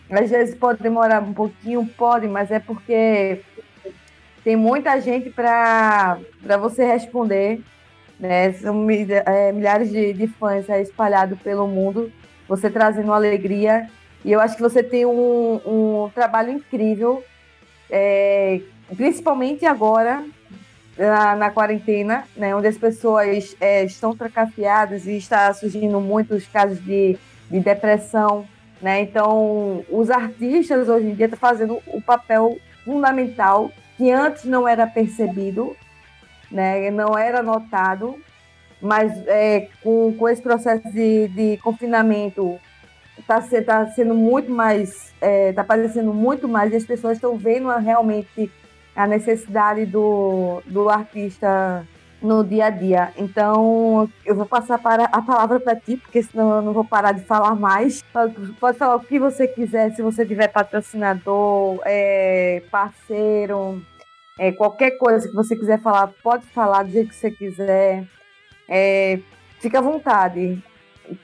Às 0.09 0.31
vezes 0.31 0.55
pode 0.55 0.81
demorar 0.81 1.21
um 1.21 1.33
pouquinho, 1.33 1.85
pode, 1.97 2.29
mas 2.29 2.53
é 2.53 2.61
porque 2.61 3.41
tem 4.45 4.57
muita 4.57 5.01
gente 5.01 5.31
para 5.31 6.19
você 6.61 6.85
responder, 6.85 7.63
né? 8.21 8.53
São 8.53 8.87
é, 8.91 9.51
milhares 9.51 9.91
de, 9.91 10.13
de 10.13 10.27
fãs 10.29 10.69
é, 10.69 10.83
espalhados 10.83 11.41
pelo 11.41 11.67
mundo, 11.67 12.13
você 12.47 12.69
trazendo 12.69 13.13
alegria. 13.13 13.89
E 14.23 14.31
eu 14.31 14.41
acho 14.41 14.55
que 14.55 14.63
você 14.63 14.83
tem 14.83 15.07
um, 15.07 15.61
um 15.65 16.11
trabalho 16.15 16.53
incrível, 16.53 17.25
é, 17.91 18.61
principalmente 18.95 19.65
agora, 19.65 20.23
na, 20.97 21.35
na, 21.37 21.51
quarentena, 21.51 22.25
né, 22.37 22.55
onde 22.55 22.69
as 22.69 22.77
pessoas 22.77 23.57
é, 23.59 23.83
estão 23.85 24.15
trancafiadas 24.15 25.07
e 25.07 25.17
está 25.17 25.53
surgindo 25.55 26.01
muitos 26.01 26.47
casos 26.47 26.83
de, 26.85 27.19
de 27.51 27.61
depressão. 27.61 28.47
Né? 28.81 29.01
Então, 29.01 29.85
os 29.91 30.11
artistas 30.11 30.87
hoje 30.89 31.07
em 31.07 31.15
dia 31.15 31.27
estão 31.27 31.39
fazendo 31.39 31.81
o 31.87 32.01
papel 32.01 32.59
fundamental 32.85 33.71
que 33.97 34.11
antes 34.11 34.45
não 34.45 34.67
era 34.67 34.87
percebido, 34.87 35.77
né, 36.51 36.91
não 36.91 37.17
era 37.19 37.43
notado, 37.43 38.19
mas 38.81 39.13
é, 39.27 39.69
com, 39.83 40.15
com 40.17 40.29
esse 40.29 40.43
processo 40.43 40.91
de, 40.93 41.29
de 41.29 41.57
confinamento 41.59 42.59
está 43.19 43.41
tá 43.41 43.87
sendo 43.89 44.15
muito 44.15 44.51
mais, 44.51 45.13
está 45.15 45.27
é, 45.27 45.53
tá 45.53 45.63
aparecendo 45.63 46.13
muito 46.13 46.47
mais 46.47 46.73
e 46.73 46.77
as 46.77 46.85
pessoas 46.85 47.17
estão 47.17 47.37
vendo 47.37 47.69
realmente 47.79 48.51
a 48.95 49.07
necessidade 49.07 49.87
do, 49.87 50.63
do 50.67 50.89
artista 50.89 51.87
no 52.25 52.43
dia 52.43 52.67
a 52.67 52.71
dia. 52.71 53.13
Então, 53.19 54.11
eu 54.25 54.35
vou 54.35 54.47
passar 54.47 54.79
para 54.79 55.05
a 55.05 55.21
palavra 55.21 55.61
para 55.61 55.77
ti, 55.77 55.99
porque 55.99 56.23
senão 56.23 56.57
eu 56.57 56.63
não 56.63 56.73
vou 56.73 56.85
parar 56.85 57.13
de 57.13 57.23
falar 57.23 57.55
mais. 57.55 58.03
Pode 58.59 58.79
falar 58.79 58.97
o 58.97 59.01
que 59.01 59.19
você 59.19 59.47
quiser, 59.47 59.95
se 59.95 60.01
você 60.01 60.25
tiver 60.25 60.49
patrocinador, 60.49 61.81
é, 61.85 62.63
parceiro, 62.71 63.83
é, 64.39 64.51
qualquer 64.53 64.93
coisa 64.93 65.29
que 65.29 65.35
você 65.35 65.55
quiser 65.55 65.81
falar, 65.83 66.09
pode 66.23 66.47
falar 66.47 66.85
do 66.85 66.91
jeito 66.91 67.11
que 67.11 67.15
você 67.15 67.31
quiser. 67.31 68.05
É, 68.69 69.21
fica 69.61 69.79
à 69.79 69.83
vontade. 69.83 70.63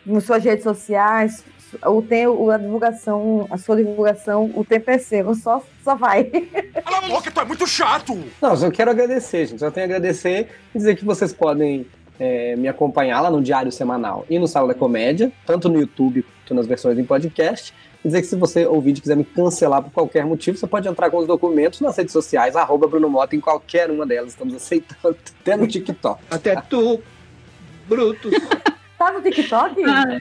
Nas 0.05 0.25
suas 0.25 0.45
redes 0.45 0.63
sociais, 0.63 1.43
o 1.87 2.03
tempo, 2.03 2.51
a 2.51 2.59
divulgação, 2.59 3.47
a 3.51 3.59
sua 3.59 3.77
divulgação, 3.77 4.51
o 4.55 4.65
tempo 4.65 4.91
é 4.91 4.99
seu, 4.99 5.35
só, 5.35 5.63
só 5.83 5.95
vai. 5.95 6.25
Cala 6.85 6.99
a 6.99 7.09
boca, 7.09 7.31
tu 7.31 7.41
é 7.41 7.45
muito 7.45 7.67
chato! 7.67 8.19
Não, 8.41 8.55
eu 8.55 8.71
quero 8.71 8.91
agradecer, 8.91 9.47
gente. 9.47 9.61
Só 9.61 9.71
tenho 9.71 9.87
a 9.87 9.89
agradecer 9.89 10.49
e 10.75 10.79
dizer 10.79 10.97
que 10.97 11.05
vocês 11.05 11.33
podem 11.33 11.87
é, 12.19 12.55
me 12.57 12.69
acompanhar 12.69 13.21
lá 13.21 13.31
no 13.31 13.43
Diário 13.43 13.73
Semanal 13.73 14.27
e 14.29 14.39
no 14.39 14.47
Sala 14.47 14.69
da 14.69 14.75
Comédia, 14.75 15.33
tanto 15.47 15.69
no 15.69 15.81
YouTube 15.81 16.25
quanto 16.51 16.55
nas 16.55 16.67
versões 16.67 16.99
em 16.99 17.05
podcast. 17.05 17.73
E 18.05 18.09
dizer 18.09 18.23
que 18.23 18.27
se 18.27 18.37
você 18.37 18.67
ouvir 18.67 18.91
e 18.91 19.01
quiser 19.01 19.17
me 19.17 19.25
cancelar 19.25 19.83
por 19.83 19.93
qualquer 19.93 20.25
motivo, 20.25 20.57
você 20.59 20.67
pode 20.67 20.89
entrar 20.89 21.11
com 21.11 21.19
os 21.19 21.27
documentos 21.27 21.81
nas 21.81 21.97
redes 21.97 22.13
sociais, 22.13 22.57
arroba 22.57 22.87
Bruno 22.87 23.09
Mota, 23.09 23.37
em 23.37 23.41
qualquer 23.41 23.91
uma 23.91 24.07
delas. 24.07 24.31
Estamos 24.31 24.55
aceitando, 24.55 25.17
até 25.41 25.57
no 25.57 25.67
TikTok. 25.67 26.21
Até 26.31 26.57
tu, 26.61 27.01
Brutus. 27.89 28.33
Tá 28.99 29.13
no 29.13 29.23
TikTok? 29.23 29.83
Ah, 29.85 30.21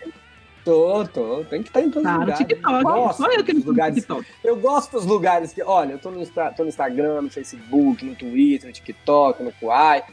Tô, 0.64 1.06
tô. 1.06 1.44
Tem 1.46 1.62
que 1.62 1.70
estar 1.70 1.82
em 1.82 1.90
todos 1.90 2.04
tá 2.04 2.14
os 2.14 2.20
lugares. 2.20 2.38
TikTok. 2.48 2.84
Gosto 2.84 3.18
Só 3.24 3.32
eu 3.32 3.44
que 3.44 3.54
não 3.54 3.66
lugares. 3.66 3.96
TikTok. 3.96 4.26
Eu 4.44 4.56
gosto 4.58 4.92
dos 4.92 5.06
lugares 5.06 5.54
que, 5.54 5.64
olha, 5.64 5.94
eu 5.94 6.00
tô 6.00 6.12
no, 6.12 6.22
Insta- 6.22 6.52
tô 6.56 6.64
no 6.64 6.70
Instagram, 6.70 7.22
no 7.22 7.30
Facebook, 7.30 8.06
no 8.06 8.16
Twitter, 8.16 8.68
no 8.68 8.74
TikTok, 8.74 9.42
no 9.44 9.52
Kuai. 9.54 10.04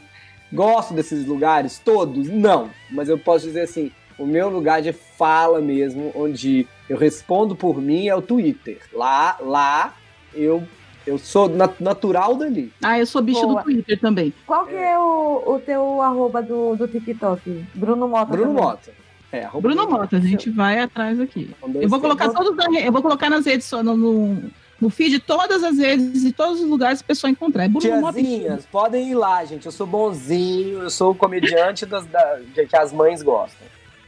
Gosto 0.51 0.93
desses 0.93 1.25
lugares 1.25 1.79
todos? 1.79 2.29
Não. 2.29 2.69
Mas 2.89 3.09
eu 3.09 3.17
posso 3.17 3.45
dizer 3.45 3.61
assim, 3.61 3.91
o 4.17 4.25
meu 4.25 4.49
lugar 4.49 4.81
de 4.81 4.93
fala 4.93 5.59
mesmo, 5.59 6.11
onde 6.15 6.65
eu 6.89 6.97
respondo 6.97 7.55
por 7.55 7.81
mim, 7.81 8.07
é 8.07 8.15
o 8.15 8.21
Twitter. 8.21 8.79
Lá, 8.93 9.37
lá, 9.41 9.93
eu, 10.33 10.63
eu 11.05 11.17
sou 11.17 11.49
nat- 11.49 11.79
natural 11.81 12.35
dali. 12.35 12.71
Ah, 12.81 12.97
eu 12.97 13.05
sou 13.05 13.21
bicho 13.21 13.41
Boa. 13.45 13.55
do 13.61 13.63
Twitter 13.65 13.99
também. 13.99 14.33
Qual 14.45 14.65
que 14.65 14.75
é 14.75 14.97
o, 14.97 15.43
o 15.55 15.59
teu 15.59 16.01
arroba 16.01 16.41
do, 16.41 16.75
do 16.77 16.87
TikTok? 16.87 17.65
Bruno 17.75 18.07
Mota. 18.07 18.31
Bruno 18.31 18.47
também. 18.53 18.63
Mota. 18.63 19.06
É, 19.31 19.47
Bruno 19.61 19.89
Mota, 19.89 20.17
a 20.17 20.19
gente 20.21 20.49
vai 20.49 20.79
atrás 20.79 21.19
aqui. 21.19 21.49
Um, 21.61 21.69
dois, 21.71 21.83
Eu 21.83 21.89
vou 21.89 21.99
três. 21.99 22.15
colocar 22.17 22.29
todos 22.37 22.55
na 22.55 22.65
re- 22.71 22.87
eu 22.87 22.91
vou 22.91 23.01
colocar 23.01 23.29
nas 23.29 23.45
redes 23.45 23.65
so- 23.67 23.83
no, 23.83 23.95
no, 23.97 24.41
no 24.79 24.89
feed 24.89 25.19
todas 25.19 25.63
as 25.63 25.77
redes 25.77 26.23
e 26.23 26.31
todos 26.31 26.61
os 26.61 26.69
lugares 26.69 27.01
que 27.01 27.05
a 27.05 27.07
pessoa 27.07 27.29
encontrar. 27.29 27.65
É 27.65 27.67
Bruno 27.67 27.99
Mota. 28.01 28.19
Tiazinhas, 28.19 28.65
podem 28.65 29.09
ir 29.11 29.15
lá, 29.15 29.43
gente. 29.43 29.65
Eu 29.65 29.71
sou 29.71 29.85
bonzinho, 29.85 30.79
eu 30.83 30.89
sou 30.89 31.11
o 31.11 31.15
comediante 31.15 31.85
das, 31.85 32.05
da- 32.05 32.39
que 32.53 32.75
as 32.77 32.93
mães 32.93 33.21
gostam. 33.21 33.67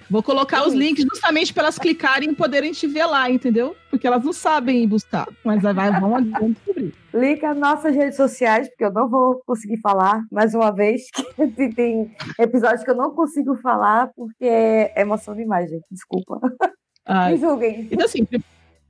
Vou 0.10 0.24
colocar 0.24 0.68
os 0.68 0.74
links 0.74 1.04
justamente 1.04 1.54
para 1.54 1.64
elas 1.64 1.78
clicarem 1.78 2.32
e 2.32 2.36
poderem 2.36 2.72
te 2.72 2.88
ver 2.88 3.06
lá, 3.06 3.30
entendeu? 3.30 3.76
Porque 3.92 4.08
elas 4.08 4.24
não 4.24 4.34
sabem 4.34 4.88
buscar, 4.88 5.28
mas 5.44 5.62
vai, 5.62 5.74
vão, 6.00 6.22
descobrir. 6.52 6.94
Liga 7.14 7.50
nas 7.54 7.76
nossas 7.76 7.96
redes 7.96 8.18
sociais, 8.18 8.68
porque 8.70 8.86
eu 8.86 8.92
não 8.92 9.08
vou 9.08 9.42
conseguir 9.46 9.78
falar 9.82 10.24
mais 10.32 10.56
uma 10.56 10.72
vez. 10.72 11.04
Que 11.56 11.70
tem- 11.74 12.12
episódios 12.40 12.84
que 12.84 12.90
eu 12.90 12.96
não 12.96 13.12
consigo 13.12 13.56
falar 13.58 14.12
porque 14.16 14.46
é 14.46 15.02
emoção 15.02 15.36
demais, 15.36 15.70
gente. 15.70 15.86
Desculpa. 15.92 16.40
Ai, 17.06 17.34
Me 17.34 17.40
julguem. 17.40 17.88
Então, 17.92 18.06
assim, 18.06 18.26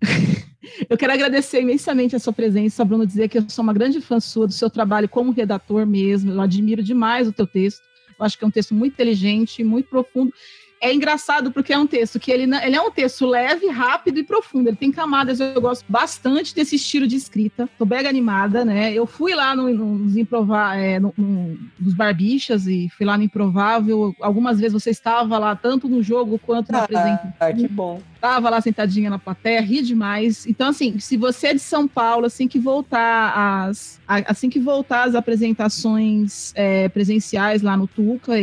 eu 0.90 0.98
quero 0.98 1.14
agradecer 1.14 1.62
imensamente 1.62 2.16
a 2.16 2.20
sua 2.20 2.34
presença, 2.34 2.86
Bruno, 2.86 3.06
dizer 3.06 3.28
que 3.28 3.38
eu 3.38 3.50
sou 3.50 3.64
uma 3.64 3.74
grande 3.74 4.02
fã 4.02 4.20
sua, 4.20 4.48
do 4.48 4.54
seu 4.54 4.70
trabalho 4.70 5.10
como 5.10 5.32
redator 5.32 5.86
mesmo. 5.86 6.32
Eu 6.32 6.42
admiro 6.42 6.84
demais 6.84 7.28
o 7.28 7.34
teu 7.34 7.48
texto. 7.48 7.82
Eu 8.18 8.26
acho 8.26 8.38
que 8.38 8.44
é 8.44 8.48
um 8.48 8.52
texto 8.52 8.74
muito 8.74 8.94
inteligente, 8.94 9.64
muito 9.64 9.90
profundo. 9.90 10.34
É 10.82 10.94
engraçado 10.94 11.52
porque 11.52 11.74
é 11.74 11.78
um 11.78 11.86
texto 11.86 12.20
que 12.20 12.32
ele, 12.32 12.44
ele 12.64 12.76
é 12.76 12.82
um 12.82 12.90
texto 12.90 13.26
leve, 13.26 13.68
rápido 13.68 14.18
e 14.20 14.24
profundo. 14.24 14.70
Ele 14.70 14.78
tem 14.78 14.92
camadas, 14.92 15.40
eu 15.40 15.60
gosto 15.60 15.84
bastante 15.90 16.56
desse 16.56 16.78
estilo 16.78 17.06
de 17.06 17.16
escrita. 17.18 17.68
Tô 17.78 17.86
mega 17.86 18.08
animada, 18.08 18.64
né? 18.64 18.94
Eu 18.94 19.06
fui 19.06 19.36
lá 19.36 19.56
no, 19.56 19.70
nos 19.70 20.16
improva, 20.16 20.76
é, 20.78 21.00
no, 21.00 21.14
no- 21.18 21.58
nos 21.80 21.94
Barbichas 21.94 22.66
e 22.66 22.88
fui 22.98 23.06
lá 23.06 23.18
no 23.18 23.24
Improvável. 23.24 24.16
Algumas 24.22 24.58
vezes 24.60 24.74
você 24.74 24.90
estava 24.92 25.38
lá, 25.38 25.56
tanto 25.56 25.90
no 25.90 26.02
jogo 26.02 26.40
quanto 26.40 26.72
na 26.72 26.80
apresentação 26.84 27.34
Ah, 27.40 27.54
que 27.54 27.68
bom. 27.68 28.02
Tava 28.20 28.50
lá 28.50 28.60
sentadinha 28.62 29.10
na 29.10 29.18
plateia, 29.20 29.62
ri 29.62 29.82
demais. 29.82 30.46
Então, 30.46 30.70
assim, 30.70 31.00
se 31.00 31.16
você 31.18 31.48
é 31.48 31.54
de 31.54 31.60
São 31.60 31.88
Paulo, 31.88 32.26
assim 32.26 32.48
que 32.48 32.60
voltar 32.60 33.34
as, 33.68 34.00
assim 34.08 34.50
que 34.50 34.60
voltar 34.60 35.04
as 35.08 35.16
apresentações 35.16 36.52
é, 36.56 36.90
presenciais 36.90 37.62
lá 37.62 37.78
no 37.78 37.88
Tuca, 37.88 38.34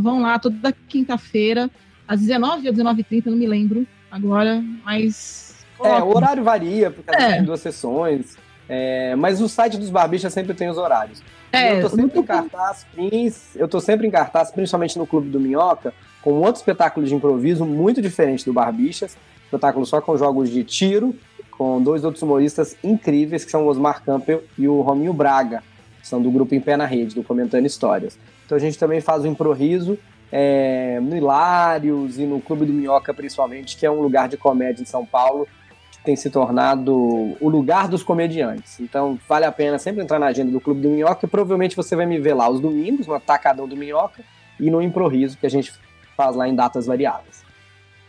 vão 0.00 0.20
lá 0.22 0.38
toda 0.38 0.74
quinta-feira, 0.88 1.70
às 2.08 2.20
19 2.20 2.68
ou 2.68 2.74
19h30, 2.74 3.26
não 3.26 3.36
me 3.36 3.46
lembro 3.46 3.86
agora, 4.10 4.62
mas. 4.84 5.64
É, 5.82 6.02
o 6.02 6.16
horário 6.16 6.42
varia, 6.42 6.90
porque 6.90 7.14
É. 7.14 7.34
tem 7.34 7.44
duas 7.44 7.60
sessões. 7.60 8.36
é, 8.66 9.14
mas 9.16 9.42
o 9.42 9.48
site 9.48 9.76
dos 9.76 9.90
Barbichas 9.90 10.32
sempre 10.32 10.54
tem 10.54 10.70
os 10.70 10.78
horários. 10.78 11.22
É, 11.52 11.76
eu 11.76 11.82
tô 11.82 11.90
sempre 11.90 12.16
no 12.16 12.22
em 12.22 12.26
cartaz, 12.26 12.86
prin- 12.94 13.32
eu 13.54 13.68
tô 13.68 13.78
sempre 13.78 14.06
em 14.06 14.10
cartaz, 14.10 14.50
principalmente 14.50 14.96
no 14.98 15.06
Clube 15.06 15.28
do 15.28 15.38
Minhoca, 15.38 15.92
com 16.24 16.32
outro 16.40 16.56
espetáculo 16.56 17.06
de 17.06 17.14
improviso 17.14 17.66
muito 17.66 18.00
diferente 18.00 18.46
do 18.46 18.52
Barbichas. 18.52 19.14
Espetáculo 19.44 19.84
só 19.84 20.00
com 20.00 20.16
jogos 20.16 20.48
de 20.48 20.64
tiro, 20.64 21.14
com 21.50 21.82
dois 21.82 22.02
outros 22.02 22.22
humoristas 22.22 22.78
incríveis, 22.82 23.44
que 23.44 23.50
são 23.50 23.66
o 23.66 23.68
Osmar 23.68 24.02
Campbell 24.02 24.42
e 24.56 24.66
o 24.66 24.80
Rominho 24.80 25.12
Braga, 25.12 25.62
que 26.00 26.08
são 26.08 26.22
do 26.22 26.30
grupo 26.30 26.54
Em 26.54 26.60
Pé 26.60 26.78
na 26.78 26.86
Rede, 26.86 27.14
do 27.14 27.22
Comentando 27.22 27.66
Histórias. 27.66 28.18
Então 28.46 28.56
a 28.56 28.58
gente 28.58 28.78
também 28.78 29.02
faz 29.02 29.22
o 29.22 29.26
improviso 29.26 29.98
é, 30.32 30.98
no 31.00 31.14
Hilários 31.14 32.18
e 32.18 32.24
no 32.24 32.40
Clube 32.40 32.64
do 32.64 32.72
Minhoca, 32.72 33.12
principalmente, 33.12 33.76
que 33.76 33.84
é 33.84 33.90
um 33.90 34.00
lugar 34.00 34.26
de 34.26 34.38
comédia 34.38 34.82
em 34.82 34.86
São 34.86 35.04
Paulo, 35.04 35.46
que 35.92 36.02
tem 36.02 36.16
se 36.16 36.30
tornado 36.30 37.36
o 37.38 37.48
lugar 37.50 37.86
dos 37.86 38.02
comediantes. 38.02 38.80
Então 38.80 39.18
vale 39.28 39.44
a 39.44 39.52
pena 39.52 39.78
sempre 39.78 40.02
entrar 40.02 40.18
na 40.18 40.26
agenda 40.26 40.50
do 40.50 40.60
Clube 40.60 40.80
do 40.80 40.88
Minhoca 40.88 41.26
e 41.26 41.28
provavelmente 41.28 41.76
você 41.76 41.94
vai 41.94 42.06
me 42.06 42.18
ver 42.18 42.32
lá 42.32 42.48
os 42.48 42.60
domingos, 42.60 43.06
no 43.06 43.12
Atacadão 43.12 43.68
do 43.68 43.76
Minhoca, 43.76 44.22
e 44.58 44.70
no 44.70 44.80
Improviso, 44.80 45.36
que 45.36 45.46
a 45.46 45.50
gente 45.50 45.72
faz 46.16 46.34
lá 46.36 46.48
em 46.48 46.54
datas 46.54 46.86
variadas. 46.86 47.42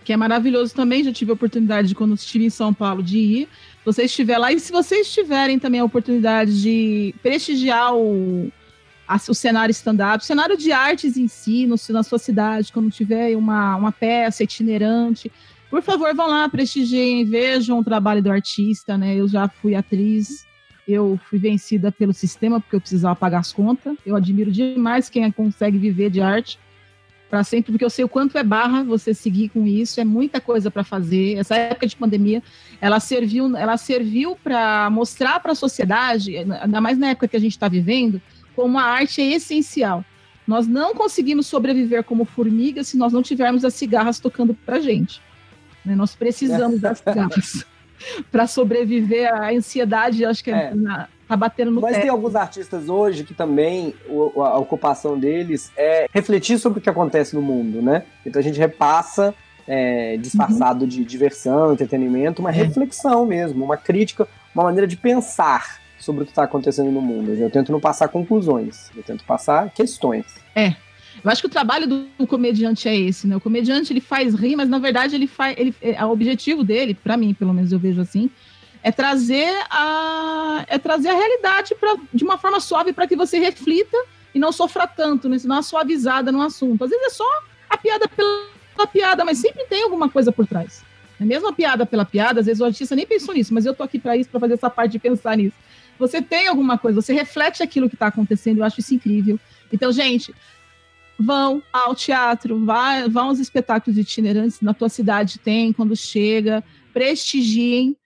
que 0.04 0.14
é 0.14 0.18
maravilhoso 0.18 0.74
também. 0.76 1.04
Já 1.04 1.12
tive 1.12 1.32
a 1.32 1.34
oportunidade, 1.34 1.88
de, 1.88 1.96
quando 1.96 2.14
estive 2.14 2.46
em 2.46 2.50
São 2.50 2.72
Paulo, 2.74 3.02
de 3.02 3.18
ir. 3.18 3.50
Você 3.84 4.04
estiver 4.04 4.38
lá, 4.38 4.52
e 4.52 4.60
se 4.60 4.72
vocês 4.72 5.12
tiverem 5.12 5.58
também 5.58 5.80
a 5.80 5.84
oportunidade 5.84 6.62
de 6.62 7.14
prestigiar 7.24 7.96
o, 7.96 8.52
a- 9.08 9.16
o 9.30 9.34
cenário 9.34 9.72
stand-up, 9.72 10.24
o 10.24 10.26
cenário 10.28 10.56
de 10.58 10.72
artes 10.72 11.18
em 11.18 11.28
si, 11.28 11.66
no, 11.66 11.76
na 11.90 12.04
sua 12.04 12.20
cidade, 12.20 12.72
quando 12.72 12.92
tiver 12.92 13.36
uma, 13.36 13.76
uma 13.76 13.92
peça 13.92 14.44
itinerante, 14.44 15.32
por 15.72 15.82
favor, 15.82 16.14
vão 16.16 16.28
lá, 16.28 16.48
prestigiem, 16.48 17.26
vejam 17.26 17.80
o 17.80 17.84
trabalho 17.84 18.22
do 18.22 18.32
artista, 18.32 18.98
né? 18.98 19.16
Eu 19.16 19.28
já 19.28 19.48
fui 19.50 19.74
atriz. 19.76 20.46
Eu 20.88 21.20
fui 21.28 21.40
vencida 21.40 21.92
pelo 21.92 22.14
sistema 22.14 22.62
porque 22.62 22.76
eu 22.76 22.80
precisava 22.80 23.16
pagar 23.16 23.40
as 23.40 23.52
contas. 23.52 23.98
Eu 24.06 24.16
admiro 24.16 24.52
demais 24.52 25.10
quem 25.10 25.32
consegue 25.32 25.80
viver 25.80 26.12
de 26.12 26.22
arte 26.22 26.60
para 27.30 27.44
sempre, 27.44 27.72
porque 27.72 27.84
eu 27.84 27.90
sei 27.90 28.06
o 28.06 28.10
quanto 28.10 28.38
é 28.38 28.44
barra 28.44 28.84
você 28.84 29.14
seguir 29.14 29.50
com 29.50 29.66
isso, 29.66 30.00
é 30.00 30.06
muita 30.06 30.40
coisa 30.40 30.70
para 30.70 30.84
fazer. 30.84 31.38
Essa 31.38 31.56
época 31.56 31.88
de 31.88 31.96
pandemia, 31.96 32.42
ela 32.80 33.00
serviu, 33.00 33.56
ela 33.58 33.78
serviu 33.78 34.38
para 34.44 34.90
mostrar 34.90 35.40
para 35.40 35.52
a 35.52 35.56
sociedade, 35.56 36.38
ainda 36.38 36.80
mais 36.80 36.98
na 36.98 37.08
época 37.10 37.28
que 37.28 37.36
a 37.36 37.40
gente 37.40 37.52
está 37.54 37.68
vivendo, 37.68 38.22
como 38.56 38.78
a 38.78 38.84
arte 38.84 39.22
é 39.22 39.34
essencial. 39.34 40.06
Nós 40.48 40.68
não 40.68 40.94
conseguimos 40.94 41.48
sobreviver 41.48 42.04
como 42.04 42.24
formigas 42.24 42.88
se 42.88 42.98
nós 42.98 43.12
não 43.12 43.24
tivermos 43.24 43.66
as 43.66 43.74
cigarras 43.74 44.20
tocando 44.20 44.54
para 44.54 44.80
gente. 44.80 45.20
né? 45.84 45.96
Nós 45.96 46.16
precisamos 46.16 46.80
das 46.80 47.00
cigarras 47.00 47.66
para 48.32 48.46
sobreviver 48.48 49.34
à 49.34 49.50
ansiedade. 49.52 50.24
Acho 50.24 50.44
que 50.44 50.52
É. 50.52 50.74
na- 50.76 51.08
tá 51.28 51.36
batendo 51.36 51.72
no 51.72 51.82
Mas 51.82 51.94
teto. 51.94 52.02
tem 52.02 52.10
alguns 52.10 52.36
artistas 52.36 52.90
hoje 52.90 53.24
que 53.24 53.34
também 53.34 53.94
a 54.36 54.58
ocupação 54.58 55.18
deles 55.20 55.72
é 55.76 56.08
refletir 56.14 56.58
sobre 56.60 56.80
o 56.80 56.82
que 56.82 56.90
acontece 56.90 57.36
no 57.36 57.42
mundo, 57.42 57.82
né? 57.82 58.04
Então 58.26 58.40
a 58.40 58.44
gente 58.44 58.60
repassa, 58.60 59.34
é, 59.68 60.18
disfarçado 60.18 60.86
de 60.86 61.04
diversão, 61.04 61.74
entretenimento, 61.74 62.42
uma 62.42 62.50
É. 62.52 62.54
reflexão 62.54 63.26
mesmo, 63.26 63.64
uma 63.66 63.78
crítica, 63.78 64.28
uma 64.54 64.64
maneira 64.66 64.86
de 64.88 64.96
pensar 64.98 65.80
sobre 66.00 66.24
o 66.24 66.26
que 66.26 66.32
está 66.32 66.44
acontecendo 66.44 66.92
no 66.92 67.02
mundo. 67.02 67.32
Eu 67.34 67.50
tento 67.50 67.72
não 67.72 67.80
passar 67.80 68.08
conclusões, 68.10 68.92
eu 68.96 69.02
tento 69.02 69.24
passar 69.24 69.70
questões. 69.72 70.26
Eu 71.24 71.32
acho 71.32 71.42
que 71.42 71.48
o 71.48 71.50
trabalho 71.50 71.88
do, 71.88 72.06
do 72.20 72.28
comediante 72.28 72.88
é 72.88 72.96
esse, 72.96 73.26
né? 73.26 73.36
O 73.38 73.40
comediante 73.42 73.92
ele 73.94 74.02
faz 74.02 74.36
rir, 74.36 74.56
mas 74.56 74.68
na 74.70 74.78
verdade 74.78 75.16
ele 75.16 75.28
faz, 75.28 75.56
ele, 75.58 75.74
é, 75.82 76.04
o 76.06 76.12
objetivo 76.12 76.64
dele, 76.64 76.94
para 76.94 77.16
mim, 77.18 77.34
pelo 77.34 77.54
menos 77.54 77.72
eu 77.72 77.80
vejo 77.80 78.02
assim, 78.02 78.30
é 78.86 78.92
trazer 78.92 79.52
a, 79.72 80.64
é 80.68 80.78
trazer 80.78 81.10
a 81.10 81.16
realidade 81.16 81.74
pra, 81.74 81.96
de 82.14 82.24
uma 82.24 82.38
forma 82.38 82.60
suave 82.60 82.94
para 82.94 83.08
que 83.08 83.16
você 83.16 83.40
reflita 83.40 83.98
e 84.32 84.38
não 84.38 84.52
sofra 84.52 84.86
tanto, 84.86 85.28
né? 85.28 85.38
Não 85.44 85.56
uma 85.56 85.64
suavizada 85.64 86.32
no 86.32 86.40
assunto. 86.40 86.84
Às 86.84 86.92
vezes 86.92 87.08
é 87.08 87.10
só 87.10 87.28
a 87.68 87.78
piada 87.78 88.08
pela 88.08 88.86
piada, 88.86 89.26
mas 89.26 89.40
sempre 89.40 89.66
tem 89.66 89.82
alguma 89.82 90.08
coisa 90.08 90.32
por 90.32 90.46
trás. 90.46 90.84
É 91.20 91.26
mesmo 91.26 91.48
a 91.48 91.54
piada 91.54 91.84
pela 91.84 92.06
piada, 92.06 92.42
às 92.42 92.46
vezes 92.46 92.62
o 92.62 92.66
artista 92.66 92.96
nem 92.96 93.08
pensou 93.08 93.34
nisso, 93.34 93.56
mas 93.56 93.66
eu 93.66 93.74
tô 93.74 93.82
aqui 93.82 93.98
para 93.98 94.16
isso, 94.16 94.30
para 94.30 94.40
fazer 94.40 94.54
essa 94.54 94.70
parte 94.70 94.92
de 94.92 95.00
pensar 95.00 95.36
nisso. 95.36 95.56
Você 95.98 96.22
tem 96.22 96.48
alguma 96.48 96.78
coisa, 96.78 97.02
você 97.02 97.12
reflete 97.12 97.64
aquilo 97.64 97.90
que 97.90 97.96
está 97.96 98.06
acontecendo, 98.06 98.60
eu 98.60 98.66
acho 98.66 98.82
isso 98.82 98.94
incrível. 98.94 99.40
Então, 99.74 99.92
gente, 99.92 100.32
vão 101.18 101.64
ao 101.74 101.96
teatro, 101.96 102.64
vai, 102.64 103.10
vão 103.10 103.30
aos 103.30 103.40
espetáculos 103.40 103.98
itinerantes, 103.98 104.62
na 104.62 104.76
tua 104.76 104.90
cidade 104.90 105.40
tem, 105.40 105.74
quando 105.74 105.96
chega, 105.96 106.64
prestigiem. 106.94 107.98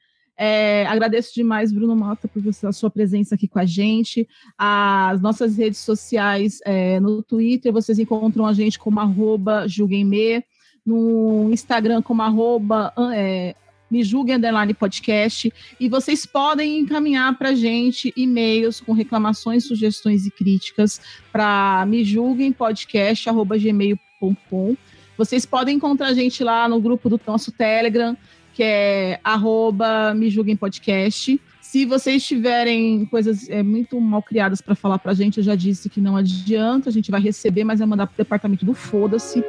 É, 0.41 0.85
agradeço 0.85 1.35
demais, 1.35 1.69
Bruno 1.69 1.97
Mota, 1.97 2.25
por 2.25 2.41
você, 2.41 2.65
a 2.65 2.71
sua 2.71 2.89
presença 2.89 3.35
aqui 3.35 3.45
com 3.45 3.59
a 3.59 3.65
gente. 3.65 4.25
As 4.57 5.21
nossas 5.21 5.57
redes 5.57 5.79
sociais, 5.79 6.59
é, 6.63 6.97
no 7.01 7.21
Twitter, 7.21 7.73
vocês 7.73 7.99
encontram 7.99 8.45
a 8.45 8.53
gente 8.53 8.79
como 8.79 9.01
arroba 9.01 9.67
julguemme, 9.67 10.41
no 10.85 11.49
Instagram 11.51 12.01
como 12.01 12.21
arroba 12.21 12.93
é, 13.13 13.53
me 13.91 14.01
underline 14.33 14.73
podcast 14.73 15.51
e 15.77 15.89
vocês 15.89 16.25
podem 16.25 16.79
encaminhar 16.79 17.37
para 17.37 17.53
gente 17.53 18.13
e-mails 18.15 18.79
com 18.79 18.93
reclamações, 18.93 19.65
sugestões 19.65 20.25
e 20.25 20.31
críticas 20.31 21.01
para 21.33 21.85
me 21.85 22.05
julguem 22.05 22.53
podcast@gmail.com. 22.53 24.77
Vocês 25.17 25.45
podem 25.45 25.75
encontrar 25.75 26.07
a 26.07 26.13
gente 26.13 26.45
lá 26.45 26.69
no 26.69 26.79
grupo 26.79 27.09
do 27.09 27.19
nosso 27.27 27.51
Telegram, 27.51 28.15
que 28.59 28.63
é 28.63 29.21
arroba 29.23 30.13
me 30.13 30.29
julguem 30.29 30.53
podcast. 30.53 31.39
Se 31.61 31.85
vocês 31.85 32.25
tiverem 32.25 33.05
coisas 33.05 33.49
é, 33.49 33.63
muito 33.63 33.97
mal 34.01 34.21
criadas 34.21 34.59
para 34.59 34.75
falar 34.75 34.99
para 34.99 35.13
a 35.13 35.15
gente, 35.15 35.37
eu 35.37 35.43
já 35.45 35.55
disse 35.55 35.89
que 35.89 36.01
não 36.01 36.17
adianta, 36.17 36.89
a 36.89 36.91
gente 36.91 37.09
vai 37.09 37.21
receber, 37.21 37.63
mas 37.63 37.79
vai 37.79 37.87
mandar 37.87 38.07
para 38.07 38.15
o 38.15 38.17
departamento 38.17 38.65
do 38.65 38.73
foda-se. 38.73 39.41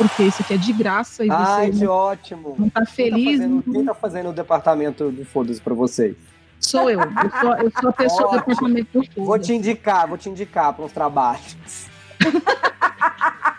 Porque 0.00 0.22
isso 0.22 0.40
aqui 0.40 0.54
é 0.54 0.56
de 0.56 0.72
graça 0.72 1.22
e 1.24 1.28
você 1.28 1.34
Ai, 1.36 1.70
que 1.70 1.84
não, 1.84 1.92
ótimo. 1.92 2.54
não 2.58 2.70
tá 2.70 2.86
feliz. 2.86 3.38
Quem 3.38 3.38
tá 3.38 3.44
fazendo, 3.60 3.72
quem 3.72 3.84
tá 3.84 3.94
fazendo 3.94 4.28
o 4.30 4.32
departamento 4.32 5.10
do 5.10 5.24
Foda-se 5.26 5.60
pra 5.60 5.74
vocês? 5.74 6.16
Sou 6.58 6.88
eu. 6.88 7.00
Eu 7.00 7.06
sou, 7.40 7.54
eu 7.56 7.72
sou 7.80 7.90
a 7.90 7.92
pessoa 7.92 8.20
do 8.22 8.36
Ótimo. 8.36 8.46
departamento 8.54 8.88
do 8.92 9.06
Vou 9.16 9.26
foda-se. 9.26 9.50
te 9.50 9.54
indicar, 9.56 10.08
vou 10.08 10.16
te 10.16 10.28
indicar 10.30 10.72
para 10.72 10.84
uns 10.86 10.92
trabalhos. 10.92 11.56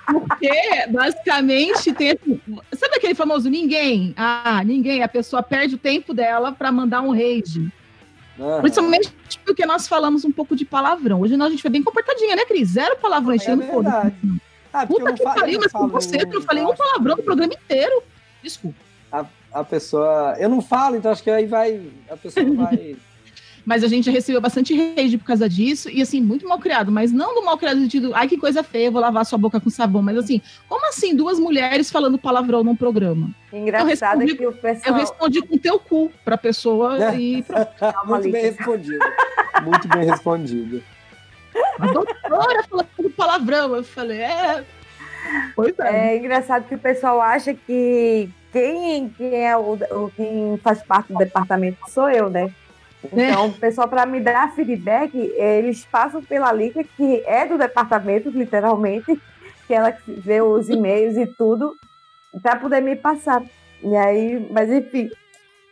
Porque, 0.08 0.50
basicamente, 0.90 1.94
tem. 1.94 2.12
assim, 2.12 2.42
Sabe 2.76 2.96
aquele 2.96 3.16
famoso 3.16 3.50
ninguém? 3.50 4.14
Ah, 4.18 4.62
ninguém. 4.66 5.04
A 5.04 5.08
pessoa 5.08 5.42
perde 5.42 5.76
o 5.76 5.78
tempo 5.78 6.14
dela 6.14 6.52
para 6.52 6.72
mandar 6.72 7.02
um 7.02 7.12
rage. 7.12 7.72
Aham. 8.40 8.62
Principalmente 8.62 9.14
porque 9.46 9.66
nós 9.66 9.88
falamos 9.88 10.26
um 10.26 10.32
pouco 10.32 10.56
de 10.56 10.66
palavrão. 10.66 11.22
Hoje 11.22 11.38
não, 11.38 11.46
a 11.46 11.50
gente 11.50 11.62
foi 11.62 11.72
bem 11.72 11.84
comportadinha, 11.84 12.36
né, 12.36 12.44
Cris? 12.46 12.70
Zero 12.70 12.98
palavrão, 12.98 13.32
É 13.34 13.36
enchendo 13.36 13.64
foda. 13.64 14.12
Ah, 14.74 14.86
porque 14.88 15.02
eu 15.02 15.06
Puta 15.06 15.10
não 15.12 15.18
que 15.18 15.24
fa- 15.24 15.30
eu 15.30 15.36
pariu, 15.36 15.54
não 15.54 15.62
mas 15.62 15.72
com 15.72 15.80
falo 15.80 15.92
você, 15.92 16.16
eu 16.22 16.28
não 16.28 16.42
falei 16.42 16.64
eu 16.64 16.70
um 16.70 16.76
palavrão 16.76 17.16
no 17.18 17.24
programa 17.24 17.54
inteiro. 17.54 18.04
Desculpa. 18.44 18.78
a, 19.12 19.26
a 19.54 19.64
pessoa. 19.64 20.36
Eu 20.40 20.50
não 20.50 20.62
falo, 20.62 20.96
então 20.96 21.12
acho 21.12 21.22
que 21.24 21.30
aí 21.30 21.46
vai. 21.46 21.82
A 22.10 22.16
pessoa 22.18 22.46
vai. 22.56 22.96
Mas 23.64 23.84
a 23.84 23.88
gente 23.88 24.06
já 24.06 24.12
recebeu 24.12 24.42
bastante 24.42 24.74
rage 24.76 25.20
por 25.20 25.26
causa 25.26 25.48
disso, 25.48 25.88
e 25.88 26.02
assim, 26.02 26.20
muito 26.20 26.48
mal 26.48 26.58
criado, 26.58 26.92
mas 26.92 27.12
não 27.12 27.36
do 27.36 27.46
mal 27.46 27.60
criado 27.60 27.76
no 27.76 27.84
sentido, 27.84 28.12
ai 28.16 28.28
que 28.28 28.36
coisa 28.36 28.64
feia, 28.64 28.90
vou 28.90 29.00
lavar 29.00 29.24
sua 29.24 29.38
boca 29.38 29.60
com 29.62 29.70
sabão, 29.70 30.02
mas 30.02 30.18
assim, 30.18 30.42
como 30.68 30.84
assim 30.90 31.16
duas 31.16 31.38
mulheres 31.38 31.92
falando 31.92 32.18
palavrão 32.18 32.64
num 32.64 32.76
programa? 32.76 33.30
Engraçado 33.54 34.24
é 34.24 34.26
respondi- 34.26 34.36
que 34.36 34.48
o 34.48 34.50
Eu 34.50 34.54
pessoal. 34.54 34.96
respondi 34.98 35.42
com 35.44 35.58
teu 35.60 35.78
cu 35.78 36.12
pra 36.26 36.40
pessoa 36.40 37.14
e 37.16 37.44
pronto. 37.44 37.70
Muito 38.08 38.32
bem 38.32 38.42
respondido. 38.42 39.06
Muito 39.64 39.88
bem 39.90 40.06
respondido. 40.10 40.84
A 41.80 41.86
doutora 41.88 42.64
falando 42.70 43.12
palavrão. 43.16 43.76
Eu 43.76 43.84
falei, 43.84 44.22
é. 44.22 44.64
Pois 45.56 45.78
é. 45.80 46.14
É 46.14 46.18
engraçado 46.18 46.68
que 46.68 46.76
o 46.76 46.80
pessoal 46.80 47.22
acha 47.22 47.54
que 47.54 48.30
quem, 48.52 49.10
quem 49.10 49.46
é 49.46 49.56
o, 49.58 49.74
o- 49.74 50.12
quem 50.16 50.58
faz 50.64 50.82
parte 50.84 51.12
do 51.14 51.18
departamento 51.20 51.78
sou 51.90 52.10
eu, 52.10 52.30
né? 52.30 52.52
Então, 53.12 53.48
o 53.48 53.54
pessoal, 53.54 53.88
para 53.88 54.06
me 54.06 54.20
dar 54.20 54.54
feedback, 54.54 55.16
eles 55.16 55.84
passam 55.86 56.22
pela 56.24 56.52
Lica, 56.54 56.84
que 56.84 57.24
é 57.26 57.48
do 57.48 57.58
departamento, 57.58 58.30
literalmente, 58.30 59.20
que 59.68 59.74
ela 59.74 59.96
vê 60.08 60.40
os 60.42 60.70
e-mails 60.70 61.18
e 61.18 61.26
tudo, 61.26 61.76
para 62.44 62.58
poder 62.58 62.80
me 62.82 62.96
passar. 62.96 63.42
E 63.84 63.96
aí, 63.96 64.46
mas 64.52 64.70
enfim. 64.70 65.10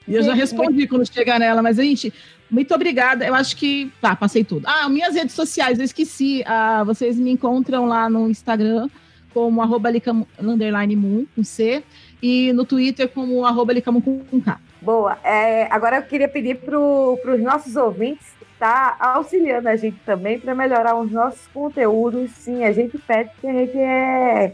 E 0.07 0.15
eu 0.15 0.23
já 0.23 0.33
respondi 0.33 0.87
quando 0.87 1.05
chegar 1.11 1.39
nela, 1.39 1.61
mas, 1.61 1.75
gente, 1.75 2.11
muito 2.49 2.73
obrigada. 2.73 3.25
Eu 3.25 3.35
acho 3.35 3.55
que. 3.55 3.91
Tá, 4.01 4.15
passei 4.15 4.43
tudo. 4.43 4.65
Ah, 4.67 4.89
minhas 4.89 5.15
redes 5.15 5.35
sociais, 5.35 5.79
eu 5.79 5.85
esqueci. 5.85 6.43
Ah, 6.45 6.83
vocês 6.83 7.17
me 7.17 7.31
encontram 7.31 7.85
lá 7.85 8.09
no 8.09 8.29
Instagram 8.29 8.89
como 9.33 9.61
arroba 9.61 9.89
com 10.01 11.43
C, 11.43 11.83
e 12.21 12.51
no 12.53 12.65
Twitter 12.65 13.07
como 13.09 13.45
arroba 13.45 13.73
com 13.81 14.41
K. 14.41 14.59
Boa. 14.81 15.17
É, 15.23 15.67
agora 15.71 15.97
eu 15.97 16.03
queria 16.03 16.27
pedir 16.27 16.55
para 16.57 16.79
os 16.79 17.41
nossos 17.41 17.75
ouvintes 17.75 18.27
estar 18.53 18.97
auxiliando 18.99 19.69
a 19.69 19.75
gente 19.75 19.97
também 20.05 20.39
para 20.39 20.53
melhorar 20.53 20.95
os 20.95 21.11
nossos 21.11 21.47
conteúdos. 21.53 22.31
Sim, 22.31 22.63
a 22.63 22.71
gente 22.71 22.97
pede 22.97 23.29
que 23.39 23.47
a 23.47 23.53
gente 23.53 23.77
é 23.77 24.53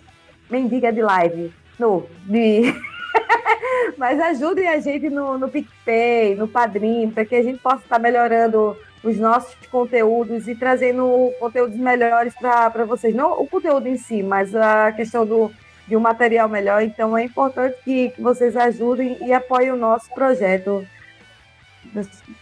mendiga 0.49 0.91
de 0.91 1.01
live. 1.01 1.51
No, 1.79 2.05
de... 2.25 2.73
Mas 3.97 4.19
ajudem 4.19 4.67
a 4.67 4.79
gente 4.79 5.09
no, 5.09 5.37
no 5.37 5.49
PicPay, 5.49 6.35
no 6.35 6.47
Padrim, 6.47 7.09
para 7.09 7.25
que 7.25 7.35
a 7.35 7.43
gente 7.43 7.59
possa 7.59 7.83
estar 7.83 7.99
melhorando 7.99 8.77
os 9.03 9.17
nossos 9.17 9.55
conteúdos 9.67 10.47
e 10.47 10.55
trazendo 10.55 11.31
conteúdos 11.39 11.77
melhores 11.77 12.33
para 12.33 12.85
vocês. 12.85 13.13
Não 13.13 13.33
o 13.33 13.47
conteúdo 13.47 13.87
em 13.87 13.97
si, 13.97 14.23
mas 14.23 14.55
a 14.55 14.91
questão 14.91 15.25
do, 15.25 15.51
de 15.87 15.95
um 15.95 15.99
material 15.99 16.49
melhor. 16.49 16.81
Então 16.81 17.15
é 17.17 17.23
importante 17.23 17.77
que, 17.83 18.09
que 18.09 18.21
vocês 18.21 18.55
ajudem 18.57 19.17
e 19.25 19.31
apoiem 19.31 19.71
o 19.71 19.75
nosso 19.75 20.09
projeto. 20.13 20.85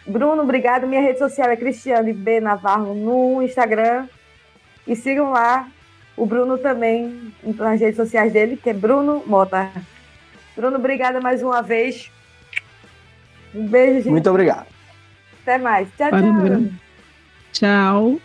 Bruno, 0.08 0.42
obrigado. 0.44 0.88
Minha 0.88 1.02
rede 1.02 1.20
social 1.20 1.50
é 1.50 1.58
Cristiane 1.58 2.14
B. 2.14 2.40
Navarro 2.40 2.96
no 2.96 3.42
Instagram. 3.42 4.08
E 4.88 4.96
sigam 4.96 5.32
lá 5.32 5.68
o 6.16 6.26
Bruno 6.26 6.58
também 6.58 7.34
nas 7.44 7.80
redes 7.80 7.98
sociais 7.98 8.32
dele, 8.32 8.58
que 8.58 8.70
é 8.70 8.74
Bruno 8.74 9.24
Mota. 9.26 9.70
Bruno, 10.56 10.78
obrigada 10.78 11.20
mais 11.20 11.42
uma 11.42 11.62
vez. 11.62 12.12
Um 13.54 13.68
beijo, 13.68 13.98
gente. 14.00 14.10
Muito 14.10 14.30
obrigado. 14.30 14.68
Até 15.42 15.58
mais. 15.58 15.88
Tchau, 15.98 16.10
tchau. 16.10 16.34
Bruno. 16.34 16.80
Tchau. 17.52 18.20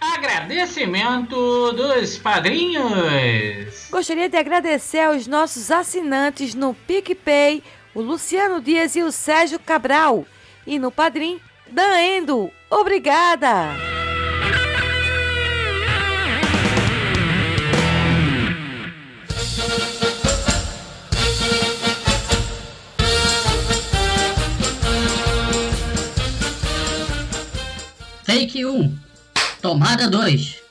Agradecimento 0.00 1.72
dos 1.72 2.18
padrinhos. 2.18 3.88
Gostaria 3.90 4.28
de 4.28 4.36
agradecer 4.36 5.00
aos 5.00 5.26
nossos 5.26 5.70
assinantes 5.70 6.54
no 6.54 6.74
PicPay, 6.74 7.62
o 7.94 8.00
Luciano 8.00 8.60
Dias 8.60 8.94
e 8.94 9.02
o 9.02 9.10
Sérgio 9.10 9.58
Cabral. 9.58 10.26
E 10.66 10.78
no 10.78 10.90
Padrim, 10.90 11.40
Dan 11.70 12.00
Endo. 12.00 12.50
Obrigada! 12.70 13.95
Take 28.26 28.64
1. 28.64 28.94
Tomada 29.62 30.08
2. 30.10 30.62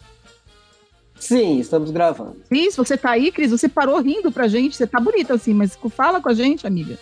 Sim, 1.18 1.60
estamos 1.60 1.90
gravando. 1.90 2.38
Cris, 2.50 2.76
você 2.76 2.98
tá 2.98 3.12
aí, 3.12 3.32
Cris? 3.32 3.52
Você 3.52 3.68
parou 3.68 4.00
rindo 4.00 4.32
pra 4.32 4.48
gente. 4.48 4.76
Você 4.76 4.86
tá 4.86 5.00
bonita 5.00 5.34
assim, 5.34 5.54
mas 5.54 5.78
fala 5.96 6.22
com 6.22 6.30
a 6.30 6.34
gente, 6.34 6.68
amiga. 6.68 7.00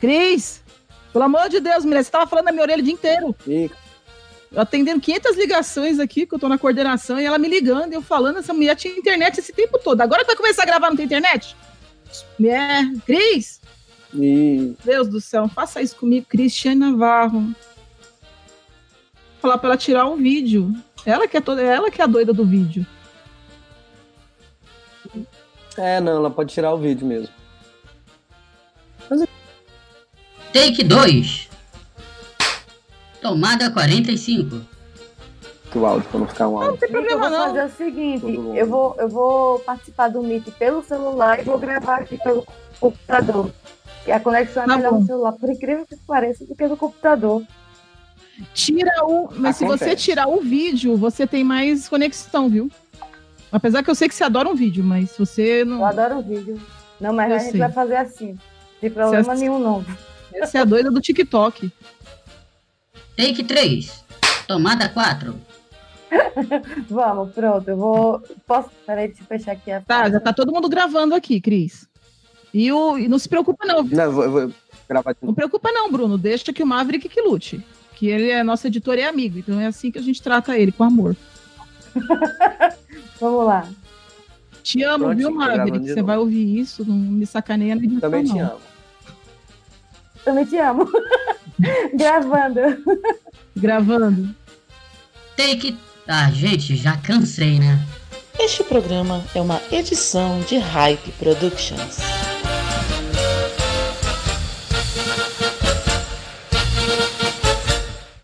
Cris, 0.00 0.62
pelo 1.12 1.24
amor 1.24 1.48
de 1.48 1.60
Deus, 1.60 1.84
mulher, 1.84 2.02
você 2.02 2.10
tava 2.10 2.26
falando 2.26 2.46
na 2.46 2.52
minha 2.52 2.62
orelha 2.62 2.80
o 2.80 2.84
dia 2.84 2.92
inteiro. 2.92 3.36
Eu 4.50 4.60
atendendo 4.60 5.00
500 5.00 5.36
ligações 5.36 5.98
aqui, 5.98 6.26
que 6.26 6.34
eu 6.34 6.38
tô 6.38 6.48
na 6.48 6.58
coordenação, 6.58 7.20
e 7.20 7.24
ela 7.24 7.38
me 7.38 7.48
ligando, 7.48 7.92
e 7.92 7.94
eu 7.94 8.02
falando, 8.02 8.38
essa 8.38 8.54
mulher 8.54 8.76
tinha 8.76 8.96
internet 8.96 9.38
esse 9.38 9.52
tempo 9.52 9.78
todo. 9.78 10.00
Agora 10.00 10.22
que 10.22 10.28
vai 10.28 10.36
começar 10.36 10.62
a 10.62 10.66
gravar, 10.66 10.90
não 10.90 10.96
tem 10.96 11.06
internet? 11.06 11.56
É, 12.44 12.84
Cris, 13.04 13.60
E 14.16 14.74
Deus 14.84 15.08
do 15.08 15.20
céu, 15.20 15.48
faça 15.48 15.82
isso 15.82 15.96
comigo, 15.96 16.26
Cristiane 16.28 16.78
Navarro. 16.78 17.54
Falar 19.44 19.58
pra 19.58 19.68
ela 19.68 19.76
tirar 19.76 20.06
um 20.06 20.16
vídeo. 20.16 20.72
Ela 21.04 21.28
que 21.28 21.36
é 21.36 21.40
toda, 21.42 21.60
ela 21.60 21.90
que 21.90 22.00
é 22.00 22.04
a 22.04 22.06
doida 22.06 22.32
do 22.32 22.46
vídeo. 22.46 22.86
é, 25.76 26.00
não, 26.00 26.12
ela 26.16 26.30
pode 26.30 26.54
tirar 26.54 26.72
o 26.72 26.78
vídeo 26.78 27.06
mesmo. 27.06 27.28
Take 30.50 30.82
2. 30.84 31.50
Tomada 33.20 33.70
45. 33.70 34.62
Que 35.70 35.76
o 35.78 35.84
áudio, 35.84 36.08
pra 36.08 36.20
não 36.20 36.26
ficar 36.26 36.48
um 36.48 36.56
áudio. 36.56 36.70
Não 36.70 36.78
tem 36.78 36.88
Gente, 36.88 36.96
eu 36.96 37.18
problema 37.18 37.28
vou 37.28 37.38
não. 37.38 37.54
fazer 37.54 37.64
o 37.66 37.76
seguinte, 37.76 38.56
eu 38.56 38.66
vou, 38.66 38.96
eu 38.98 39.08
vou 39.10 39.58
participar 39.58 40.08
do 40.08 40.22
Meet 40.22 40.48
pelo 40.58 40.82
celular 40.82 41.38
e 41.38 41.42
vou 41.42 41.58
gravar 41.58 41.96
aqui 41.96 42.16
pelo 42.16 42.46
computador. 42.80 43.50
E 44.06 44.10
a 44.12 44.18
conexão 44.20 44.62
é 44.62 44.66
Tá 44.66 44.76
melhor 44.78 44.92
bom. 44.94 45.00
no 45.00 45.06
celular, 45.06 45.32
por 45.32 45.50
incrível 45.50 45.84
que 45.86 45.96
pareça, 46.06 46.46
do 46.46 46.54
que 46.56 46.66
no 46.66 46.78
computador. 46.78 47.42
Tira 48.52 49.04
o. 49.04 49.28
Mas 49.36 49.56
se 49.56 49.64
você 49.64 49.84
Acontece. 49.84 50.04
tirar 50.04 50.26
o 50.28 50.40
vídeo, 50.40 50.96
você 50.96 51.26
tem 51.26 51.44
mais 51.44 51.88
conexão, 51.88 52.48
viu? 52.48 52.70
Apesar 53.52 53.82
que 53.82 53.90
eu 53.90 53.94
sei 53.94 54.08
que 54.08 54.14
você 54.14 54.24
adora 54.24 54.48
um 54.48 54.54
vídeo, 54.54 54.82
mas 54.82 55.10
se 55.12 55.18
você 55.18 55.64
não. 55.64 55.78
Eu 55.78 55.86
adoro 55.86 56.18
o 56.18 56.22
vídeo. 56.22 56.60
Não, 57.00 57.12
mas 57.12 57.30
Eu 57.30 57.36
a 57.36 57.38
gente 57.38 57.50
sei. 57.52 57.60
vai 57.60 57.70
fazer 57.72 57.96
assim. 57.96 58.32
Não 58.32 58.38
tem 58.80 58.90
problema 58.90 59.22
Você- 59.22 59.40
nenhum, 59.40 59.58
não. 59.58 59.84
Você 60.40 60.58
é 60.58 60.60
a 60.60 60.64
doida 60.64 60.90
do 60.90 61.00
TikTok. 61.00 61.70
Take 63.16 63.44
3. 63.44 64.04
Tomada 64.48 64.88
4. 64.88 65.34
Vamos, 66.90 67.32
pronto. 67.32 67.68
Eu 67.68 67.76
vou. 67.76 68.22
Posso. 68.46 68.68
Peraí, 68.86 69.08
deixa 69.08 69.22
eu 69.22 69.26
fechar 69.26 69.52
aqui 69.52 69.70
a. 69.70 69.80
Tá, 69.80 70.10
já 70.10 70.18
tá 70.20 70.32
todo 70.32 70.52
mundo 70.52 70.68
gravando 70.68 71.14
aqui, 71.14 71.40
Cris. 71.40 71.86
E, 72.52 72.70
o, 72.72 72.98
e 72.98 73.08
não 73.08 73.18
se 73.18 73.28
preocupa, 73.28 73.66
não. 73.66 73.82
Não, 73.84 74.04
eu 74.04 74.12
vou, 74.12 74.24
eu 74.24 74.30
vou- 74.30 74.52
gravar 74.88 75.12
de 75.12 75.18
Não 75.22 75.26
novo. 75.28 75.36
preocupa 75.36 75.72
não, 75.72 75.90
Bruno. 75.90 76.18
Deixa 76.18 76.52
que 76.52 76.62
o 76.62 76.66
Maverick 76.66 77.08
que 77.08 77.20
lute. 77.20 77.64
Que 77.94 78.08
ele 78.08 78.30
é 78.30 78.42
nosso 78.42 78.66
editor 78.66 78.98
e 78.98 79.02
amigo. 79.02 79.38
Então 79.38 79.60
é 79.60 79.66
assim 79.66 79.90
que 79.90 79.98
a 79.98 80.02
gente 80.02 80.22
trata 80.22 80.58
ele, 80.58 80.72
com 80.72 80.84
amor. 80.84 81.16
Vamos 83.20 83.46
lá. 83.46 83.68
Te 84.62 84.82
amo, 84.82 85.04
Prontinho, 85.04 85.28
viu, 85.28 85.36
Maverick? 85.36 85.88
Você 85.88 86.02
vai 86.02 86.16
ouvir 86.16 86.58
isso, 86.58 86.84
não 86.86 86.96
me 86.96 87.26
sacaneia 87.26 87.74
edição, 87.74 88.00
Também 88.00 88.24
te 88.24 88.32
não. 88.32 88.40
amo. 88.40 88.60
Também 90.24 90.44
te 90.46 90.56
amo. 90.56 90.90
Gravando. 91.94 92.60
Gravando. 93.54 94.34
Take. 95.36 95.76
Ah, 96.08 96.30
gente, 96.30 96.76
já 96.76 96.96
cansei, 96.96 97.58
né? 97.58 97.78
Este 98.38 98.64
programa 98.64 99.22
é 99.34 99.40
uma 99.40 99.60
edição 99.70 100.40
de 100.40 100.56
Hype 100.56 101.12
Productions. 101.12 101.98